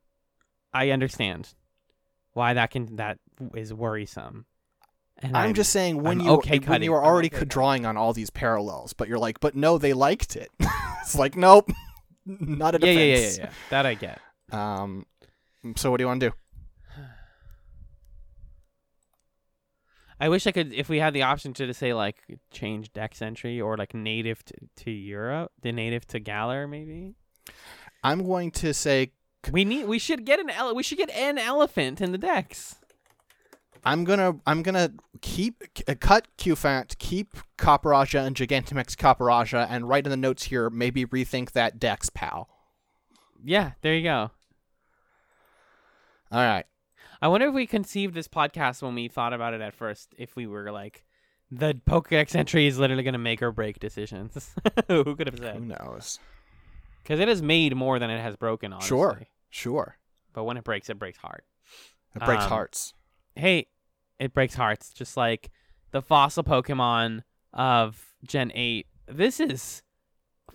I 0.72 0.90
understand 0.90 1.52
why 2.32 2.54
that 2.54 2.70
can 2.70 2.96
that 2.96 3.18
is 3.54 3.72
worrisome. 3.72 4.46
And 5.20 5.36
I'm 5.36 5.54
just 5.54 5.70
saying 5.70 6.02
when 6.02 6.20
I'm 6.20 6.26
you 6.26 6.32
okay 6.34 6.58
when 6.58 6.62
cutting. 6.62 6.84
you 6.84 6.92
were 6.92 7.02
already 7.04 7.28
okay 7.28 7.36
cutting. 7.36 7.48
drawing 7.48 7.86
on 7.86 7.96
all 7.96 8.12
these 8.12 8.30
parallels, 8.30 8.92
but 8.92 9.08
you're 9.08 9.18
like, 9.18 9.40
but 9.40 9.54
no, 9.54 9.78
they 9.78 9.92
liked 9.92 10.36
it. 10.36 10.50
it's 11.00 11.14
like, 11.14 11.36
nope, 11.36 11.70
not 12.26 12.74
a 12.74 12.86
yeah, 12.86 12.92
yeah, 12.92 13.00
yeah, 13.14 13.16
yeah, 13.16 13.30
yeah. 13.38 13.50
That 13.70 13.86
I 13.86 13.94
get. 13.94 14.20
Um, 14.50 15.06
so 15.76 15.90
what 15.90 15.96
do 15.98 16.02
you 16.02 16.08
want 16.08 16.20
to 16.20 16.30
do? 16.30 16.34
I 20.20 20.28
wish 20.28 20.46
I 20.46 20.52
could, 20.52 20.72
if 20.72 20.88
we 20.88 20.98
had 21.00 21.12
the 21.12 21.22
option 21.22 21.52
to, 21.54 21.66
to 21.66 21.74
say 21.74 21.92
like 21.92 22.16
change 22.50 22.92
dex 22.92 23.20
entry 23.20 23.60
or 23.60 23.76
like 23.76 23.94
native 23.94 24.44
to, 24.44 24.54
to 24.84 24.90
Europe, 24.90 25.52
the 25.62 25.72
native 25.72 26.06
to 26.08 26.20
Galar, 26.20 26.68
maybe. 26.68 27.14
I'm 28.02 28.24
going 28.24 28.50
to 28.52 28.72
say 28.72 29.12
We 29.50 29.64
need, 29.64 29.86
we 29.86 29.98
should 29.98 30.24
get 30.24 30.38
an, 30.38 30.50
ele- 30.50 30.74
we 30.74 30.82
should 30.82 30.98
get 30.98 31.10
an 31.10 31.36
elephant 31.36 32.00
in 32.00 32.12
the 32.12 32.18
decks. 32.18 32.76
I'm 33.84 34.04
gonna 34.04 34.36
I'm 34.46 34.62
gonna 34.62 34.92
keep 35.20 35.62
uh, 35.88 35.94
cut 36.00 36.28
Cufant, 36.38 36.96
keep 36.98 37.34
Copperajah 37.58 38.26
and 38.26 38.34
Gigantamax 38.34 38.96
Copperajah, 38.96 39.66
and 39.68 39.88
write 39.88 40.06
in 40.06 40.10
the 40.10 40.16
notes 40.16 40.44
here 40.44 40.70
maybe 40.70 41.04
rethink 41.04 41.52
that 41.52 41.78
Dex 41.78 42.08
pal. 42.10 42.48
Yeah, 43.44 43.72
there 43.82 43.94
you 43.94 44.02
go. 44.02 44.30
All 46.32 46.40
right. 46.40 46.64
I 47.22 47.28
wonder 47.28 47.48
if 47.48 47.54
we 47.54 47.66
conceived 47.66 48.14
this 48.14 48.28
podcast 48.28 48.82
when 48.82 48.94
we 48.94 49.08
thought 49.08 49.32
about 49.32 49.54
it 49.54 49.60
at 49.60 49.74
first. 49.74 50.14
If 50.18 50.34
we 50.36 50.46
were 50.46 50.70
like, 50.72 51.04
the 51.50 51.74
Pokedex 51.86 52.34
entry 52.34 52.66
is 52.66 52.78
literally 52.78 53.02
going 53.02 53.12
to 53.12 53.18
make 53.18 53.40
or 53.42 53.52
break 53.52 53.78
decisions. 53.78 54.54
Who 54.88 55.14
could 55.14 55.28
have 55.28 55.38
said? 55.38 55.56
Who 55.56 55.64
knows? 55.64 56.18
Because 57.02 57.20
it 57.20 57.28
has 57.28 57.40
made 57.42 57.76
more 57.76 57.98
than 57.98 58.10
it 58.10 58.20
has 58.20 58.36
broken. 58.36 58.72
Honestly. 58.72 58.88
Sure. 58.88 59.20
Sure. 59.50 59.96
But 60.32 60.44
when 60.44 60.56
it 60.56 60.64
breaks, 60.64 60.90
it 60.90 60.98
breaks 60.98 61.18
hard. 61.18 61.42
It 62.16 62.24
breaks 62.24 62.44
Um, 62.44 62.48
hearts. 62.48 62.94
Hey, 63.36 63.68
it 64.24 64.32
breaks 64.32 64.54
hearts. 64.54 64.90
Just 64.90 65.16
like 65.16 65.50
the 65.92 66.00
fossil 66.02 66.42
Pokemon 66.42 67.22
of 67.52 68.14
Gen 68.26 68.50
Eight. 68.54 68.86
This 69.06 69.38
is 69.38 69.82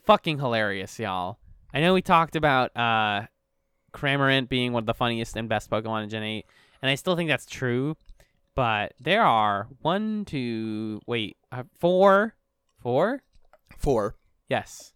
fucking 0.03 0.39
hilarious, 0.39 0.97
y'all. 0.97 1.37
I 1.73 1.81
know 1.81 1.93
we 1.93 2.01
talked 2.01 2.35
about 2.35 2.75
uh, 2.75 3.27
Cramorant 3.93 4.49
being 4.49 4.73
one 4.73 4.83
of 4.83 4.87
the 4.87 4.93
funniest 4.95 5.35
and 5.35 5.47
best 5.47 5.69
Pokemon 5.69 6.03
in 6.03 6.09
Gen 6.09 6.23
8, 6.23 6.45
and 6.81 6.89
I 6.89 6.95
still 6.95 7.15
think 7.15 7.29
that's 7.29 7.45
true. 7.45 7.95
But 8.55 8.93
there 8.99 9.21
are 9.21 9.67
one, 9.81 10.25
two, 10.25 10.99
wait, 11.05 11.37
uh, 11.51 11.63
four, 11.79 12.35
four? 12.81 13.21
Four. 13.77 14.15
Yes. 14.49 14.93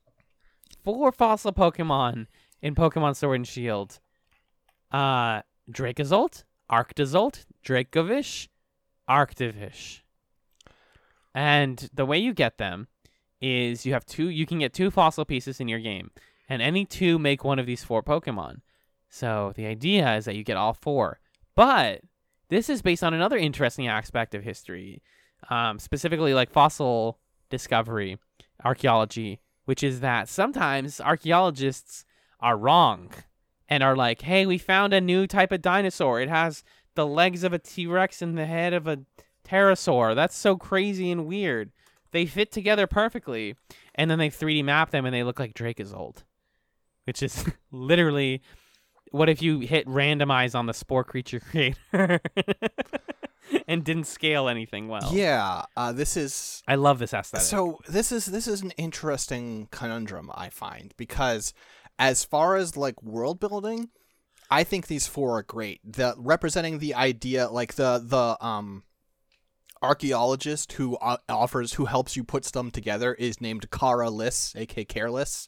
Four 0.83 1.11
fossil 1.11 1.53
Pokemon 1.53 2.25
in 2.61 2.73
Pokemon 2.73 3.15
Sword 3.15 3.35
and 3.35 3.47
Shield. 3.47 3.99
Uh, 4.91 5.43
Dracozolt, 5.71 6.43
Arctozolt, 6.71 7.45
Dracovish, 7.63 8.47
Arctovish. 9.09 10.01
And 11.35 11.89
the 11.93 12.05
way 12.05 12.17
you 12.17 12.33
get 12.33 12.57
them 12.57 12.87
is 13.41 13.85
you 13.85 13.93
have 13.93 14.05
two, 14.05 14.29
you 14.29 14.45
can 14.45 14.59
get 14.59 14.73
two 14.73 14.91
fossil 14.91 15.25
pieces 15.25 15.59
in 15.59 15.67
your 15.67 15.79
game, 15.79 16.11
and 16.47 16.61
any 16.61 16.85
two 16.85 17.19
make 17.19 17.43
one 17.43 17.59
of 17.59 17.65
these 17.65 17.83
four 17.83 18.03
Pokemon. 18.03 18.61
So 19.09 19.53
the 19.55 19.65
idea 19.65 20.15
is 20.15 20.25
that 20.25 20.35
you 20.35 20.43
get 20.43 20.57
all 20.57 20.73
four. 20.73 21.19
But 21.55 22.01
this 22.49 22.69
is 22.69 22.81
based 22.81 23.03
on 23.03 23.13
another 23.13 23.37
interesting 23.37 23.87
aspect 23.87 24.33
of 24.33 24.43
history, 24.43 25.01
um, 25.49 25.79
specifically 25.79 26.33
like 26.33 26.51
fossil 26.51 27.19
discovery, 27.49 28.17
archaeology, 28.63 29.39
which 29.65 29.83
is 29.83 29.99
that 29.99 30.29
sometimes 30.29 31.01
archaeologists 31.01 32.05
are 32.39 32.57
wrong 32.57 33.11
and 33.69 33.83
are 33.83 33.95
like, 33.95 34.21
hey, 34.21 34.45
we 34.45 34.57
found 34.57 34.93
a 34.93 35.01
new 35.01 35.25
type 35.25 35.51
of 35.51 35.61
dinosaur. 35.61 36.19
It 36.21 36.29
has 36.29 36.63
the 36.95 37.07
legs 37.07 37.43
of 37.43 37.53
a 37.53 37.59
T 37.59 37.87
Rex 37.87 38.21
and 38.21 38.37
the 38.37 38.45
head 38.45 38.73
of 38.73 38.87
a 38.87 38.99
pterosaur. 39.45 40.15
That's 40.15 40.37
so 40.37 40.57
crazy 40.57 41.11
and 41.11 41.25
weird. 41.25 41.71
They 42.11 42.25
fit 42.25 42.51
together 42.51 42.87
perfectly. 42.87 43.55
And 43.95 44.09
then 44.09 44.19
they 44.19 44.29
3D 44.29 44.63
map 44.63 44.91
them 44.91 45.05
and 45.05 45.13
they 45.13 45.23
look 45.23 45.39
like 45.39 45.53
Dracozolt, 45.53 46.23
which 47.05 47.23
is 47.23 47.45
literally 47.71 48.41
what 49.13 49.29
if 49.29 49.43
you 49.43 49.59
hit 49.59 49.85
randomize 49.85 50.55
on 50.55 50.65
the 50.65 50.73
spore 50.73 51.03
creature 51.03 51.39
creator 51.51 52.19
and 53.67 53.83
didn't 53.83 54.05
scale 54.05 54.49
anything 54.49 54.87
well? 54.87 55.11
Yeah. 55.13 55.65
Uh, 55.77 55.91
this 55.91 56.17
is 56.17 56.63
I 56.67 56.75
love 56.75 56.97
this 56.99 57.13
aesthetic. 57.13 57.45
So 57.45 57.79
this 57.87 58.11
is 58.11 58.25
this 58.25 58.47
is 58.47 58.61
an 58.61 58.71
interesting 58.71 59.67
conundrum 59.69 60.31
I 60.33 60.49
find 60.49 60.93
because 60.97 61.53
as 61.99 62.25
far 62.25 62.55
as 62.55 62.75
like 62.75 63.01
world 63.03 63.39
building, 63.39 63.89
I 64.49 64.63
think 64.63 64.87
these 64.87 65.07
four 65.07 65.37
are 65.39 65.43
great. 65.43 65.79
The 65.83 66.13
representing 66.17 66.79
the 66.79 66.93
idea 66.95 67.49
like 67.49 67.73
the 67.75 68.01
the 68.03 68.45
um 68.45 68.83
archaeologist 69.81 70.73
who 70.73 70.95
uh, 70.97 71.17
offers 71.27 71.73
who 71.73 71.85
helps 71.85 72.15
you 72.15 72.23
put 72.23 72.43
them 72.45 72.71
together 72.71 73.13
is 73.13 73.41
named 73.41 73.69
Cara 73.71 74.09
Liss, 74.09 74.55
aka 74.55 74.85
Careless. 74.85 75.47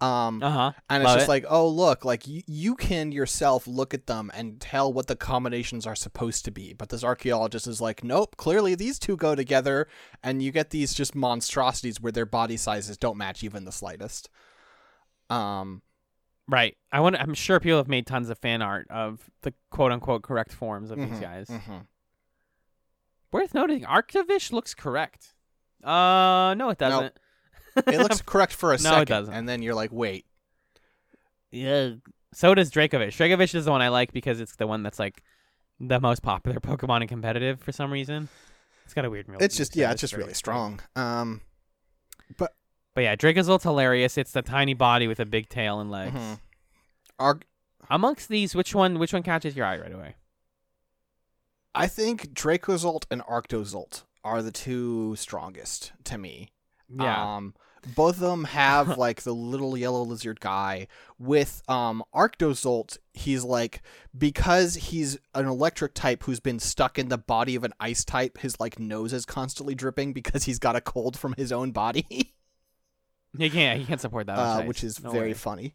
Um 0.00 0.42
uh 0.42 0.50
huh. 0.50 0.72
and 0.90 1.02
it's 1.02 1.08
Love 1.08 1.16
just 1.18 1.28
it. 1.28 1.30
like, 1.30 1.44
oh 1.48 1.68
look, 1.68 2.04
like 2.04 2.24
y- 2.26 2.42
you 2.46 2.74
can 2.74 3.12
yourself 3.12 3.68
look 3.68 3.94
at 3.94 4.06
them 4.08 4.32
and 4.34 4.60
tell 4.60 4.92
what 4.92 5.06
the 5.06 5.14
combinations 5.14 5.86
are 5.86 5.94
supposed 5.94 6.44
to 6.46 6.50
be. 6.50 6.72
But 6.72 6.88
this 6.88 7.04
archaeologist 7.04 7.68
is 7.68 7.80
like, 7.80 8.02
nope, 8.02 8.36
clearly 8.36 8.74
these 8.74 8.98
two 8.98 9.16
go 9.16 9.36
together, 9.36 9.86
and 10.22 10.42
you 10.42 10.50
get 10.50 10.70
these 10.70 10.92
just 10.92 11.14
monstrosities 11.14 12.00
where 12.00 12.10
their 12.10 12.26
body 12.26 12.56
sizes 12.56 12.96
don't 12.96 13.16
match 13.16 13.44
even 13.44 13.64
the 13.64 13.70
slightest. 13.70 14.28
Um, 15.30 15.82
Right. 16.48 16.76
I 16.90 17.00
want. 17.00 17.16
I'm 17.16 17.34
sure 17.34 17.60
people 17.60 17.78
have 17.78 17.88
made 17.88 18.06
tons 18.06 18.28
of 18.28 18.38
fan 18.38 18.62
art 18.62 18.86
of 18.90 19.30
the 19.42 19.54
quote 19.70 19.92
unquote 19.92 20.22
correct 20.22 20.52
forms 20.52 20.90
of 20.90 20.98
these 20.98 21.08
mhm, 21.08 21.20
guys. 21.20 21.46
mhm. 21.48 21.86
Worth 23.32 23.54
noting, 23.54 23.82
Arctovish 23.84 24.52
looks 24.52 24.74
correct. 24.74 25.34
Uh, 25.82 26.54
no, 26.58 26.68
it 26.70 26.78
doesn't. 26.78 27.16
It 27.86 27.98
looks 28.00 28.20
correct 28.26 28.52
for 28.52 28.72
a 28.72 28.76
No, 28.76 28.76
it 28.76 28.82
second, 28.82 29.06
doesn't. 29.06 29.34
and 29.34 29.48
then 29.48 29.62
you're 29.62 29.74
like, 29.74 29.90
wait, 29.92 30.26
yeah. 31.50 31.90
So 32.34 32.54
does 32.54 32.70
Dracovish. 32.70 33.16
Dracovish 33.16 33.54
is 33.54 33.64
the 33.66 33.70
one 33.70 33.80
I 33.82 33.88
like 33.88 34.12
because 34.12 34.40
it's 34.40 34.56
the 34.56 34.66
one 34.66 34.82
that's 34.82 34.98
like 34.98 35.22
the 35.80 36.00
most 36.00 36.22
popular 36.22 36.60
Pokemon 36.60 37.00
and 37.00 37.08
competitive 37.08 37.60
for 37.60 37.72
some 37.72 37.90
reason. 37.92 38.28
It's 38.84 38.94
got 38.94 39.04
a 39.04 39.10
weird. 39.10 39.26
it's 39.40 39.56
just 39.56 39.76
yeah, 39.76 39.92
it's 39.92 40.00
just 40.02 40.12
very 40.12 40.24
really 40.24 40.34
strong. 40.34 40.80
Um, 40.96 41.40
But 42.36 42.52
yeah, 43.00 43.16
Dracozolt's 43.16 43.64
hilarious. 43.64 44.18
It's 44.18 44.32
the 44.32 44.42
tiny 44.42 44.74
body 44.74 45.06
with 45.08 45.18
a 45.20 45.24
big 45.24 45.48
tail 45.48 45.80
and 45.80 45.90
legs. 45.90 46.14
mhm. 46.14 46.40
Arc- 47.18 47.46
Amongst 47.90 48.28
these, 48.28 48.54
which 48.54 48.74
one? 48.74 48.98
Which 48.98 49.12
one 49.12 49.22
catches 49.22 49.56
your 49.56 49.66
eye 49.66 49.78
right 49.78 49.92
away? 49.92 50.14
I 51.74 51.86
think 51.86 52.32
Dracozolt 52.34 53.04
and 53.10 53.22
Arctozolt 53.22 54.02
are 54.24 54.42
the 54.42 54.52
two 54.52 55.16
strongest 55.16 55.92
to 56.04 56.18
me. 56.18 56.50
Yeah. 56.94 57.36
Um, 57.36 57.54
both 57.96 58.16
of 58.16 58.20
them 58.20 58.44
have 58.44 58.96
like 58.98 59.22
the 59.22 59.34
little 59.34 59.76
yellow 59.76 60.02
lizard 60.02 60.40
guy. 60.40 60.86
With 61.18 61.62
um 61.68 62.02
Arctozolt, 62.14 62.98
he's 63.14 63.42
like 63.42 63.82
because 64.16 64.74
he's 64.74 65.18
an 65.34 65.46
electric 65.46 65.94
type 65.94 66.22
who's 66.24 66.40
been 66.40 66.60
stuck 66.60 66.98
in 66.98 67.08
the 67.08 67.18
body 67.18 67.54
of 67.56 67.64
an 67.64 67.72
ice 67.80 68.04
type. 68.04 68.38
His 68.38 68.60
like 68.60 68.78
nose 68.78 69.12
is 69.12 69.24
constantly 69.26 69.74
dripping 69.74 70.12
because 70.12 70.44
he's 70.44 70.58
got 70.58 70.76
a 70.76 70.80
cold 70.80 71.18
from 71.18 71.34
his 71.36 71.50
own 71.52 71.72
body, 71.72 72.34
he 73.38 73.50
can't. 73.50 73.78
He 73.80 73.84
can't 73.86 74.00
support 74.00 74.26
that. 74.26 74.38
uh, 74.38 74.62
which 74.64 74.82
is 74.84 75.02
No 75.02 75.10
very 75.10 75.28
way. 75.28 75.34
funny. 75.34 75.74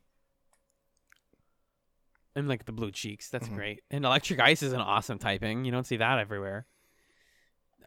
And 2.35 2.47
like 2.47 2.65
the 2.65 2.71
blue 2.71 2.91
cheeks, 2.91 3.29
that's 3.29 3.47
Mhm. 3.47 3.55
great. 3.55 3.83
And 3.89 4.05
electric 4.05 4.39
ice 4.39 4.61
is 4.61 4.73
an 4.73 4.81
awesome 4.81 5.17
typing. 5.17 5.65
You 5.65 5.71
don't 5.71 5.85
see 5.87 5.97
that 5.97 6.19
everywhere. 6.19 6.67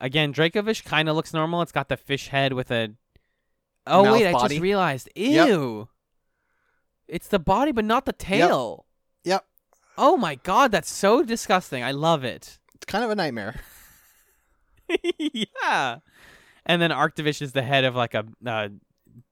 Again, 0.01 0.33
Dracovish 0.33 0.85
kind 0.85 1.09
of 1.09 1.15
looks 1.15 1.33
normal. 1.33 1.63
It's 1.63 1.73
got 1.73 1.89
the 1.89 1.97
fish 1.97 2.29
head 2.29 2.53
with 2.53 2.71
a. 2.71 2.95
Oh 3.87 4.05
Mouth 4.05 4.13
wait, 4.15 4.27
I 4.27 4.33
just 4.49 4.61
realized. 4.61 5.09
Yep. 5.15 5.49
Ew. 5.49 5.89
It's 7.07 7.29
the 7.29 7.39
body, 7.39 7.71
but 7.73 7.85
not 7.85 8.07
the 8.07 8.13
tail. 8.13 8.87
Yep. 9.25 9.45
Oh 9.99 10.17
my 10.17 10.37
god, 10.37 10.73
that's 10.73 10.91
so 10.91 11.23
disgusting. 11.23 11.83
I 11.83 11.91
love 11.93 12.25
it. 12.25 12.59
It's 12.75 12.87
kind 12.87 13.05
of 13.05 13.11
a 13.11 13.15
nightmare. 13.15 13.61
yeah. 15.19 15.99
And 16.67 16.83
then 16.83 16.91
Arctovish 16.91 17.41
is 17.43 17.53
the 17.53 17.63
head 17.63 17.85
of 17.85 17.95
like 17.95 18.15
a 18.15 18.25
uh, 18.47 18.69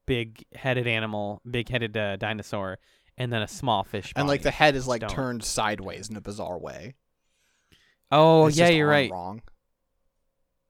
big 0.09 0.45
headed 0.55 0.89
animal, 0.89 1.41
big 1.49 1.69
headed 1.69 1.97
uh, 1.97 2.17
dinosaur, 2.17 2.79
and 3.17 3.33
then 3.33 3.43
a 3.43 3.49
small 3.49 3.85
fish. 3.85 4.13
And 4.17 4.27
like 4.27 4.43
the 4.43 4.51
head 4.51 4.75
is 4.75 4.89
like 4.89 5.03
Stone. 5.03 5.11
turned 5.11 5.45
sideways 5.45 6.09
in 6.09 6.17
a 6.17 6.21
bizarre 6.21 6.59
way. 6.59 6.95
oh 8.11 8.47
It's 8.47 8.57
yeah, 8.57 8.69
you're 8.71 8.89
right. 8.89 9.11
Wrong. 9.11 9.43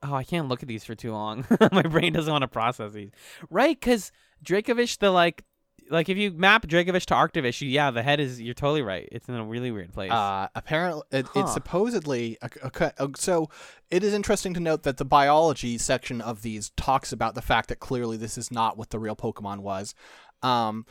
Oh, 0.03 0.15
I 0.15 0.25
can't 0.25 0.49
look 0.49 0.63
at 0.63 0.69
these 0.69 0.85
for 0.85 0.95
too 0.95 1.13
long. 1.13 1.45
My 1.73 1.83
brain 1.83 2.13
doesn't 2.13 2.31
want 2.31 2.43
to 2.43 2.49
process 2.49 2.93
these. 2.93 3.11
Right, 3.51 3.79
because 3.79 4.13
Dracovish, 4.45 4.99
the 4.99 5.11
like, 5.11 5.45
like 5.91 6.09
if 6.09 6.17
you 6.19 6.31
map 6.33 6.67
Dracovish 6.67 7.07
to 7.07 7.15
Arctovish, 7.15 7.61
you- 7.61 7.69
yeah, 7.69 7.91
the 7.91 8.03
head 8.03 8.21
is. 8.21 8.41
You're 8.41 8.55
totally 8.55 8.83
right. 8.83 9.09
It's 9.13 9.29
in 9.29 9.35
a 9.35 9.45
really 9.45 9.71
weird 9.71 9.93
place. 9.93 10.11
Uh, 10.11 10.49
apparently, 10.55 11.03
it, 11.11 11.27
Huh. 11.27 11.41
it's 11.41 11.53
supposedly 11.53 12.37
cut- 12.73 12.95
uh, 12.99 13.09
so. 13.17 13.49
It 13.91 14.05
is 14.05 14.13
interesting 14.13 14.53
to 14.55 14.61
note 14.61 14.83
that 14.83 14.99
the 14.99 15.05
biology 15.07 15.79
section 15.79 16.21
of 16.21 16.43
these 16.43 16.71
talks 16.77 17.11
about 17.11 17.35
the 17.35 17.41
fact 17.41 17.69
that 17.71 17.81
clearly 17.81 18.17
this 18.19 18.37
is 18.37 18.51
not 18.51 18.77
what 18.77 18.91
the 18.91 18.99
real 18.99 19.17
Pokemon 19.17 19.61
was. 19.61 19.95
Um, 20.43 20.85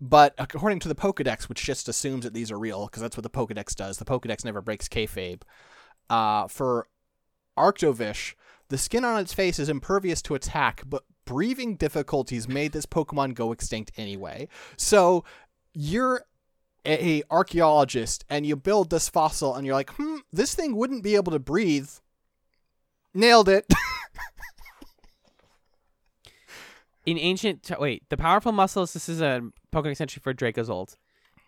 but 0.00 0.34
according 0.36 0.80
to 0.80 0.88
the 0.88 0.94
Pokedex, 0.94 1.44
which 1.48 1.62
just 1.62 1.88
assumes 1.88 2.24
that 2.24 2.34
these 2.34 2.50
are 2.50 2.58
real, 2.58 2.86
because 2.86 3.00
that's 3.00 3.16
what 3.16 3.22
the 3.22 3.30
Pokedex 3.30 3.74
does, 3.74 3.96
the 3.98 4.04
Pokedex 4.04 4.44
never 4.44 4.60
breaks 4.60 4.88
kayfabe. 4.88 5.42
Uh, 6.10 6.48
for 6.48 6.86
Arctovish, 7.58 8.34
the 8.68 8.78
skin 8.78 9.04
on 9.04 9.20
its 9.20 9.32
face 9.32 9.58
is 9.58 9.68
impervious 9.68 10.20
to 10.22 10.34
attack, 10.34 10.82
but 10.86 11.04
breathing 11.24 11.76
difficulties 11.76 12.48
made 12.48 12.72
this 12.72 12.86
Pokemon 12.86 13.34
go 13.34 13.52
extinct 13.52 13.92
anyway. 13.96 14.48
So 14.76 15.24
you're 15.72 16.24
a 16.84 17.22
archaeologist 17.30 18.24
and 18.28 18.44
you 18.44 18.56
build 18.56 18.90
this 18.90 19.08
fossil 19.08 19.54
and 19.54 19.64
you're 19.64 19.74
like, 19.74 19.90
hmm, 19.90 20.16
this 20.32 20.54
thing 20.54 20.76
wouldn't 20.76 21.02
be 21.02 21.14
able 21.14 21.32
to 21.32 21.38
breathe. 21.38 21.90
Nailed 23.14 23.48
it. 23.48 23.66
in 27.06 27.18
ancient 27.18 27.62
t- 27.62 27.74
wait 27.78 28.08
the 28.10 28.16
powerful 28.16 28.52
muscles 28.52 28.92
this 28.92 29.08
is 29.08 29.20
a 29.20 29.42
Pokemon 29.72 30.00
entry 30.00 30.20
for 30.22 30.32
dracozolt 30.32 30.96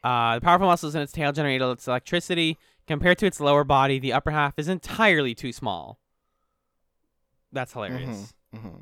uh, 0.03 0.35
the 0.35 0.41
powerful 0.41 0.67
muscles 0.67 0.95
in 0.95 1.01
its 1.01 1.13
tail 1.13 1.33
generate 1.33 1.63
its 1.63 1.87
electricity 1.87 2.59
compared 2.87 3.19
to 3.19 3.27
its 3.27 3.41
lower 3.41 3.65
body 3.65 3.99
the 3.99 4.13
upper 4.13 4.31
half 4.31 4.59
is 4.59 4.69
entirely 4.69 5.35
too 5.35 5.53
small 5.53 5.99
that's 7.53 7.73
hilarious 7.73 8.35
hmm 8.53 8.81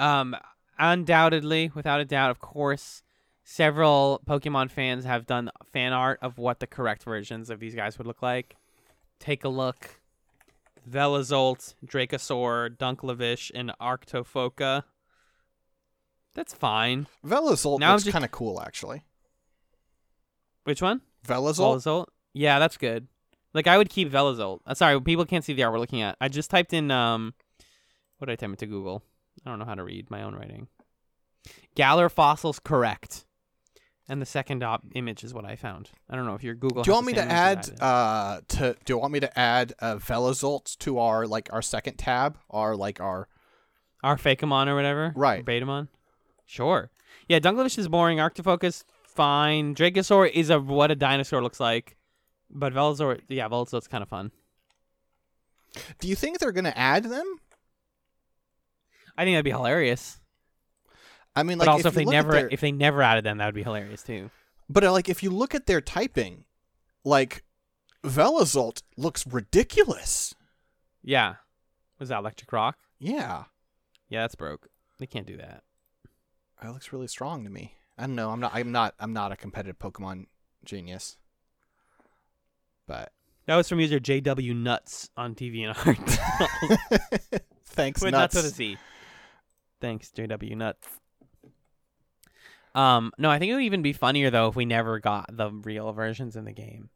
um 0.00 0.34
undoubtedly 0.78 1.70
without 1.74 2.00
a 2.00 2.04
doubt 2.04 2.30
of 2.30 2.38
course 2.40 3.02
several 3.44 4.20
pokemon 4.26 4.70
fans 4.70 5.04
have 5.04 5.26
done 5.26 5.50
fan 5.72 5.92
art 5.92 6.18
of 6.22 6.38
what 6.38 6.58
the 6.60 6.66
correct 6.66 7.02
versions 7.04 7.50
of 7.50 7.60
these 7.60 7.74
guys 7.74 7.98
would 7.98 8.06
look 8.06 8.22
like 8.22 8.56
take 9.18 9.44
a 9.44 9.48
look 9.48 10.00
Velazolt, 10.90 11.74
Dracosaur, 11.86 12.74
Dunklevish, 12.74 13.50
and 13.54 13.70
Arctofoca. 13.80 14.84
That's 16.34 16.54
fine. 16.54 17.06
Velazolt 17.24 17.80
Now 17.80 17.92
looks 17.92 18.04
just- 18.04 18.12
kind 18.14 18.24
of 18.24 18.30
cool, 18.30 18.60
actually. 18.62 19.04
Which 20.64 20.80
one? 20.80 21.02
Velazolt? 21.26 21.76
Velazolt? 21.82 22.06
Yeah, 22.32 22.58
that's 22.58 22.78
good. 22.78 23.08
Like 23.52 23.66
I 23.66 23.76
would 23.76 23.90
keep 23.90 24.10
Velazolt. 24.10 24.60
Uh, 24.66 24.74
sorry, 24.74 25.00
people 25.02 25.26
can't 25.26 25.44
see 25.44 25.52
the 25.52 25.62
art 25.64 25.72
we're 25.72 25.80
looking 25.80 26.00
at. 26.00 26.16
I 26.20 26.28
just 26.28 26.50
typed 26.50 26.72
in 26.72 26.90
um 26.90 27.34
what 28.18 28.26
did 28.26 28.32
I 28.32 28.36
type 28.36 28.50
into 28.50 28.66
Google? 28.66 29.02
I 29.44 29.50
don't 29.50 29.58
know 29.58 29.64
how 29.64 29.74
to 29.74 29.84
read 29.84 30.10
my 30.10 30.22
own 30.22 30.34
writing. 30.34 30.68
Galar 31.74 32.08
fossils 32.08 32.58
correct. 32.58 33.24
And 34.08 34.20
the 34.20 34.26
second 34.26 34.64
op- 34.64 34.84
image 34.94 35.22
is 35.22 35.32
what 35.32 35.44
I 35.44 35.54
found. 35.54 35.90
I 36.08 36.16
don't 36.16 36.26
know 36.26 36.34
if 36.34 36.42
your 36.42 36.56
Google. 36.56 36.82
Do 36.82 36.90
you 36.90 36.94
want 36.94 37.06
me 37.06 37.12
to 37.12 37.22
add 37.22 37.62
that 37.64 37.68
I 37.68 37.70
did. 37.70 37.82
uh 37.82 38.40
to 38.48 38.76
do 38.84 38.94
you 38.94 38.98
want 38.98 39.12
me 39.12 39.20
to 39.20 39.38
add 39.38 39.72
uh 39.78 39.98
to 40.00 40.98
our 40.98 41.26
like 41.28 41.48
our 41.52 41.62
second 41.62 41.96
tab 41.96 42.36
or 42.48 42.74
like 42.76 43.00
our 43.00 43.28
our 44.02 44.16
Fakemon 44.16 44.66
or 44.66 44.74
whatever? 44.74 45.12
Right. 45.14 45.44
Betamon? 45.44 45.88
Sure. 46.44 46.90
Yeah, 47.28 47.38
Dunklevish 47.38 47.78
is 47.78 47.86
boring. 47.86 48.18
Arctofocus, 48.18 48.82
fine. 49.04 49.74
Dracosaur 49.76 50.28
is 50.30 50.50
a 50.50 50.58
what 50.58 50.90
a 50.90 50.96
dinosaur 50.96 51.40
looks 51.42 51.60
like. 51.60 51.96
But 52.50 52.72
Velosaur, 52.72 53.20
yeah, 53.28 53.48
Velozolt's 53.48 53.86
kind 53.86 54.02
of 54.02 54.08
fun. 54.08 54.32
Do 56.00 56.08
you 56.08 56.16
think 56.16 56.40
they're 56.40 56.50
going 56.50 56.64
to 56.64 56.76
add 56.76 57.04
them? 57.04 57.36
I 59.20 59.24
think 59.24 59.34
that'd 59.34 59.44
be 59.44 59.50
hilarious. 59.50 60.18
I 61.36 61.42
mean 61.42 61.58
like 61.58 61.66
but 61.66 61.72
also, 61.72 61.88
if, 61.88 61.92
if, 61.92 61.94
they 61.94 62.04
never 62.06 62.32
their- 62.32 62.48
if 62.50 62.60
they 62.62 62.72
never 62.72 63.02
added 63.02 63.22
them, 63.22 63.36
that 63.36 63.44
would 63.44 63.54
be 63.54 63.62
hilarious 63.62 64.02
too. 64.02 64.30
But 64.70 64.82
uh, 64.84 64.92
like 64.92 65.10
if 65.10 65.22
you 65.22 65.28
look 65.30 65.54
at 65.54 65.66
their 65.66 65.82
typing, 65.82 66.44
like 67.04 67.44
Velazolt 68.02 68.80
looks 68.96 69.26
ridiculous. 69.26 70.34
Yeah. 71.02 71.34
Was 71.98 72.08
that 72.08 72.20
Electric 72.20 72.50
Rock? 72.50 72.78
Yeah. 72.98 73.44
Yeah, 74.08 74.22
that's 74.22 74.34
broke. 74.36 74.68
They 74.98 75.06
can't 75.06 75.26
do 75.26 75.36
that. 75.36 75.64
That 76.62 76.72
looks 76.72 76.90
really 76.92 77.06
strong 77.06 77.44
to 77.44 77.50
me. 77.50 77.74
I 77.98 78.02
don't 78.06 78.14
know. 78.14 78.30
I'm 78.30 78.40
not. 78.40 78.52
I'm 78.54 78.72
not. 78.72 78.94
I'm 78.98 79.12
not 79.12 79.32
a 79.32 79.36
competitive 79.36 79.78
Pokemon 79.78 80.26
genius. 80.64 81.18
But 82.86 83.12
That 83.46 83.56
was 83.56 83.68
from 83.68 83.80
user 83.80 84.00
JW 84.00 84.56
Nuts 84.56 85.10
on 85.16 85.34
DeviantArt. 85.34 86.18
thanks, 87.66 88.00
With 88.02 88.12
nuts. 88.12 88.34
nuts 88.34 88.44
with 88.44 88.52
a 88.52 88.56
C. 88.56 88.78
Thanks, 89.80 90.10
JW 90.10 90.56
Nuts. 90.56 90.86
Um, 92.74 93.12
no, 93.18 93.30
I 93.30 93.38
think 93.38 93.50
it 93.50 93.54
would 93.54 93.64
even 93.64 93.82
be 93.82 93.92
funnier 93.92 94.30
though 94.30 94.46
if 94.48 94.54
we 94.56 94.64
never 94.64 95.00
got 95.00 95.36
the 95.36 95.50
real 95.50 95.92
versions 95.92 96.36
in 96.36 96.44
the 96.44 96.52
game. 96.52 96.90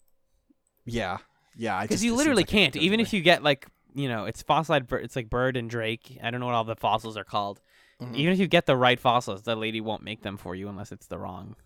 Yeah, 0.85 1.19
yeah. 1.57 1.83
Because 1.83 2.05
you 2.05 2.15
literally 2.15 2.45
can't. 2.45 2.77
Even 2.77 3.01
if 3.01 3.13
you 3.13 3.21
get 3.23 3.43
like, 3.43 3.67
you 3.95 4.09
know, 4.09 4.27
it's 4.27 4.43
fossilized. 4.43 4.93
It's 4.93 5.17
like 5.17 5.29
Bird 5.31 5.57
and 5.57 5.69
Drake. 5.69 6.19
I 6.23 6.31
don't 6.31 6.41
know 6.41 6.47
what 6.47 6.55
all 6.55 6.65
the 6.65 6.77
fossils 6.77 7.17
are 7.17 7.25
called. 7.25 7.61
Mhm. 8.01 8.15
Even 8.17 8.33
if 8.33 8.39
you 8.39 8.47
get 8.47 8.67
the 8.67 8.77
right 8.77 9.01
fossils, 9.01 9.43
the 9.43 9.57
lady 9.57 9.81
won't 9.81 10.03
make 10.03 10.23
them 10.23 10.37
for 10.37 10.55
you 10.55 10.69
unless 10.69 10.93
it's 10.93 11.07
the 11.07 11.19
wrong 11.19 11.57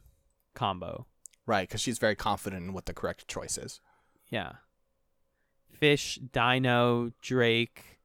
combo. 0.55 1.07
right, 1.47 1.67
because 1.67 1.81
she's 1.81 1.99
very 1.99 2.15
confident 2.15 2.63
in 2.67 2.73
what 2.75 2.85
the 2.85 2.93
correct 2.93 3.27
choice 3.27 3.57
is. 3.57 3.81
Yeah. 4.29 4.53
Fish, 5.73 6.17
Dino, 6.17 7.13
Drake, 7.23 8.01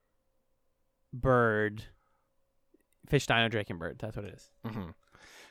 Bird. 1.11 1.85
Fish, 3.07 3.25
Dino, 3.27 3.47
Drake, 3.49 3.69
and 3.69 3.79
Bird. 3.79 3.97
That's 3.99 4.15
what 4.15 4.25
it 4.25 4.33
is. 4.33 4.49
Mm-hmm. 4.65 4.89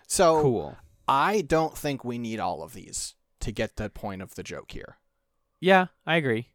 So 0.07 0.43
Cool. 0.43 0.77
I 1.09 1.41
don't 1.43 1.77
think 1.77 2.05
we 2.05 2.19
need 2.19 2.41
all 2.41 2.63
of 2.63 2.73
these 2.75 3.15
to 3.41 3.53
get 3.53 3.77
the 3.77 3.91
point 3.91 4.23
of 4.23 4.35
the 4.35 4.43
joke 4.43 4.73
here. 4.73 4.97
Yeah, 5.61 5.87
I 6.07 6.17
agree. 6.17 6.49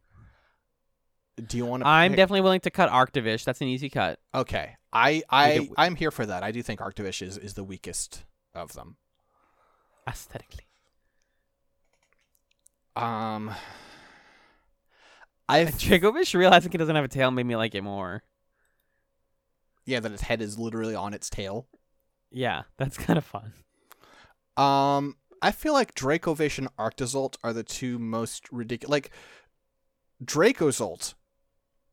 Do 1.46 1.56
you 1.56 1.66
want 1.66 1.82
to? 1.82 1.88
I'm 1.88 2.12
pick- 2.12 2.16
definitely 2.16 2.40
willing 2.40 2.60
to 2.60 2.70
cut 2.70 2.90
Arctovish. 2.90 3.44
That's 3.44 3.60
an 3.60 3.68
easy 3.68 3.88
cut. 3.90 4.18
okay. 4.34 4.76
I 4.92 5.22
I 5.28 5.58
get- 5.58 5.70
I'm 5.76 5.94
here 5.96 6.10
for 6.10 6.24
that. 6.26 6.42
I 6.42 6.50
do 6.50 6.62
think 6.62 6.80
Arctovish 6.80 7.20
is 7.22 7.36
is 7.38 7.54
the 7.54 7.62
weakest 7.64 8.24
of 8.54 8.72
them. 8.72 8.96
Aesthetically. 10.08 10.64
Um, 12.96 13.50
I 15.48 15.64
Dracovish 15.66 16.34
realizing 16.34 16.72
he 16.72 16.78
doesn't 16.78 16.94
have 16.96 17.04
a 17.04 17.08
tail 17.08 17.30
made 17.30 17.46
me 17.46 17.56
like 17.56 17.74
it 17.74 17.82
more. 17.82 18.22
Yeah 19.88 20.00
that 20.00 20.12
its 20.12 20.22
head 20.22 20.42
is 20.42 20.58
literally 20.58 20.94
on 20.94 21.14
its 21.14 21.30
tail. 21.30 21.66
Yeah, 22.30 22.62
that's 22.76 22.98
kind 23.06 23.18
of 23.18 23.24
fun. 23.24 23.54
Um, 24.56 25.16
I 25.40 25.50
feel 25.50 25.72
like 25.72 25.94
Dracovish 25.94 26.58
and 26.58 26.68
Arctozolt 26.76 27.36
are 27.42 27.52
the 27.52 27.62
two 27.62 27.98
most 27.98 28.50
ridiculous. 28.52 28.90
Like 28.90 29.10
Dracozolt 30.22 31.14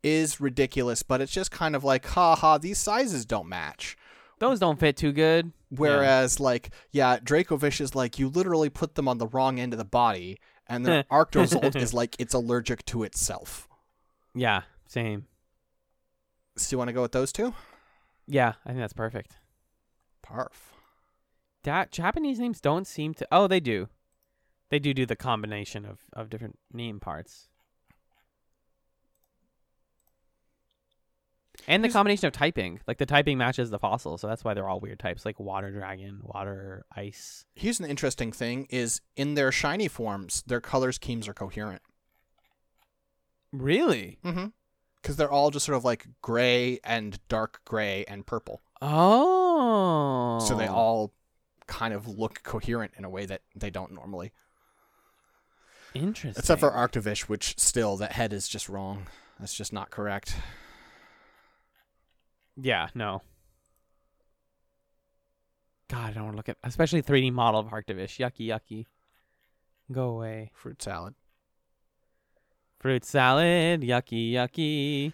is 0.03 0.41
ridiculous, 0.41 1.03
but 1.03 1.21
it's 1.21 1.31
just 1.31 1.51
kind 1.51 1.75
of 1.75 1.83
like, 1.83 2.05
ha 2.05 2.35
ha, 2.35 2.57
these 2.57 2.77
sizes 2.77 3.25
don't 3.25 3.47
match. 3.47 3.97
Those 4.39 4.59
don't 4.59 4.79
fit 4.79 4.97
too 4.97 5.13
good. 5.13 5.53
Whereas, 5.69 6.39
like, 6.39 6.71
yeah, 6.91 7.17
Dracovish 7.19 7.79
is 7.79 7.95
like 7.95 8.19
you 8.19 8.27
literally 8.27 8.69
put 8.69 8.95
them 8.95 9.07
on 9.07 9.17
the 9.17 9.27
wrong 9.27 9.59
end 9.59 9.73
of 9.73 9.79
the 9.79 9.85
body, 9.85 10.39
and 10.67 10.85
then 10.85 11.05
Arctozolt 11.11 11.75
is 11.75 11.93
like 11.93 12.15
it's 12.19 12.33
allergic 12.33 12.83
to 12.85 13.03
itself. 13.03 13.67
Yeah, 14.33 14.63
same. 14.87 15.27
So 16.57 16.73
you 16.73 16.77
want 16.77 16.89
to 16.89 16.93
go 16.93 17.01
with 17.01 17.11
those 17.13 17.31
two? 17.31 17.53
Yeah, 18.27 18.53
I 18.65 18.69
think 18.69 18.79
that's 18.79 18.93
perfect. 18.93 19.37
Parf. 20.25 20.71
That 21.63 21.91
Japanese 21.91 22.39
names 22.39 22.61
don't 22.61 22.85
seem 22.87 23.13
to. 23.15 23.27
Oh, 23.31 23.47
they 23.47 23.59
do. 23.59 23.89
They 24.69 24.79
do 24.79 24.93
do 24.93 25.05
the 25.05 25.15
combination 25.15 25.85
of, 25.85 25.99
of 26.13 26.29
different 26.29 26.57
name 26.73 26.99
parts. 26.99 27.49
And 31.67 31.83
the 31.83 31.87
Here's- 31.87 31.93
combination 31.93 32.27
of 32.27 32.33
typing. 32.33 32.79
Like 32.87 32.97
the 32.97 33.05
typing 33.05 33.37
matches 33.37 33.69
the 33.69 33.79
fossil, 33.79 34.17
so 34.17 34.27
that's 34.27 34.43
why 34.43 34.53
they're 34.53 34.67
all 34.67 34.79
weird 34.79 34.99
types, 34.99 35.25
like 35.25 35.39
water 35.39 35.71
dragon, 35.71 36.19
water 36.23 36.85
ice. 36.95 37.45
Here's 37.55 37.79
an 37.79 37.85
interesting 37.85 38.31
thing: 38.31 38.67
is 38.69 39.01
in 39.15 39.35
their 39.35 39.51
shiny 39.51 39.87
forms, 39.87 40.43
their 40.45 40.61
color 40.61 40.91
schemes 40.91 41.27
are 41.27 41.33
coherent. 41.33 41.81
Really? 43.51 44.19
Mm-hmm. 44.23 44.47
Because 45.05 45.17
they're 45.17 45.31
all 45.31 45.51
just 45.51 45.67
sort 45.67 45.77
of 45.77 45.85
like 45.85 46.07
gray 46.23 46.79
and 46.83 47.19
dark 47.27 47.61
gray 47.63 48.05
and 48.07 48.25
purple. 48.25 48.63
Oh. 48.81 50.39
So 50.39 50.57
they 50.57 50.67
oh. 50.67 50.73
all 50.73 51.13
kind 51.67 51.93
of 51.93 52.07
look 52.07 52.41
coherent 52.41 52.93
in 52.97 53.05
a 53.05 53.09
way 53.09 53.27
that 53.27 53.41
they 53.55 53.69
don't 53.69 53.91
normally. 53.91 54.31
Interesting. 55.93 56.39
Except 56.39 56.59
for 56.59 56.71
Arctovish, 56.71 57.29
which 57.29 57.53
still 57.59 57.97
that 57.97 58.13
head 58.13 58.33
is 58.33 58.47
just 58.47 58.67
wrong. 58.67 59.05
That's 59.39 59.53
just 59.53 59.71
not 59.71 59.91
correct. 59.91 60.35
Yeah, 62.57 62.87
no. 62.95 63.21
God, 65.87 66.09
I 66.09 66.13
don't 66.13 66.23
want 66.23 66.33
to 66.33 66.37
look 66.37 66.49
at 66.49 66.57
especially 66.63 67.03
3D 67.03 67.31
model 67.31 67.59
of 67.59 67.67
Arctovish. 67.67 68.17
Yucky, 68.17 68.47
yucky. 68.47 68.87
Go 69.91 70.07
away. 70.07 70.49
Fruit 70.55 70.81
salad. 70.81 71.13
Fruit 72.85 73.03
salad. 73.03 73.81
Yucky, 73.81 74.33
yucky. 74.33 75.11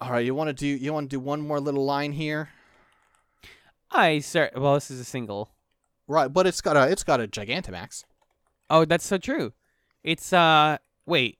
All 0.00 0.10
right, 0.10 0.24
you 0.24 0.34
want 0.34 0.48
to 0.48 0.54
do 0.54 0.66
you 0.66 0.90
want 0.90 1.10
to 1.10 1.16
do 1.16 1.20
one 1.20 1.42
more 1.42 1.60
little 1.60 1.84
line 1.84 2.12
here, 2.12 2.48
I 3.90 4.20
sir. 4.20 4.50
Well, 4.56 4.72
this 4.72 4.90
is 4.90 5.00
a 5.00 5.04
single. 5.04 5.50
right? 6.08 6.32
But 6.32 6.46
it's 6.46 6.62
got 6.62 6.78
a 6.78 6.90
it's 6.90 7.04
got 7.04 7.20
a 7.20 7.28
Gigantamax. 7.28 8.04
Oh, 8.70 8.86
that's 8.86 9.04
so 9.04 9.18
true. 9.18 9.52
It's 10.02 10.32
uh. 10.32 10.78
Wait. 11.04 11.36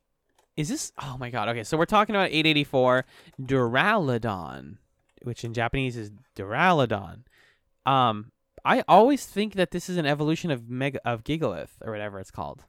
Is 0.58 0.68
this? 0.68 0.92
Oh 1.00 1.16
my 1.18 1.30
God. 1.30 1.48
Okay, 1.48 1.64
so 1.64 1.78
we're 1.78 1.86
talking 1.86 2.14
about 2.14 2.28
884 2.28 3.06
Duraludon, 3.40 4.76
which 5.22 5.44
in 5.44 5.54
Japanese 5.54 5.96
is 5.96 6.10
Duraludon. 6.36 7.22
Um, 7.86 8.32
I 8.66 8.84
always 8.86 9.24
think 9.24 9.54
that 9.54 9.70
this 9.70 9.88
is 9.88 9.96
an 9.96 10.04
evolution 10.04 10.50
of 10.50 10.68
Mega 10.68 11.00
of 11.08 11.24
Gigalith 11.24 11.70
or 11.80 11.90
whatever 11.90 12.20
it's 12.20 12.30
called. 12.30 12.66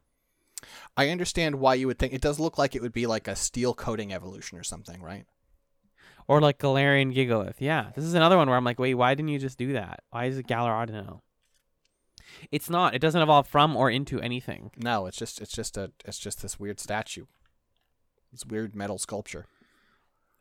I 0.95 1.09
understand 1.09 1.55
why 1.55 1.75
you 1.75 1.87
would 1.87 1.99
think 1.99 2.13
it 2.13 2.21
does 2.21 2.39
look 2.39 2.57
like 2.57 2.75
it 2.75 2.81
would 2.81 2.93
be 2.93 3.07
like 3.07 3.27
a 3.27 3.35
steel 3.35 3.73
coating 3.73 4.13
evolution 4.13 4.57
or 4.57 4.63
something, 4.63 5.01
right? 5.01 5.25
Or 6.27 6.39
like 6.39 6.57
Galarian 6.57 7.13
Gigalith. 7.13 7.55
Yeah, 7.59 7.91
this 7.95 8.05
is 8.05 8.13
another 8.13 8.37
one 8.37 8.47
where 8.47 8.57
I'm 8.57 8.63
like, 8.63 8.79
wait, 8.79 8.93
why 8.93 9.13
didn't 9.13 9.29
you 9.29 9.39
just 9.39 9.57
do 9.57 9.73
that? 9.73 10.01
Why 10.11 10.25
is 10.25 10.37
it 10.37 10.47
Galariano? 10.47 11.21
It's 12.51 12.69
not. 12.69 12.95
It 12.95 12.99
doesn't 12.99 13.21
evolve 13.21 13.47
from 13.47 13.75
or 13.75 13.89
into 13.89 14.19
anything. 14.21 14.71
No, 14.77 15.05
it's 15.05 15.17
just 15.17 15.41
it's 15.41 15.51
just 15.51 15.77
a 15.77 15.91
it's 16.05 16.19
just 16.19 16.41
this 16.41 16.59
weird 16.59 16.79
statue. 16.79 17.25
This 18.31 18.45
weird 18.45 18.75
metal 18.75 18.97
sculpture. 18.97 19.45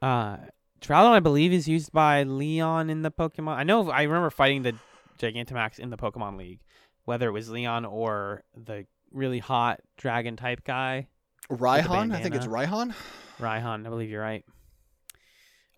Uh, 0.01 0.39
Trowdon, 0.81 1.12
I 1.12 1.20
believe, 1.20 1.53
is 1.53 1.68
used 1.68 1.93
by 1.93 2.23
Leon 2.23 2.91
in 2.91 3.03
the 3.03 3.11
Pokemon. 3.11 3.57
I 3.57 3.62
know. 3.62 3.91
I 3.91 4.03
remember 4.03 4.31
fighting 4.31 4.62
the 4.62 4.75
Gigantamax 5.18 5.79
in 5.79 5.91
the 5.91 5.97
Pokemon 5.97 6.37
League, 6.37 6.61
whether 7.05 7.29
it 7.29 7.33
was 7.33 7.51
Leon 7.51 7.85
or 7.85 8.43
the 8.57 8.87
really 9.15 9.39
hot 9.39 9.81
dragon 9.97 10.37
type 10.37 10.65
guy, 10.65 11.09
Raihan, 11.51 12.15
I 12.15 12.21
think 12.21 12.35
it's. 12.35 12.47
Raihan. 12.47 12.95
Raihan. 13.39 13.87
I 13.87 13.91
believe 13.91 14.11
you're 14.11 14.23
right. 14.23 14.45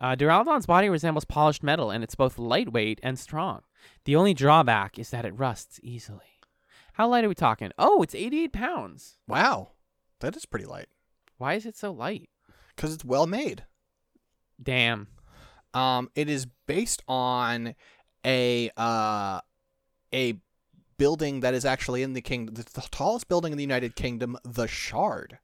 Uh, 0.00 0.16
Duraludon's 0.16 0.66
body 0.66 0.88
resembles 0.88 1.24
polished 1.24 1.62
metal, 1.62 1.90
and 1.90 2.02
it's 2.04 2.14
both 2.14 2.38
lightweight 2.38 3.00
and 3.02 3.18
strong. 3.18 3.60
The 4.04 4.16
only 4.16 4.34
drawback 4.34 4.98
is 4.98 5.10
that 5.10 5.24
it 5.24 5.38
rusts 5.38 5.78
easily. 5.82 6.40
How 6.94 7.08
light 7.08 7.24
are 7.24 7.28
we 7.28 7.34
talking? 7.34 7.70
Oh, 7.78 8.02
it's 8.02 8.14
88 8.14 8.52
pounds. 8.52 9.16
Wow, 9.26 9.70
that 10.20 10.36
is 10.36 10.46
pretty 10.46 10.66
light 10.66 10.86
Why 11.38 11.54
is 11.54 11.66
it 11.66 11.76
so 11.76 11.92
light? 11.92 12.28
because 12.76 12.92
it's 12.92 13.04
well 13.04 13.26
made. 13.26 13.64
Damn. 14.62 15.08
Um, 15.72 16.08
it 16.14 16.28
is 16.28 16.46
based 16.66 17.02
on 17.08 17.74
a 18.24 18.70
uh, 18.76 19.40
a 20.12 20.34
building 20.96 21.40
that 21.40 21.54
is 21.54 21.64
actually 21.64 22.02
in 22.02 22.12
the 22.12 22.20
kingdom, 22.20 22.54
the 22.54 22.64
tallest 22.90 23.28
building 23.28 23.52
in 23.52 23.58
the 23.58 23.64
United 23.64 23.96
Kingdom, 23.96 24.36
the 24.44 24.66
Shard. 24.66 25.38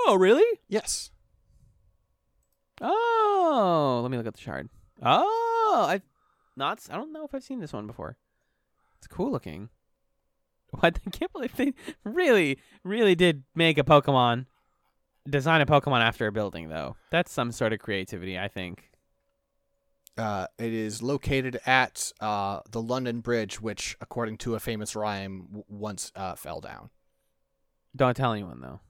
Oh, 0.00 0.16
really? 0.16 0.60
Yes. 0.68 1.10
Oh, 2.80 4.00
let 4.02 4.10
me 4.10 4.16
look 4.16 4.26
at 4.26 4.34
the 4.34 4.40
shard. 4.40 4.68
Oh, 5.02 5.86
I've 5.88 6.02
not. 6.56 6.80
I 6.90 6.96
don't 6.96 7.12
know 7.12 7.24
if 7.24 7.34
I've 7.34 7.42
seen 7.42 7.60
this 7.60 7.72
one 7.72 7.86
before. 7.86 8.16
It's 8.98 9.06
cool 9.06 9.30
looking. 9.30 9.68
What? 10.70 10.98
I 11.06 11.10
can't 11.10 11.32
believe 11.32 11.56
they 11.56 11.74
really, 12.04 12.58
really 12.82 13.14
did 13.14 13.44
make 13.54 13.78
a 13.78 13.84
Pokemon, 13.84 14.46
design 15.30 15.60
a 15.60 15.66
Pokemon 15.66 16.00
after 16.00 16.26
a 16.26 16.32
building, 16.32 16.68
though. 16.68 16.96
That's 17.10 17.32
some 17.32 17.52
sort 17.52 17.72
of 17.72 17.78
creativity, 17.78 18.36
I 18.36 18.48
think. 18.48 18.90
Uh, 20.18 20.46
it 20.58 20.72
is 20.72 21.02
located 21.02 21.60
at 21.66 22.10
uh, 22.20 22.60
the 22.70 22.80
London 22.80 23.20
Bridge, 23.20 23.60
which, 23.60 23.96
according 24.00 24.38
to 24.38 24.54
a 24.54 24.60
famous 24.60 24.96
rhyme, 24.96 25.42
w- 25.48 25.64
once 25.68 26.10
uh, 26.16 26.34
fell 26.34 26.60
down. 26.60 26.88
Don't 27.94 28.16
tell 28.16 28.32
anyone 28.32 28.60
though, 28.60 28.80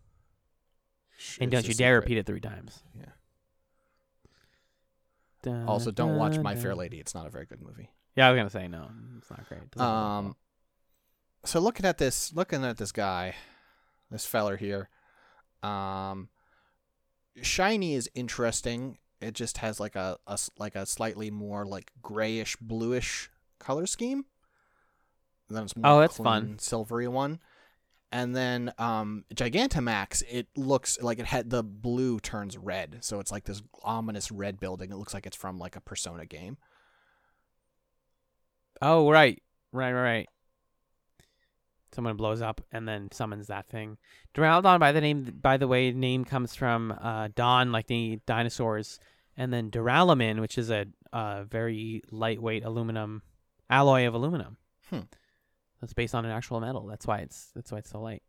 and 1.41 1.51
don't 1.51 1.67
you 1.67 1.75
dare 1.75 1.97
secret. 1.97 2.05
repeat 2.05 2.19
it 2.19 2.27
three 2.27 2.41
times. 2.41 2.83
Yeah. 2.97 3.07
Dun, 5.43 5.67
Also, 5.69 5.91
don't 5.91 6.17
watch 6.17 6.35
dun, 6.35 6.43
My 6.43 6.55
Fair. 6.57 6.75
Lady. 6.75 6.99
It's 6.99 7.15
not 7.15 7.27
a 7.27 7.31
very 7.31 7.47
good 7.47 7.61
movie. 7.63 7.91
Yeah, 8.17 8.29
I 8.29 8.33
was 8.33 8.39
gonna 8.39 8.51
say 8.51 8.69
no. 8.69 8.89
It's 9.19 9.31
not 9.31 9.49
great. 9.49 9.71
Doesn't 9.71 9.87
hold 9.87 9.97
up 9.97 10.03
well. 10.03 10.19
Um, 10.19 10.37
so 11.45 11.61
looking 11.61 11.87
at 11.87 11.99
this, 11.99 12.33
looking 12.33 12.65
at 12.65 12.77
this 12.79 12.91
guy, 12.93 13.35
this 14.11 14.25
feller 14.27 14.57
here, 14.57 14.89
um, 15.63 16.29
shiny 17.43 17.95
is 17.95 18.09
interesting. 18.15 18.99
It 19.21 19.35
just 19.35 19.59
has 19.59 19.81
like 19.81 19.97
a, 19.97 20.19
a 20.27 20.39
like 20.59 20.75
a 20.77 20.85
slightly 20.87 21.31
more 21.31 21.65
like 21.65 21.91
grayish 22.03 22.57
bluish 22.61 23.31
color 23.59 23.87
scheme. 23.87 24.25
And 25.49 25.57
then 25.57 25.65
it's 25.65 25.77
more 25.77 25.87
Oh, 25.93 26.01
that's 26.01 26.17
fun. 26.17 26.59
silvery 26.59 27.09
one. 27.09 27.39
And 28.13 28.37
then 28.37 28.73
um, 28.79 29.25
Gigantamax, 29.35 30.23
it 30.31 30.47
looks 30.57 31.01
like 31.03 31.19
it 31.19 31.27
had 31.27 31.51
the 31.51 31.63
blue 31.63 32.21
turns 32.21 32.57
red, 32.57 32.99
so 33.01 33.19
it's 33.21 33.33
like 33.33 33.45
this 33.45 33.63
ominous 33.83 34.31
red 34.31 34.61
building. 34.61 34.91
It 34.91 34.97
looks 34.97 35.13
like 35.13 35.27
it's 35.27 35.37
from 35.37 35.59
like 35.59 35.77
a 35.77 35.81
Persona 35.81 36.25
game. 36.25 36.57
Oh, 38.81 39.11
right. 39.11 39.43
Right, 39.73 39.93
right, 39.93 40.03
right. 40.03 40.29
Someone 41.97 42.17
blows 42.17 42.43
up 42.43 42.61
and 42.71 42.87
then 42.87 43.09
summons 43.11 43.47
that 43.47 43.71
thing. 43.71 43.97
Duraludon, 44.35 44.79
by 44.79 44.93
the 44.93 45.01
name, 45.01 45.39
by 45.41 45.57
the 45.57 45.67
way, 45.67 45.93
name 45.93 46.27
comes 46.27 46.55
from 46.55 46.93
uh, 47.01 47.29
Dawn, 47.35 47.73
like 47.73 47.87
the 47.87 48.21
dinosaurs, 48.27 49.01
and 49.35 49.51
then 49.51 49.71
Duralumin, 49.71 50.41
which 50.41 50.59
is 50.59 50.71
a 50.71 50.85
uh, 51.11 51.45
very 51.45 52.03
lightweight 52.11 52.67
aluminum 52.67 53.23
alloy 53.71 54.07
of 54.07 54.13
aluminum. 54.13 54.59
Hmm. 54.91 55.01
That's 55.81 55.95
based 55.95 56.15
on 56.15 56.27
an 56.27 56.33
actual 56.33 56.61
metal. 56.61 56.87
That's 56.87 57.07
why 57.07 57.21
it's 57.21 57.51
that's 57.55 57.73
why 57.73 57.79
it's 57.79 57.89
so 57.89 58.03
light. 58.03 58.23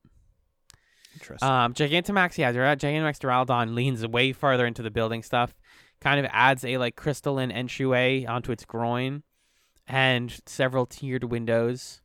Interesting. 1.13 1.49
Um, 1.49 1.73
Gigantamax, 1.73 2.37
yeah, 2.37 2.53
Dura- 2.53 2.77
Gigantamax 2.77 3.19
Duraludon 3.19 3.75
leans 3.75 4.07
way 4.07 4.31
farther 4.31 4.65
into 4.65 4.81
the 4.81 4.91
building 4.91 5.23
stuff. 5.23 5.53
Kind 5.99 6.25
of 6.25 6.31
adds 6.31 6.63
a 6.63 6.77
like 6.77 6.95
crystalline 6.95 7.51
entryway 7.51 8.23
onto 8.23 8.53
its 8.53 8.63
groin, 8.63 9.23
and 9.87 10.33
several 10.45 10.85
tiered 10.85 11.25
windows. 11.25 12.01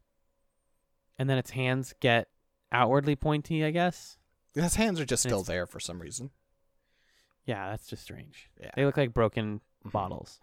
And 1.23 1.31
then 1.31 1.39
its 1.39 1.51
hands 1.53 1.95
get 2.01 2.27
outwardly 2.73 3.15
pointy, 3.15 3.65
I 3.65 3.71
guess. 3.71 4.19
His 4.57 4.75
hands 4.75 4.99
are 4.99 5.05
just 5.05 5.25
and 5.25 5.31
still 5.31 5.45
there 5.45 5.67
for 5.67 5.79
some 5.79 6.01
reason. 6.03 6.31
Yeah, 7.47 7.71
that's 7.71 7.87
just 7.87 8.03
strange. 8.03 8.51
Yeah. 8.61 8.73
They 8.75 8.85
look 8.85 8.97
like 8.97 9.15
broken 9.15 9.61
Mhm. 9.85 9.93
bottles. 9.93 10.41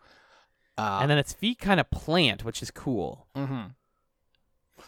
Uh, 0.77 0.99
and 1.01 1.11
then 1.11 1.17
its 1.17 1.33
feet 1.33 1.59
kind 1.59 1.81
of 1.81 1.91
plant, 1.91 2.45
which 2.45 2.63
is 2.63 2.71
cool. 2.71 3.27
mhm. 3.35 3.75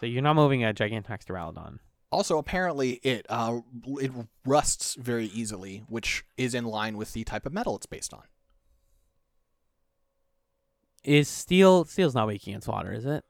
So 0.00 0.06
you're 0.06 0.22
not 0.22 0.32
moving 0.36 0.64
a 0.64 0.72
Gigantamax 0.72 1.24
Duraludon. 1.26 1.78
also 2.10 2.38
apparently 2.38 2.92
it 3.02 3.26
uh 3.28 3.60
it 4.00 4.10
rusts 4.46 4.94
very 4.94 5.26
easily, 5.26 5.84
which 5.88 6.24
is 6.38 6.54
in 6.54 6.64
line 6.64 6.96
with 6.96 7.12
the 7.12 7.22
type 7.24 7.44
of 7.44 7.52
metal 7.52 7.76
it's 7.76 7.84
based 7.84 8.14
on. 8.14 8.22
Is 11.04 11.28
steel 11.28 11.84
steel's 11.84 12.14
not 12.14 12.28
weak 12.28 12.46
against 12.46 12.66
water, 12.68 12.92
is 12.94 13.04
it? 13.04 13.24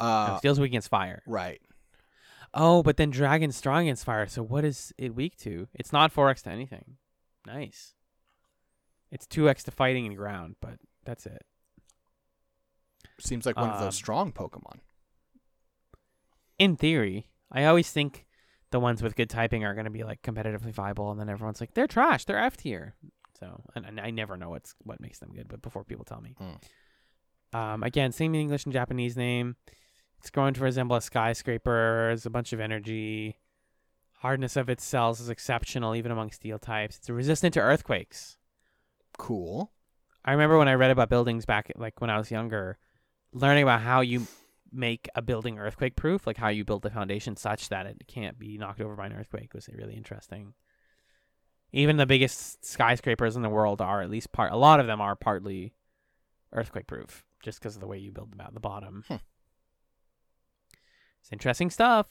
Uh, 0.00 0.36
steel's 0.38 0.58
weak 0.60 0.70
against 0.70 0.88
fire. 0.88 1.22
right. 1.26 1.60
Oh, 2.56 2.84
but 2.84 2.96
then 2.96 3.10
dragon's 3.10 3.56
strong 3.56 3.82
against 3.82 4.04
fire. 4.04 4.28
So 4.28 4.40
what 4.40 4.64
is 4.64 4.92
it 4.96 5.12
weak 5.14 5.36
to? 5.38 5.66
It's 5.74 5.92
not 5.92 6.14
4x 6.14 6.42
to 6.44 6.50
anything. 6.50 6.98
Nice. 7.46 7.94
It's 9.10 9.26
2x 9.26 9.64
to 9.64 9.70
fighting 9.72 10.06
and 10.06 10.16
ground, 10.16 10.54
but 10.60 10.78
that's 11.04 11.26
it. 11.26 11.42
Seems 13.18 13.44
like 13.44 13.56
one 13.56 13.70
of 13.70 13.76
Um, 13.76 13.82
those 13.82 13.96
strong 13.96 14.30
Pokemon. 14.32 14.78
In 16.58 16.76
theory, 16.76 17.28
I 17.50 17.64
always 17.64 17.90
think 17.90 18.24
the 18.70 18.78
ones 18.80 19.02
with 19.02 19.16
good 19.16 19.30
typing 19.30 19.64
are 19.64 19.74
going 19.74 19.84
to 19.86 19.90
be 19.90 20.04
like 20.04 20.22
competitively 20.22 20.72
viable, 20.72 21.10
and 21.10 21.18
then 21.20 21.28
everyone's 21.28 21.60
like, 21.60 21.74
they're 21.74 21.86
trash. 21.88 22.24
They're 22.24 22.38
F 22.38 22.56
tier. 22.56 22.94
So, 23.40 23.64
and, 23.74 23.84
and 23.84 24.00
I 24.00 24.10
never 24.10 24.36
know 24.36 24.50
what's 24.50 24.74
what 24.84 25.00
makes 25.00 25.18
them 25.18 25.32
good, 25.34 25.48
but 25.48 25.60
before 25.60 25.82
people 25.84 26.04
tell 26.04 26.20
me. 26.20 26.36
Mm. 26.40 27.58
Um, 27.58 27.82
again, 27.82 28.12
same 28.12 28.34
English 28.34 28.64
and 28.64 28.72
Japanese 28.72 29.16
name. 29.16 29.56
It's 30.24 30.30
growing 30.30 30.54
to 30.54 30.62
resemble 30.62 30.96
a 30.96 31.02
skyscraper. 31.02 32.06
There's 32.08 32.24
a 32.24 32.30
bunch 32.30 32.54
of 32.54 32.60
energy. 32.60 33.36
Hardness 34.20 34.56
of 34.56 34.70
its 34.70 34.82
cells 34.82 35.20
is 35.20 35.28
exceptional, 35.28 35.94
even 35.94 36.10
among 36.10 36.30
steel 36.30 36.58
types. 36.58 36.96
It's 36.96 37.10
resistant 37.10 37.52
to 37.52 37.60
earthquakes. 37.60 38.38
Cool. 39.18 39.70
I 40.24 40.32
remember 40.32 40.56
when 40.56 40.66
I 40.66 40.76
read 40.76 40.90
about 40.90 41.10
buildings 41.10 41.44
back, 41.44 41.70
like 41.76 42.00
when 42.00 42.08
I 42.08 42.16
was 42.16 42.30
younger, 42.30 42.78
learning 43.34 43.64
about 43.64 43.82
how 43.82 44.00
you 44.00 44.26
make 44.72 45.10
a 45.14 45.20
building 45.20 45.58
earthquake 45.58 45.94
proof, 45.94 46.26
like 46.26 46.38
how 46.38 46.48
you 46.48 46.64
build 46.64 46.84
the 46.84 46.90
foundation 46.90 47.36
such 47.36 47.68
that 47.68 47.84
it 47.84 48.04
can't 48.06 48.38
be 48.38 48.56
knocked 48.56 48.80
over 48.80 48.96
by 48.96 49.04
an 49.04 49.12
earthquake, 49.12 49.52
was 49.52 49.68
really 49.68 49.94
interesting. 49.94 50.54
Even 51.70 51.98
the 51.98 52.06
biggest 52.06 52.64
skyscrapers 52.64 53.36
in 53.36 53.42
the 53.42 53.50
world 53.50 53.82
are 53.82 54.00
at 54.00 54.08
least 54.08 54.32
part. 54.32 54.54
A 54.54 54.56
lot 54.56 54.80
of 54.80 54.86
them 54.86 55.02
are 55.02 55.16
partly 55.16 55.74
earthquake 56.50 56.86
proof. 56.86 57.26
just 57.42 57.58
because 57.58 57.74
of 57.74 57.82
the 57.82 57.86
way 57.86 57.98
you 57.98 58.10
build 58.10 58.32
them 58.32 58.40
out 58.40 58.54
the 58.54 58.60
bottom. 58.60 59.04
Hmm. 59.06 59.16
It's 61.24 61.32
interesting 61.32 61.70
stuff. 61.70 62.06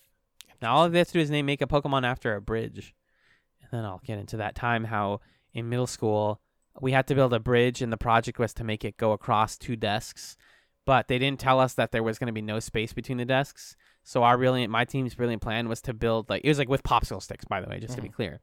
Now 0.60 0.74
all 0.74 0.90
they 0.90 0.98
have 0.98 1.08
to 1.08 1.14
do 1.14 1.20
is 1.20 1.30
name 1.30 1.46
make 1.46 1.62
a 1.62 1.68
Pokemon 1.68 2.04
after 2.04 2.36
a 2.36 2.42
bridge, 2.42 2.96
and 3.62 3.70
then 3.72 3.86
I'll 3.86 4.02
get 4.04 4.18
into 4.18 4.38
that 4.38 4.56
time 4.56 4.86
how 4.86 5.22
in 5.54 5.70
middle 5.70 5.86
school 5.86 6.42
we 6.82 6.94
had 6.94 7.06
to 7.08 7.16
build 7.16 7.32
a 7.32 7.40
bridge, 7.40 7.84
and 7.84 7.94
the 7.94 7.98
project 7.98 8.40
was 8.40 8.56
to 8.56 8.64
make 8.64 8.84
it 8.84 8.98
go 8.98 9.12
across 9.12 9.56
two 9.56 9.76
desks, 9.76 10.36
but 10.84 11.08
they 11.08 11.20
didn't 11.20 11.40
tell 11.40 11.60
us 11.60 11.76
that 11.76 11.92
there 11.92 12.02
was 12.02 12.18
going 12.18 12.28
to 12.28 12.34
be 12.34 12.42
no 12.42 12.60
space 12.60 12.92
between 12.92 13.20
the 13.20 13.26
desks. 13.26 13.76
So 14.02 14.24
our 14.24 14.36
brilliant, 14.36 14.72
my 14.72 14.84
team's 14.84 15.14
brilliant 15.14 15.44
plan 15.44 15.70
was 15.70 15.82
to 15.82 15.94
build 15.94 16.28
like 16.28 16.42
it 16.44 16.50
was 16.50 16.58
like 16.58 16.70
with 16.70 16.82
popsicle 16.82 17.22
sticks, 17.22 17.46
by 17.46 17.62
the 17.62 17.70
way, 17.70 17.80
just 17.80 17.96
to 17.96 18.02
be 18.02 18.08
mm-hmm. 18.08 18.16
clear. 18.16 18.42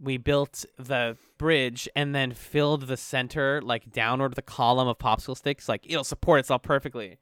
We 0.00 0.16
built 0.16 0.64
the 0.78 1.18
bridge 1.36 1.86
and 1.94 2.14
then 2.14 2.32
filled 2.32 2.86
the 2.86 2.96
center 2.96 3.60
like 3.60 3.92
downward 3.92 4.36
the 4.36 4.42
column 4.42 4.88
of 4.88 4.98
popsicle 4.98 5.36
sticks, 5.36 5.68
like 5.68 5.84
it'll 5.86 6.02
support 6.02 6.40
itself 6.40 6.62
perfectly. 6.62 7.18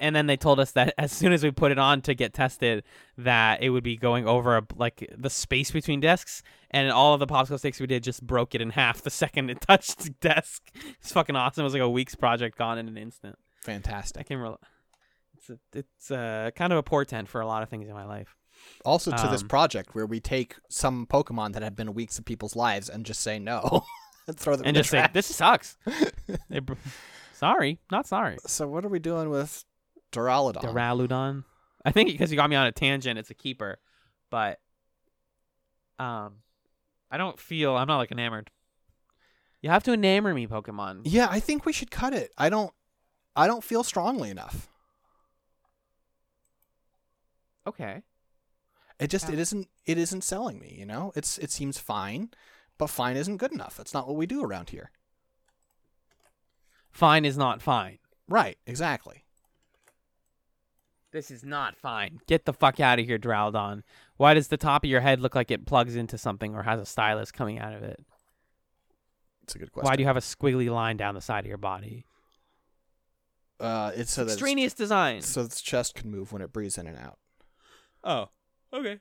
And 0.00 0.16
then 0.16 0.26
they 0.26 0.36
told 0.36 0.58
us 0.58 0.72
that 0.72 0.94
as 0.98 1.12
soon 1.12 1.32
as 1.32 1.44
we 1.44 1.50
put 1.50 1.70
it 1.70 1.78
on 1.78 2.00
to 2.02 2.14
get 2.14 2.32
tested, 2.32 2.82
that 3.18 3.62
it 3.62 3.68
would 3.70 3.84
be 3.84 3.96
going 3.96 4.26
over 4.26 4.56
a, 4.56 4.66
like 4.76 5.08
the 5.16 5.28
space 5.30 5.70
between 5.70 6.00
desks, 6.00 6.42
and 6.70 6.90
all 6.90 7.12
of 7.12 7.20
the 7.20 7.26
popsicle 7.26 7.58
sticks 7.58 7.78
we 7.78 7.86
did 7.86 8.02
just 8.02 8.26
broke 8.26 8.54
it 8.54 8.62
in 8.62 8.70
half 8.70 9.02
the 9.02 9.10
second 9.22 9.50
it 9.50 9.60
touched 9.60 9.98
the 9.98 10.10
desk. 10.10 10.62
It's 11.00 11.12
fucking 11.12 11.36
awesome. 11.36 11.62
It 11.62 11.64
was 11.64 11.74
like 11.74 11.82
a 11.82 11.88
week's 11.88 12.14
project 12.14 12.56
gone 12.56 12.78
in 12.78 12.88
an 12.88 12.96
instant. 12.96 13.36
Fantastic. 13.62 14.20
I 14.20 14.22
can 14.24 14.38
rel 14.38 14.58
It's 15.36 15.50
a, 15.50 15.58
it's 15.74 16.10
a, 16.10 16.50
kind 16.56 16.72
of 16.72 16.78
a 16.78 16.82
portent 16.82 17.28
for 17.28 17.42
a 17.42 17.46
lot 17.46 17.62
of 17.62 17.68
things 17.68 17.86
in 17.86 17.94
my 17.94 18.04
life. 18.04 18.34
Also, 18.84 19.10
to 19.10 19.28
this 19.28 19.42
Um, 19.42 19.48
project 19.48 19.94
where 19.94 20.06
we 20.06 20.20
take 20.20 20.56
some 20.68 21.06
Pokemon 21.06 21.52
that 21.52 21.62
have 21.62 21.76
been 21.76 21.94
weeks 21.94 22.18
of 22.18 22.24
people's 22.24 22.56
lives 22.56 22.88
and 22.88 23.06
just 23.06 23.20
say 23.20 23.38
no, 23.38 23.84
and 24.26 24.36
throw 24.38 24.56
them 24.56 24.64
in 24.64 24.68
and 24.68 24.76
the 24.76 24.80
just 24.80 24.90
say 24.90 25.06
this 25.12 25.26
sucks. 25.26 25.76
Sorry, 27.32 27.78
not 27.90 28.06
sorry. 28.06 28.36
So 28.46 28.68
what 28.68 28.84
are 28.84 28.88
we 28.88 28.98
doing 28.98 29.30
with 29.30 29.64
Duraludon? 30.12 30.62
Duraludon. 30.62 31.44
I 31.84 31.92
think 31.92 32.10
because 32.10 32.30
you 32.30 32.36
got 32.36 32.50
me 32.50 32.56
on 32.56 32.66
a 32.66 32.72
tangent, 32.72 33.18
it's 33.18 33.30
a 33.30 33.34
keeper, 33.34 33.78
but 34.30 34.58
um, 35.98 36.36
I 37.10 37.16
don't 37.16 37.38
feel 37.38 37.76
I'm 37.76 37.88
not 37.88 37.98
like 37.98 38.12
enamored. 38.12 38.50
You 39.62 39.70
have 39.70 39.82
to 39.84 39.90
enamor 39.92 40.34
me, 40.34 40.46
Pokemon. 40.46 41.02
yeah, 41.04 41.28
I 41.30 41.38
think 41.40 41.64
we 41.66 41.72
should 41.72 41.90
cut 41.90 42.12
it. 42.14 42.32
I 42.38 42.48
don't. 42.48 42.72
I 43.36 43.46
don't 43.46 43.62
feel 43.64 43.84
strongly 43.84 44.30
enough. 44.30 44.68
Okay. 47.66 48.02
It 48.98 49.08
just 49.08 49.28
Yeah. 49.28 49.34
it 49.34 49.38
isn't 49.38 49.68
it 49.86 49.98
isn't 49.98 50.22
selling 50.24 50.58
me. 50.58 50.74
You 50.78 50.86
know, 50.86 51.12
it's 51.14 51.38
it 51.38 51.50
seems 51.50 51.78
fine, 51.78 52.30
but 52.78 52.88
fine 52.88 53.16
isn't 53.16 53.36
good 53.38 53.52
enough. 53.52 53.76
That's 53.76 53.94
not 53.94 54.06
what 54.06 54.16
we 54.16 54.26
do 54.26 54.42
around 54.42 54.70
here. 54.70 54.90
Fine 56.90 57.24
is 57.24 57.36
not 57.38 57.62
fine. 57.62 57.98
Right. 58.28 58.58
Exactly. 58.66 59.24
This 61.12 61.30
is 61.30 61.44
not 61.44 61.76
fine. 61.76 62.20
Get 62.26 62.44
the 62.44 62.52
fuck 62.52 62.78
out 62.78 62.98
of 63.00 63.06
here, 63.06 63.18
Duraludon. 63.18 63.82
Why 64.16 64.34
does 64.34 64.48
the 64.48 64.56
top 64.56 64.84
of 64.84 64.90
your 64.90 65.00
head 65.00 65.20
look 65.20 65.34
like 65.34 65.50
it 65.50 65.66
plugs 65.66 65.96
into 65.96 66.16
something 66.16 66.54
or 66.54 66.62
has 66.62 66.80
a 66.80 66.86
stylus 66.86 67.32
coming 67.32 67.58
out 67.58 67.74
of 67.74 67.82
it? 67.82 68.04
It's 69.42 69.54
a 69.56 69.58
good 69.58 69.72
question. 69.72 69.88
Why 69.90 69.96
do 69.96 70.02
you 70.02 70.06
have 70.06 70.16
a 70.16 70.20
squiggly 70.20 70.70
line 70.72 70.96
down 70.96 71.14
the 71.14 71.20
side 71.20 71.40
of 71.44 71.48
your 71.48 71.58
body? 71.58 72.06
Uh, 73.58 73.90
it's 73.94 74.12
so 74.12 74.22
that 74.22 74.32
its, 74.32 74.34
Extraneous 74.34 74.72
design. 74.72 75.20
so 75.20 75.42
its 75.42 75.60
chest 75.60 75.94
can 75.94 76.10
move 76.10 76.32
when 76.32 76.40
it 76.42 76.52
breathes 76.52 76.78
in 76.78 76.86
and 76.86 76.96
out. 76.96 77.18
Oh, 78.04 78.28
okay. 78.72 79.00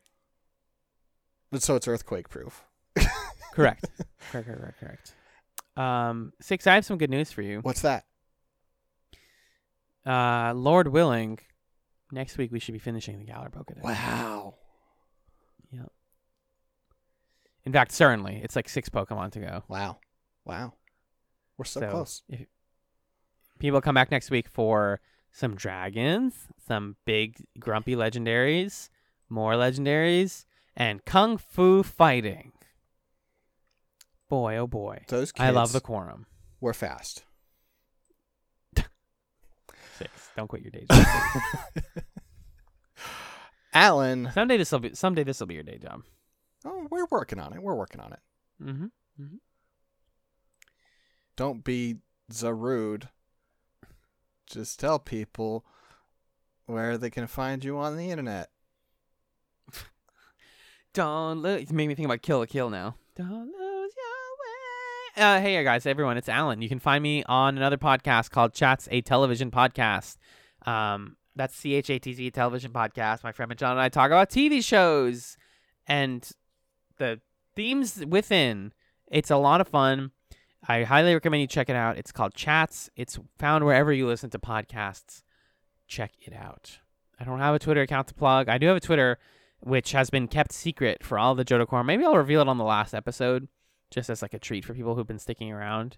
And 1.51 1.61
so 1.61 1.75
it's 1.75 1.87
earthquake 1.87 2.27
proof. 2.29 2.63
Correct. 3.53 3.85
correct, 4.31 4.47
correct, 4.47 4.59
correct, 4.59 4.79
correct. 4.79 5.13
Um, 5.77 6.33
Six, 6.41 6.65
I 6.67 6.75
have 6.75 6.85
some 6.85 6.97
good 6.97 7.09
news 7.09 7.31
for 7.31 7.41
you. 7.41 7.59
What's 7.61 7.81
that? 7.81 8.05
Uh, 10.05 10.53
Lord 10.55 10.87
willing, 10.89 11.39
next 12.11 12.37
week 12.37 12.51
we 12.51 12.59
should 12.59 12.73
be 12.73 12.79
finishing 12.79 13.19
the 13.19 13.25
Galar 13.25 13.49
Pokedex. 13.49 13.83
Wow. 13.83 14.55
Yep. 15.71 15.91
In 17.65 17.73
fact, 17.73 17.91
certainly, 17.91 18.39
it's 18.43 18.55
like 18.55 18.69
six 18.69 18.89
Pokemon 18.89 19.31
to 19.33 19.39
go. 19.39 19.63
Wow. 19.67 19.99
Wow. 20.45 20.73
We're 21.57 21.65
so, 21.65 21.81
So, 21.81 21.89
close. 21.89 22.23
If 22.29 22.47
people 23.59 23.81
come 23.81 23.95
back 23.95 24.11
next 24.11 24.31
week 24.31 24.47
for 24.47 25.01
some 25.31 25.55
dragons, 25.55 26.33
some 26.67 26.95
big 27.05 27.45
grumpy 27.59 27.95
legendaries, 27.95 28.89
more 29.29 29.53
legendaries, 29.53 30.45
and 30.75 31.03
kung 31.05 31.37
fu 31.37 31.83
fighting. 31.83 32.53
Boy, 34.29 34.57
oh 34.57 34.67
boy. 34.67 35.03
Those 35.07 35.33
I 35.37 35.49
love 35.49 35.71
the 35.73 35.81
quorum. 35.81 36.27
We're 36.61 36.73
fast. 36.73 37.23
Six. 39.99 40.29
Don't 40.35 40.47
quit 40.47 40.61
your 40.61 40.71
day 40.71 40.85
job. 40.89 41.05
Alan, 43.73 44.31
someday 44.33 44.57
this 44.57 44.71
will 44.71 44.79
be 44.79 44.95
someday 44.95 45.23
this 45.23 45.39
will 45.39 45.47
be 45.47 45.53
your 45.55 45.63
day 45.63 45.77
job. 45.77 46.03
oh, 46.65 46.87
we're 46.89 47.05
working 47.11 47.39
on 47.39 47.53
it. 47.53 47.61
We're 47.61 47.75
working 47.75 48.01
on 48.01 48.13
it. 48.13 48.19
Mm-hmm. 48.63 48.85
mm-hmm. 49.21 49.35
Don't 51.35 51.63
be 51.63 51.97
so 52.29 52.49
rude. 52.49 53.09
Just 54.47 54.79
tell 54.79 54.99
people 54.99 55.65
where 56.65 56.97
they 56.97 57.09
can 57.09 57.27
find 57.27 57.63
you 57.63 57.77
on 57.77 57.97
the 57.97 58.09
internet. 58.09 58.49
Don't 60.93 61.41
lose. 61.41 61.69
You 61.69 61.75
make 61.75 61.87
me 61.87 61.95
think 61.95 62.05
about 62.05 62.21
Kill 62.21 62.39
la 62.39 62.45
Kill 62.45 62.69
now. 62.69 62.95
Don't 63.15 63.29
lose 63.31 63.49
your 63.49 63.58
way. 63.58 63.58
Uh, 65.19 65.41
hey, 65.41 65.61
guys, 65.65 65.85
everyone, 65.85 66.15
it's 66.15 66.29
Alan. 66.29 66.61
You 66.61 66.69
can 66.69 66.79
find 66.79 67.03
me 67.03 67.25
on 67.25 67.57
another 67.57 67.75
podcast 67.75 68.29
called 68.29 68.53
Chatz, 68.53 68.87
a 68.89 69.01
television 69.01 69.51
podcast. 69.51 70.15
Um, 70.65 71.17
that's 71.35 71.53
C 71.57 71.73
H 71.73 71.89
A 71.89 71.99
T 71.99 72.13
Z 72.13 72.31
television 72.31 72.71
podcast. 72.71 73.21
My 73.21 73.33
friend 73.33 73.53
John 73.57 73.71
and 73.71 73.81
I 73.81 73.89
talk 73.89 74.11
about 74.11 74.29
TV 74.29 74.63
shows 74.63 75.35
and 75.85 76.25
the 76.99 77.19
themes 77.53 78.01
within. 78.07 78.71
It's 79.11 79.29
a 79.29 79.35
lot 79.35 79.59
of 79.59 79.67
fun. 79.67 80.11
I 80.69 80.83
highly 80.83 81.13
recommend 81.13 81.41
you 81.41 81.47
check 81.47 81.69
it 81.69 81.75
out. 81.75 81.97
It's 81.97 82.13
called 82.13 82.33
Chatz. 82.33 82.89
It's 82.95 83.19
found 83.37 83.65
wherever 83.65 83.91
you 83.91 84.07
listen 84.07 84.29
to 84.29 84.39
podcasts. 84.39 85.23
Check 85.85 86.13
it 86.21 86.33
out. 86.33 86.79
I 87.19 87.25
don't 87.25 87.39
have 87.39 87.55
a 87.55 87.59
Twitter 87.59 87.81
account 87.81 88.07
to 88.07 88.13
plug. 88.13 88.47
I 88.47 88.57
do 88.57 88.67
have 88.67 88.77
a 88.77 88.79
Twitter 88.79 89.19
which 89.59 89.91
has 89.91 90.09
been 90.09 90.29
kept 90.29 90.53
secret 90.53 91.03
for 91.03 91.19
all 91.19 91.35
the 91.35 91.43
Johto 91.43 91.67
Quorum. 91.67 91.87
Maybe 91.87 92.05
I'll 92.05 92.15
reveal 92.15 92.39
it 92.39 92.47
on 92.47 92.57
the 92.57 92.63
last 92.63 92.93
episode, 92.93 93.49
just 93.91 94.09
as 94.09 94.21
like 94.21 94.33
a 94.33 94.39
treat 94.39 94.65
for 94.65 94.73
people 94.73 94.95
who've 94.95 95.07
been 95.07 95.19
sticking 95.19 95.51
around. 95.51 95.97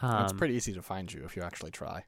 Um, 0.00 0.24
it's 0.24 0.32
pretty 0.32 0.54
easy 0.54 0.72
to 0.72 0.82
find 0.82 1.12
you 1.12 1.22
if 1.24 1.36
you 1.36 1.42
actually 1.42 1.70
try. 1.70 2.04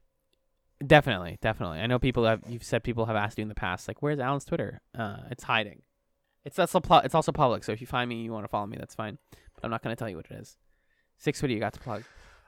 definitely, 0.84 1.38
definitely. 1.40 1.78
I 1.78 1.86
know 1.86 1.98
people 1.98 2.24
have. 2.24 2.42
You've 2.48 2.64
said 2.64 2.82
people 2.82 3.06
have 3.06 3.16
asked 3.16 3.38
you 3.38 3.42
in 3.42 3.48
the 3.48 3.54
past, 3.54 3.86
like, 3.88 4.02
"Where's 4.02 4.18
Alan's 4.18 4.44
Twitter?" 4.44 4.80
Uh, 4.98 5.18
it's 5.30 5.44
hiding. 5.44 5.82
It's 6.44 6.58
also 6.58 6.80
pu- 6.80 7.04
it's 7.04 7.14
also 7.14 7.32
public. 7.32 7.64
So 7.64 7.72
if 7.72 7.80
you 7.80 7.86
find 7.86 8.08
me, 8.08 8.22
you 8.22 8.32
want 8.32 8.44
to 8.44 8.48
follow 8.48 8.66
me, 8.66 8.76
that's 8.76 8.94
fine. 8.94 9.18
But 9.30 9.64
I'm 9.64 9.70
not 9.70 9.82
going 9.82 9.94
to 9.94 9.98
tell 9.98 10.08
you 10.08 10.16
what 10.16 10.26
it 10.30 10.34
is. 10.34 10.56
Six, 11.16 11.40
what 11.40 11.48
do 11.48 11.54
you 11.54 11.60
got 11.60 11.72
to 11.74 11.80
plug? 11.80 12.02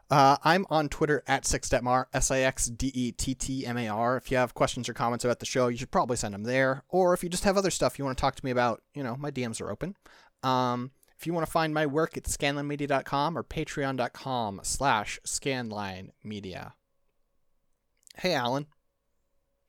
Uh, 0.09 0.37
I'm 0.45 0.67
on 0.71 0.89
Twitter 0.89 1.25
at 1.27 1.43
Sixdettmar, 1.45 2.07
S 2.13 2.31
I 2.31 2.41
X 2.41 2.67
D 2.67 2.93
E 2.95 3.13
T 3.13 3.35
T 3.35 3.67
M 3.67 3.77
A 3.77 3.89
R. 3.89 4.17
If 4.17 4.31
you 4.31 4.37
have 4.37 4.55
questions 4.55 4.89
or 4.89 4.93
comments 4.93 5.25
about 5.25 5.41
the 5.41 5.47
show, 5.47 5.69
you 5.69 5.77
should 5.79 5.91
probably 5.91 6.17
send 6.17 6.35
them 6.35 6.45
there. 6.45 6.85
Or 6.89 7.15
if 7.15 7.23
you 7.25 7.29
just 7.29 7.45
have 7.45 7.57
other 7.57 7.71
stuff 7.71 7.99
you 7.99 8.05
want 8.05 8.17
to 8.17 8.21
talk 8.21 8.37
to 8.37 8.45
me 8.45 8.51
about, 8.51 8.83
you 8.95 9.03
know, 9.03 9.17
my 9.17 9.31
DMs 9.31 9.61
are 9.61 9.71
open. 9.71 9.97
Um, 10.43 10.93
if 11.19 11.27
you 11.27 11.33
want 11.33 11.47
to 11.47 11.53
find 11.53 11.73
my 11.73 11.87
work, 11.87 12.17
it's 12.17 12.37
scanlinemedia.com 12.37 13.39
or 13.39 13.43
patreon.com 13.43 14.61
slash 14.63 15.19
scanlinemedia. 15.25 16.73
Hey, 18.17 18.35
Alan. 18.35 18.67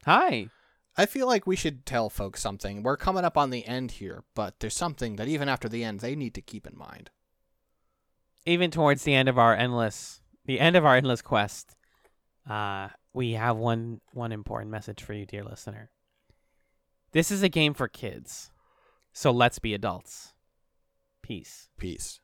Hi. 0.06 0.50
I 0.98 1.06
feel 1.06 1.28
like 1.28 1.46
we 1.46 1.56
should 1.56 1.86
tell 1.86 2.10
folks 2.10 2.42
something. 2.42 2.82
We're 2.82 2.98
coming 2.98 3.24
up 3.24 3.38
on 3.38 3.50
the 3.50 3.66
end 3.66 3.92
here, 3.92 4.24
but 4.36 4.60
there's 4.60 4.76
something 4.76 5.16
that 5.18 5.28
even 5.28 5.48
after 5.48 5.70
the 5.70 5.84
end, 5.84 6.00
they 6.00 6.16
need 6.16 6.34
to 6.34 6.42
keep 6.42 6.66
in 6.66 6.78
mind. 6.78 7.12
Even 8.46 8.72
towards 8.72 9.04
the 9.04 9.14
end 9.14 9.30
of 9.30 9.38
our 9.38 9.56
endless, 9.56 10.22
the 10.46 10.60
end 10.60 10.76
of 10.76 10.86
our 10.86 10.96
endless 10.96 11.22
quest, 11.22 11.76
uh, 12.50 12.90
we 13.14 13.34
have 13.34 13.58
one 13.58 14.00
one 14.14 14.32
important 14.32 14.72
message 14.72 15.04
for 15.04 15.14
you, 15.14 15.26
dear 15.26 15.44
listener. 15.44 15.92
This 17.12 17.32
is 17.32 17.44
a 17.44 17.50
game 17.50 17.74
for 17.74 17.88
kids, 17.88 18.52
so 19.12 19.32
let's 19.32 19.60
be 19.60 19.74
adults. 19.74 20.34
Peace. 21.28 21.68
Peace. 21.78 22.22